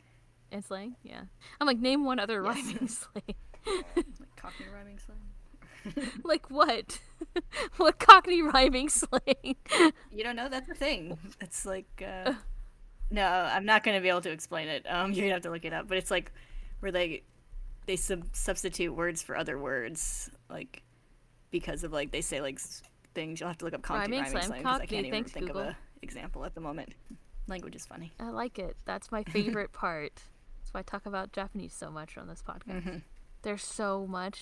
and 0.51 0.63
slang? 0.63 0.95
Yeah. 1.03 1.21
I'm 1.59 1.67
like, 1.67 1.79
name 1.79 2.03
one 2.05 2.19
other 2.19 2.43
Yes. 2.43 2.55
rhyming 2.55 2.87
slang. 2.87 3.35
like 3.65 4.35
Cockney 4.35 4.65
rhyming 4.73 4.99
slang. 4.99 6.09
like 6.23 6.49
what? 6.51 6.99
what 7.77 7.97
Cockney 7.99 8.41
rhyming 8.41 8.89
slang? 8.89 9.55
You 10.11 10.23
don't 10.23 10.35
know 10.35 10.47
that's 10.49 10.69
a 10.69 10.75
thing. 10.75 11.17
It's 11.39 11.65
like 11.65 12.03
uh, 12.05 12.33
no, 13.09 13.25
I'm 13.25 13.65
not 13.65 13.83
gonna 13.83 14.01
be 14.01 14.09
able 14.09 14.21
to 14.21 14.31
explain 14.31 14.67
it. 14.67 14.85
Um, 14.89 15.11
you're 15.11 15.23
gonna 15.25 15.33
have 15.33 15.41
to 15.43 15.49
look 15.51 15.65
it 15.65 15.73
up. 15.73 15.87
But 15.87 15.97
it's 15.97 16.11
like 16.11 16.31
where 16.81 16.91
they 16.91 17.23
they 17.87 17.95
sub- 17.95 18.27
substitute 18.35 18.93
words 18.95 19.23
for 19.23 19.35
other 19.35 19.57
words, 19.57 20.29
like 20.49 20.83
because 21.49 21.83
of 21.83 21.91
like 21.91 22.11
they 22.11 22.21
say 22.21 22.41
like 22.41 22.59
things. 23.15 23.39
You'll 23.39 23.49
have 23.49 23.57
to 23.59 23.65
look 23.65 23.73
up 23.73 23.81
Cockney 23.81 24.17
Rhyming 24.17 24.19
rhyming, 24.19 24.31
slang, 24.31 24.61
slang 24.61 24.63
'cause 24.63 24.81
I 24.81 24.85
can't 24.85 25.05
even 25.07 25.11
thanks, 25.11 25.31
think 25.31 25.47
Google. 25.47 25.61
of 25.63 25.67
a 25.69 25.77
example 26.03 26.45
at 26.45 26.53
the 26.53 26.61
moment. 26.61 26.93
Language 27.47 27.75
is 27.75 27.85
funny. 27.87 28.11
I 28.19 28.29
like 28.29 28.59
it. 28.59 28.77
That's 28.85 29.11
my 29.11 29.23
favorite 29.23 29.73
part. 29.73 30.21
That's 30.71 30.73
why 30.73 30.79
I 30.79 30.83
talk 30.83 31.05
about 31.05 31.33
Japanese 31.33 31.73
so 31.73 31.91
much 31.91 32.17
on 32.17 32.27
this 32.27 32.41
podcast. 32.41 32.83
Mhm. 32.83 33.01
There's 33.41 33.63
so 33.63 34.07
much. 34.07 34.41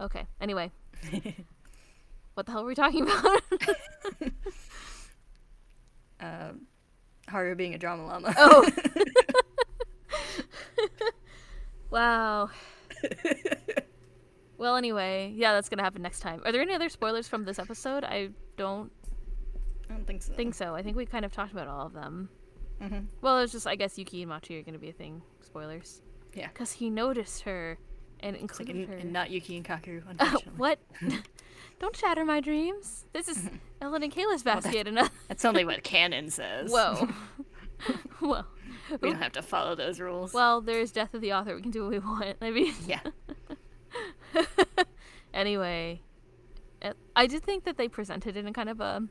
Okay. 0.00 0.26
Anyway. 0.40 0.70
what 2.34 2.46
the 2.46 2.52
hell 2.52 2.62
were 2.62 2.68
we 2.68 2.74
talking 2.74 3.02
about? 3.02 3.42
Um, 6.20 6.68
Haru 7.26 7.56
being 7.56 7.74
a 7.74 7.78
drama 7.78 8.06
llama. 8.06 8.32
oh. 8.36 8.70
wow. 11.90 12.48
well, 14.56 14.76
anyway, 14.76 15.32
yeah, 15.34 15.52
that's 15.52 15.68
gonna 15.68 15.82
happen 15.82 16.00
next 16.00 16.20
time. 16.20 16.40
Are 16.44 16.52
there 16.52 16.62
any 16.62 16.74
other 16.74 16.88
spoilers 16.88 17.26
from 17.26 17.44
this 17.44 17.58
episode? 17.58 18.04
I 18.04 18.28
don't 18.56 18.92
I 19.90 19.94
don't 19.94 20.06
think 20.06 20.22
so. 20.22 20.32
think 20.34 20.54
so. 20.54 20.76
I 20.76 20.82
think 20.84 20.96
we 20.96 21.04
kind 21.04 21.24
of 21.24 21.32
talked 21.32 21.50
about 21.50 21.66
all 21.66 21.86
of 21.86 21.92
them. 21.92 22.28
Hmm 22.82 22.98
Well, 23.20 23.38
it's 23.38 23.52
just 23.52 23.66
I 23.66 23.76
guess 23.76 23.96
Yuki 23.98 24.22
and 24.22 24.28
Machi 24.28 24.58
are 24.58 24.62
gonna 24.62 24.78
be 24.78 24.88
a 24.90 24.92
thing. 24.92 25.22
Spoilers. 25.40 26.02
Yeah. 26.34 26.48
Because 26.48 26.72
he 26.72 26.90
noticed 26.90 27.42
her 27.42 27.78
and 28.20 28.34
like 28.34 28.40
included 28.42 28.76
in, 28.76 28.86
her. 28.88 28.94
in 28.96 29.12
not 29.12 29.30
Yuki 29.30 29.56
and 29.56 29.64
Kakeru, 29.64 30.02
Uh, 30.02 30.10
unfortunately. 30.10 30.52
what? 30.56 30.78
Don't 31.80 31.96
shatter 31.96 32.24
my 32.24 32.40
dreams. 32.40 33.06
This 33.12 33.28
is 33.28 33.48
Ellen 33.80 34.02
and 34.04 34.12
Kayla's 34.14 34.42
basket. 34.44 34.86
and 34.86 34.98
uh, 34.98 35.08
That's 35.28 35.44
only 35.44 35.64
what 35.64 35.82
canon 35.82 36.30
says. 36.30 36.70
whoa. 36.70 37.08
well, 38.20 38.46
we 39.00 39.10
don't 39.10 39.20
have 39.20 39.32
to 39.32 39.42
follow 39.42 39.74
those 39.74 39.98
rules. 39.98 40.32
well, 40.32 40.60
there's 40.60 40.92
death 40.92 41.12
of 41.14 41.20
the 41.20 41.32
author. 41.32 41.56
We 41.56 41.62
can 41.62 41.72
do 41.72 41.82
what 41.82 41.90
we 41.90 41.98
want. 41.98 42.36
I 42.40 42.50
mean, 42.50 42.72
yeah. 42.86 43.00
anyway, 45.34 46.00
uh, 46.82 46.92
I 47.16 47.26
did 47.26 47.42
think 47.42 47.64
that 47.64 47.76
they 47.76 47.88
presented 47.88 48.36
it 48.36 48.44
in 48.46 48.52
kind 48.52 48.68
of 48.68 48.80
a 48.80 49.02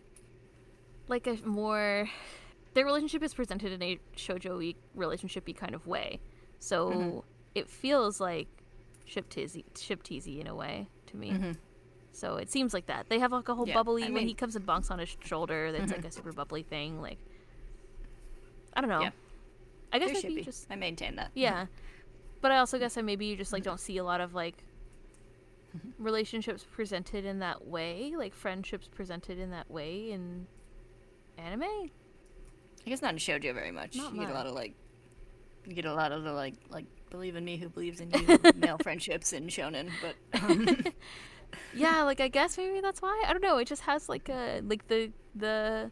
like 1.07 1.27
a 1.27 1.38
more 1.45 2.10
their 2.73 2.86
relationship 2.86 3.21
is 3.23 3.34
presented 3.34 3.71
in 3.71 3.81
a 3.81 3.99
shoujo 4.15 4.57
y 4.60 4.75
relationshipy 4.95 5.55
kind 5.55 5.75
of 5.75 5.86
way. 5.88 6.19
So 6.60 6.89
Mhm. 6.91 7.23
it 7.55 7.69
feels 7.69 8.19
like 8.21 8.47
ship 9.05 9.29
teasy, 9.29 9.65
ship 9.77 10.03
teasy 10.03 10.39
in 10.39 10.47
a 10.47 10.55
way 10.55 10.88
to 11.07 11.17
me. 11.17 11.31
Mhm. 11.31 11.57
So 12.13 12.36
it 12.38 12.49
seems 12.49 12.73
like 12.73 12.86
that. 12.88 13.10
They 13.10 13.19
have 13.19 13.31
like 13.31 13.47
a 13.49 13.55
whole 13.55 13.67
Yeah, 13.67 13.73
bubbly 13.73 14.03
I 14.03 14.10
when 14.12 14.27
he 14.27 14.34
comes 14.34 14.55
and 14.55 14.65
bonks 14.65 14.91
on 14.91 14.99
his 14.99 15.15
shoulder. 15.23 15.71
That's 15.71 15.91
like 15.91 16.01
Mhm. 16.01 16.05
a 16.07 16.12
super 16.12 16.31
bubbly 16.34 16.63
thing. 16.63 17.01
Like 17.01 17.17
I 18.73 18.81
don't 18.81 18.89
know. 18.89 19.01
Yeah. 19.01 19.12
I 19.91 19.99
guess 19.99 20.12
They're 20.13 20.29
maybe 20.31 20.41
shippy. 20.41 20.45
just 20.45 20.67
I 20.71 20.75
maintain 20.77 21.15
that. 21.17 21.31
yeah. 21.34 21.67
But 22.39 22.51
I 22.51 22.57
also 22.57 22.79
guess 22.79 22.95
that 22.95 23.03
maybe 23.03 23.25
you 23.25 23.36
just 23.36 23.51
like 23.53 23.63
don't 23.63 23.79
see 23.79 23.97
a 23.97 24.03
lot 24.03 24.21
of 24.21 24.34
like 24.34 24.63
relationships 25.97 26.65
presented 26.69 27.23
in 27.25 27.39
that 27.39 27.65
way, 27.65 28.13
like 28.17 28.34
friendships 28.34 28.88
presented 28.88 29.38
in 29.39 29.51
that 29.51 29.69
way 29.69 30.12
in 30.12 30.47
anime. 31.38 31.91
I 32.86 32.89
guess 32.89 33.02
not 33.02 33.13
in 33.13 33.20
shoujo 33.20 33.54
very 33.54 33.72
much. 33.72 33.96
Not 33.96 34.13
you 34.13 34.22
get 34.22 34.30
a 34.30 34.34
lot 34.34 34.48
of 34.48 34.54
like, 34.54 34.74
you 35.65 35.74
get 35.74 35.86
a 35.86 35.94
lot 35.94 36.12
of 36.12 36.24
the 36.24 36.34
like 36.34 36.56
like 36.70 36.86
believe 37.10 37.36
in 37.36 37.46
me 37.46 37.58
who 37.58 37.70
believes 37.70 38.00
in 38.00 38.10
you 38.12 38.39
male 38.56 38.78
friendships 38.82 39.34
in 39.34 39.48
shonen, 39.48 39.89
but 40.02 40.41
um, 40.41 40.67
yeah, 41.74 42.04
like 42.04 42.20
I 42.20 42.28
guess 42.28 42.58
maybe 42.58 42.82
that's 42.82 43.02
why. 43.02 43.24
I 43.28 43.34
don't 43.34 43.44
know. 43.44 43.58
It 43.58 43.67
just 43.67 43.84
has 43.84 44.10
like 44.10 44.30
a 44.30 44.62
like 44.63 44.88
the 44.88 45.12
the 45.36 45.91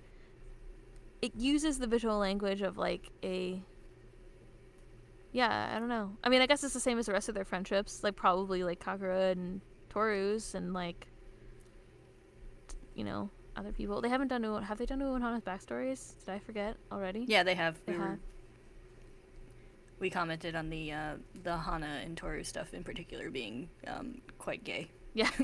it 1.22 1.36
uses 1.36 1.80
the 1.80 1.88
visual 1.88 2.18
language 2.18 2.62
of 2.62 2.78
like 2.78 3.12
a 3.24 3.62
yeah, 5.32 5.72
I 5.76 5.80
don't 5.80 5.90
know. 5.90 6.18
I 6.24 6.30
mean, 6.30 6.42
I 6.42 6.48
guess 6.48 6.64
it's 6.64 6.74
the 6.74 6.80
same 6.80 6.98
as 6.98 7.06
the 7.06 7.14
rest 7.14 7.30
of 7.30 7.36
their 7.36 7.46
friendships, 7.46 8.04
like 8.04 8.16
probably 8.16 8.64
like 8.64 8.80
Kagura 8.80 9.32
and 9.32 9.62
Toru's 9.90 10.56
and 10.56 10.74
like 10.74 11.08
you 12.96 13.04
know, 13.04 13.30
other 13.60 13.72
people. 13.72 14.02
They 14.02 14.10
haven't 14.10 14.30
done 14.30 14.44
have 14.64 14.78
they 14.78 14.86
done 14.86 15.00
Uenohana's 15.00 15.44
backstories? 15.44 16.18
Did 16.26 16.30
I 16.34 16.40
forget 16.40 16.78
already? 16.92 17.26
yeah, 17.28 17.44
they 17.44 17.56
have. 17.56 17.76
They 17.86 17.94
we, 17.94 18.00
were- 18.00 18.20
we 20.00 20.10
commented 20.10 20.56
on 20.56 20.70
the 20.70 20.92
uh, 20.94 21.14
the 21.44 21.58
Hana 21.58 22.00
and 22.04 22.16
Toru 22.18 22.44
stuff 22.44 22.74
in 22.74 22.84
particular 22.84 23.30
being 23.30 23.70
um, 23.88 24.22
quite 24.38 24.64
gay. 24.64 24.90
Yeah. 25.14 25.30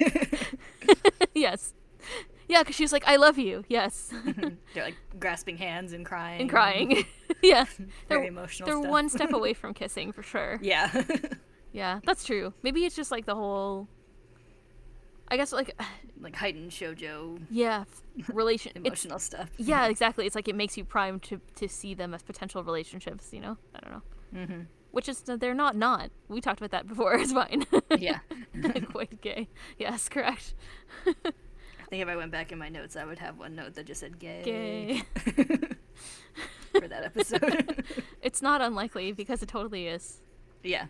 yes. 1.34 1.74
Yeah, 2.48 2.62
because 2.62 2.76
she 2.76 2.84
was 2.84 2.92
like, 2.92 3.04
"I 3.06 3.16
love 3.16 3.36
you." 3.38 3.64
Yes, 3.68 4.12
They're 4.74 4.84
like 4.84 4.94
grasping 5.18 5.56
hands 5.58 5.92
and 5.92 6.06
crying. 6.06 6.40
and 6.42 6.48
crying. 6.50 7.04
yeah, 7.42 7.64
Very 7.64 7.88
they're 8.08 8.24
emotional 8.24 8.48
stuff. 8.48 8.66
they're 8.66 8.76
stuff. 8.82 8.90
one 8.90 9.08
step 9.10 9.32
away 9.32 9.52
from 9.52 9.74
kissing 9.74 10.12
for 10.12 10.22
sure. 10.22 10.58
Yeah. 10.62 11.02
Yeah, 11.72 12.00
that's 12.06 12.24
true. 12.24 12.54
Maybe 12.62 12.84
it's 12.86 12.96
just 12.96 13.10
like 13.10 13.26
the 13.26 13.34
whole. 13.34 13.88
I 15.30 15.36
guess 15.36 15.52
like 15.52 15.74
like 16.20 16.34
heightened 16.36 16.70
shojo 16.70 17.40
yeah, 17.50 17.84
relation. 18.32 18.72
emotional 18.74 19.18
stuff. 19.18 19.50
yeah, 19.56 19.86
exactly. 19.90 20.26
It's 20.26 20.34
like 20.34 20.48
it 20.48 20.54
makes 20.56 20.76
you 20.76 20.84
primed 20.84 21.22
to 21.24 21.40
to 21.56 21.68
see 21.68 21.94
them 21.94 22.14
as 22.14 22.22
potential 22.22 22.62
relationships. 22.64 23.28
You 23.32 23.40
know, 23.40 23.56
I 23.74 23.80
don't 23.80 23.92
know. 23.92 24.02
Mm-hmm. 24.34 24.60
Which 24.90 25.08
is 25.08 25.20
they're 25.20 25.54
not 25.54 25.76
not. 25.76 26.10
We 26.28 26.40
talked 26.40 26.60
about 26.60 26.70
that 26.70 26.86
before. 26.86 27.14
It's 27.20 27.32
fine. 27.32 27.64
Yeah. 27.98 28.18
Quite 28.92 29.20
gay. 29.20 29.48
Yes, 29.78 30.08
correct. 30.08 30.54
I 31.06 31.12
think 31.90 32.02
if 32.02 32.08
I 32.08 32.16
went 32.16 32.32
back 32.32 32.52
in 32.52 32.58
my 32.58 32.68
notes, 32.68 32.96
I 32.96 33.04
would 33.04 33.18
have 33.18 33.38
one 33.38 33.54
note 33.54 33.74
that 33.74 33.86
just 33.86 34.00
said 34.00 34.18
gay, 34.18 34.42
Gay. 34.44 35.02
for 36.72 36.86
that 36.88 37.02
episode. 37.04 37.84
It's 38.22 38.42
not 38.42 38.60
unlikely 38.60 39.12
because 39.12 39.42
it 39.42 39.48
totally 39.48 39.86
is. 39.88 40.20
yeah. 40.62 40.86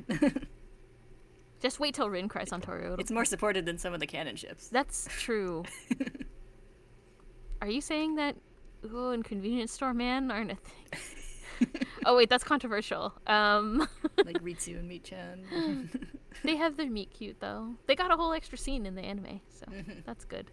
Just 1.61 1.81
wait 1.81 1.94
till 1.94 2.09
Rin 2.09 2.29
cries 2.29 2.53
on 2.53 2.61
Toru. 2.61 2.97
It's 2.99 3.11
more 3.11 3.25
supported 3.25 3.66
than 3.66 3.79
some 3.79 3.92
of 3.92 4.01
the 4.01 4.07
canon 4.07 4.37
ships. 4.37 4.68
That's 4.68 5.09
true. 5.18 5.64
Are 7.62 7.68
you 7.68 7.81
saying 7.81 8.14
that 8.14 8.37
Ugo 8.85 9.11
and 9.11 9.25
Convenience 9.25 9.73
Store 9.73 9.92
Man 9.92 10.31
aren't 10.31 10.53
a 10.53 10.55
thing? 10.57 11.68
oh 12.07 12.16
wait, 12.16 12.31
that's 12.31 12.44
controversial. 12.44 13.12
Um, 13.27 13.88
like 14.25 14.40
Ritsu 14.42 14.79
and 14.79 14.88
Michan. 14.88 15.88
they 16.44 16.57
have 16.57 16.77
their 16.77 16.88
meet 16.88 17.11
cute 17.11 17.40
though. 17.40 17.75
They 17.87 17.97
got 17.97 18.12
a 18.12 18.16
whole 18.16 18.33
extra 18.33 18.57
scene 18.57 18.87
in 18.87 18.94
the 18.94 19.03
anime, 19.03 19.40
so 19.49 19.66
that's 20.07 20.25
good. 20.25 20.53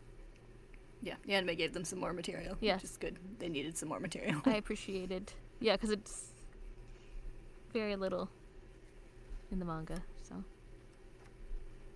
yeah, 1.03 1.15
the 1.25 1.33
anime 1.33 1.55
gave 1.55 1.73
them 1.73 1.83
some 1.83 1.99
more 1.99 2.13
material. 2.13 2.57
Yes. 2.59 2.81
Which 2.81 2.91
is 2.91 2.97
good. 2.97 3.19
They 3.37 3.49
needed 3.49 3.77
some 3.77 3.89
more 3.89 3.99
material. 3.99 4.41
I 4.45 4.55
appreciated. 4.55 5.33
Yeah, 5.59 5.73
because 5.73 5.91
it's 5.91 6.31
very 7.71 7.95
little 7.95 8.31
in 9.51 9.59
the 9.59 9.65
manga. 9.65 10.01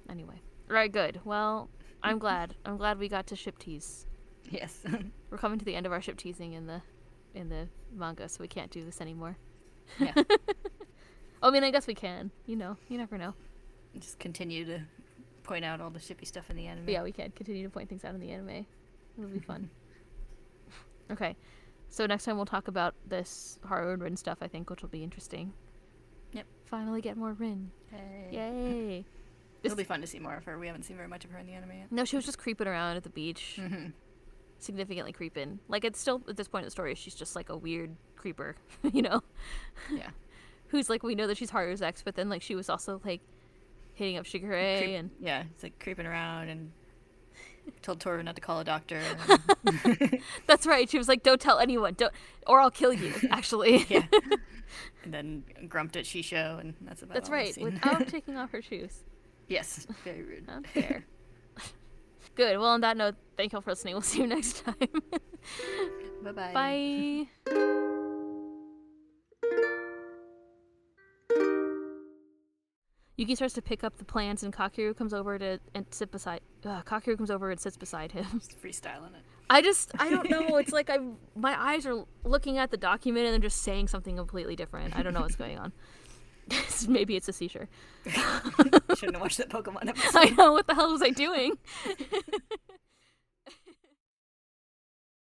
Anyway, 0.10 0.42
right, 0.68 0.92
good. 0.92 1.22
Well, 1.24 1.70
I'm 2.02 2.20
glad. 2.20 2.56
I'm 2.66 2.78
glad 2.78 2.98
we 2.98 3.08
got 3.08 3.28
to 3.28 3.36
ship 3.36 3.60
tease. 3.60 4.08
yes. 4.50 4.80
We're 5.30 5.38
coming 5.38 5.60
to 5.60 5.66
the 5.66 5.76
end 5.76 5.86
of 5.86 5.92
our 5.92 6.02
ship 6.02 6.18
teasing 6.18 6.54
in 6.54 6.68
the 6.68 6.82
in 7.36 7.50
the 7.50 7.68
manga, 7.94 8.28
so 8.28 8.38
we 8.42 8.48
can't 8.48 8.72
do 8.72 8.84
this 8.84 9.02
anymore. 9.02 9.38
yeah. 10.00 10.14
I 11.44 11.52
mean, 11.52 11.64
I 11.64 11.72
guess 11.72 11.88
we 11.88 11.96
can. 11.96 12.32
You 12.46 12.56
know, 12.56 12.78
you 12.90 12.98
never 12.98 13.18
know. 13.18 13.34
Just 13.98 14.20
continue 14.20 14.66
to 14.66 14.82
point 15.44 15.66
out 15.66 15.82
all 15.82 15.90
the 15.90 16.00
shippy 16.00 16.26
stuff 16.26 16.50
in 16.50 16.56
the 16.56 16.68
anime. 16.68 16.86
But 16.86 16.92
yeah, 16.92 17.04
we 17.04 17.12
can 17.12 17.32
continue 17.32 17.64
to 17.64 17.70
point 17.70 17.90
things 17.90 18.04
out 18.04 18.14
in 18.14 18.20
the 18.20 18.32
anime. 18.32 18.66
It'll 19.18 19.30
be 19.30 19.40
fun. 19.40 19.70
okay, 21.12 21.36
so 21.90 22.06
next 22.06 22.26
time 22.26 22.36
we'll 22.38 22.46
talk 22.46 22.68
about 22.68 22.96
this 23.08 23.60
Haru 23.66 23.94
and 23.94 24.02
Rin 24.02 24.18
stuff. 24.18 24.40
I 24.42 24.48
think, 24.48 24.70
which 24.70 24.82
will 24.82 24.90
be 24.90 25.04
interesting. 25.04 25.54
Yep. 26.34 26.46
Finally 26.66 27.02
get 27.02 27.18
more 27.18 27.34
Rin. 27.34 27.72
Yay. 27.92 28.30
Yay. 28.32 29.06
It'll 29.64 29.78
be 29.78 29.84
fun 29.84 30.02
to 30.02 30.08
see 30.08 30.20
more 30.20 30.36
of 30.36 30.46
her. 30.46 30.58
We 30.58 30.68
haven't 30.68 30.84
seen 30.84 30.96
very 30.96 31.08
much 31.10 31.26
of 31.26 31.32
her 31.32 31.38
in 31.40 31.46
the 31.46 31.54
anime 31.54 31.72
yet. 31.78 31.92
No, 31.92 32.06
she 32.06 32.16
was 32.16 32.26
just 32.26 32.38
creeping 32.38 32.68
around 32.68 32.96
at 32.98 33.04
the 33.04 33.10
beach, 33.10 33.58
Mm-hmm. 33.60 33.88
significantly 34.60 35.12
creeping. 35.12 35.60
Like 35.68 35.84
it's 35.86 36.00
still 36.00 36.22
at 36.30 36.38
this 36.38 36.48
point 36.48 36.64
in 36.64 36.68
the 36.68 36.72
story, 36.72 36.96
she's 36.96 37.16
just 37.16 37.36
like 37.36 37.50
a 37.50 37.58
weird 37.58 37.96
creeper, 38.16 38.56
you 38.94 39.02
know, 39.02 39.22
Yeah. 39.92 40.10
who's 40.68 40.90
like 40.90 41.04
we 41.04 41.16
know 41.16 41.28
that 41.28 41.38
she's 41.38 41.50
Haru's 41.50 41.82
ex, 41.82 42.02
but 42.02 42.16
then 42.16 42.30
like 42.30 42.42
she 42.42 42.56
was 42.56 42.70
also 42.70 43.02
like 43.04 43.22
hitting 43.94 44.18
up 44.18 44.26
Shigure 44.26 44.50
Creep- 44.80 44.98
and 45.00 45.10
yeah, 45.20 45.44
it's 45.54 45.64
like 45.64 45.78
creeping 45.80 46.06
around 46.06 46.48
and 46.50 46.72
told 47.82 48.00
Toru 48.00 48.24
not 48.24 48.36
to 48.36 48.42
call 48.42 48.60
a 48.60 48.64
doctor. 48.64 49.02
that's 50.48 50.66
right. 50.66 50.90
She 50.90 50.98
was 50.98 51.08
like, 51.08 51.24
"Don't 51.24 51.40
tell 51.42 51.60
anyone, 51.60 51.94
don't, 51.96 52.14
or 52.48 52.60
I'll 52.60 52.72
kill 52.72 52.94
you." 52.94 53.14
Actually, 53.30 53.86
yeah. 53.90 54.06
and 55.04 55.14
then 55.14 55.44
grumped 55.68 55.96
at 55.96 56.06
Shisho, 56.06 56.60
and 56.60 56.74
that's 56.82 57.02
about 57.02 57.18
it. 57.18 57.20
that's 57.20 57.30
right. 57.30 57.56
Without 57.62 58.08
taking 58.08 58.38
off 58.38 58.52
her 58.52 58.62
shoes. 58.62 59.04
Yes, 59.50 59.86
very 60.04 60.24
rude. 60.24 60.48
Not 60.48 60.66
fair. 60.74 61.06
Good. 62.36 62.58
Well, 62.58 62.70
on 62.70 62.82
that 62.82 62.96
note, 62.96 63.16
thank 63.36 63.52
you 63.52 63.58
all 63.58 63.62
for 63.62 63.72
listening. 63.72 63.96
We'll 63.96 64.02
see 64.02 64.22
you 64.22 64.28
next 64.36 64.64
time. 64.64 64.76
Bye-bye. 66.24 66.54
Bye. 66.54 67.28
Yuki 73.18 73.36
starts 73.36 73.54
to 73.56 73.62
pick 73.62 73.84
up 73.84 73.98
the 73.98 74.06
plans, 74.06 74.44
and 74.44 74.54
Kakeru 74.54 74.96
comes 74.96 75.14
over 75.14 75.38
to 75.38 75.60
and 75.76 75.86
sit 75.92 76.10
beside. 76.10 76.40
Uh, 76.64 76.82
Kakeru 76.84 77.18
comes 77.18 77.30
over 77.30 77.52
and 77.52 77.60
sits 77.60 77.76
beside 77.76 78.14
him. 78.14 78.26
Just 78.36 78.62
freestyling 78.62 79.14
it. 79.14 79.24
I 79.50 79.62
just, 79.62 79.92
I 80.00 80.10
don't 80.10 80.30
know. 80.30 80.56
It's 80.56 80.72
like 80.72 80.90
I, 80.90 81.00
my 81.36 81.60
eyes 81.60 81.86
are 81.86 82.06
looking 82.24 82.60
at 82.60 82.72
the 82.72 82.78
document 82.78 83.26
and 83.26 83.34
they're 83.34 83.50
just 83.50 83.64
saying 83.64 83.90
something 83.90 84.16
completely 84.16 84.56
different. 84.56 84.96
I 84.96 85.04
don't 85.04 85.14
know 85.14 85.22
what's 85.22 85.36
going 85.36 85.58
on. 85.58 85.74
Maybe 86.88 87.16
it's 87.16 87.28
a 87.28 87.34
seizure. 87.34 87.68
Shouldn't 88.08 89.16
have 89.16 89.22
watched 89.22 89.38
that 89.38 89.50
Pokemon 89.50 89.88
episode. 89.88 90.16
I 90.16 90.30
know 90.32 90.54
what 90.54 90.68
the 90.68 90.76
hell 90.76 90.92
was 90.92 91.02
I 91.02 91.10
doing? 91.10 91.58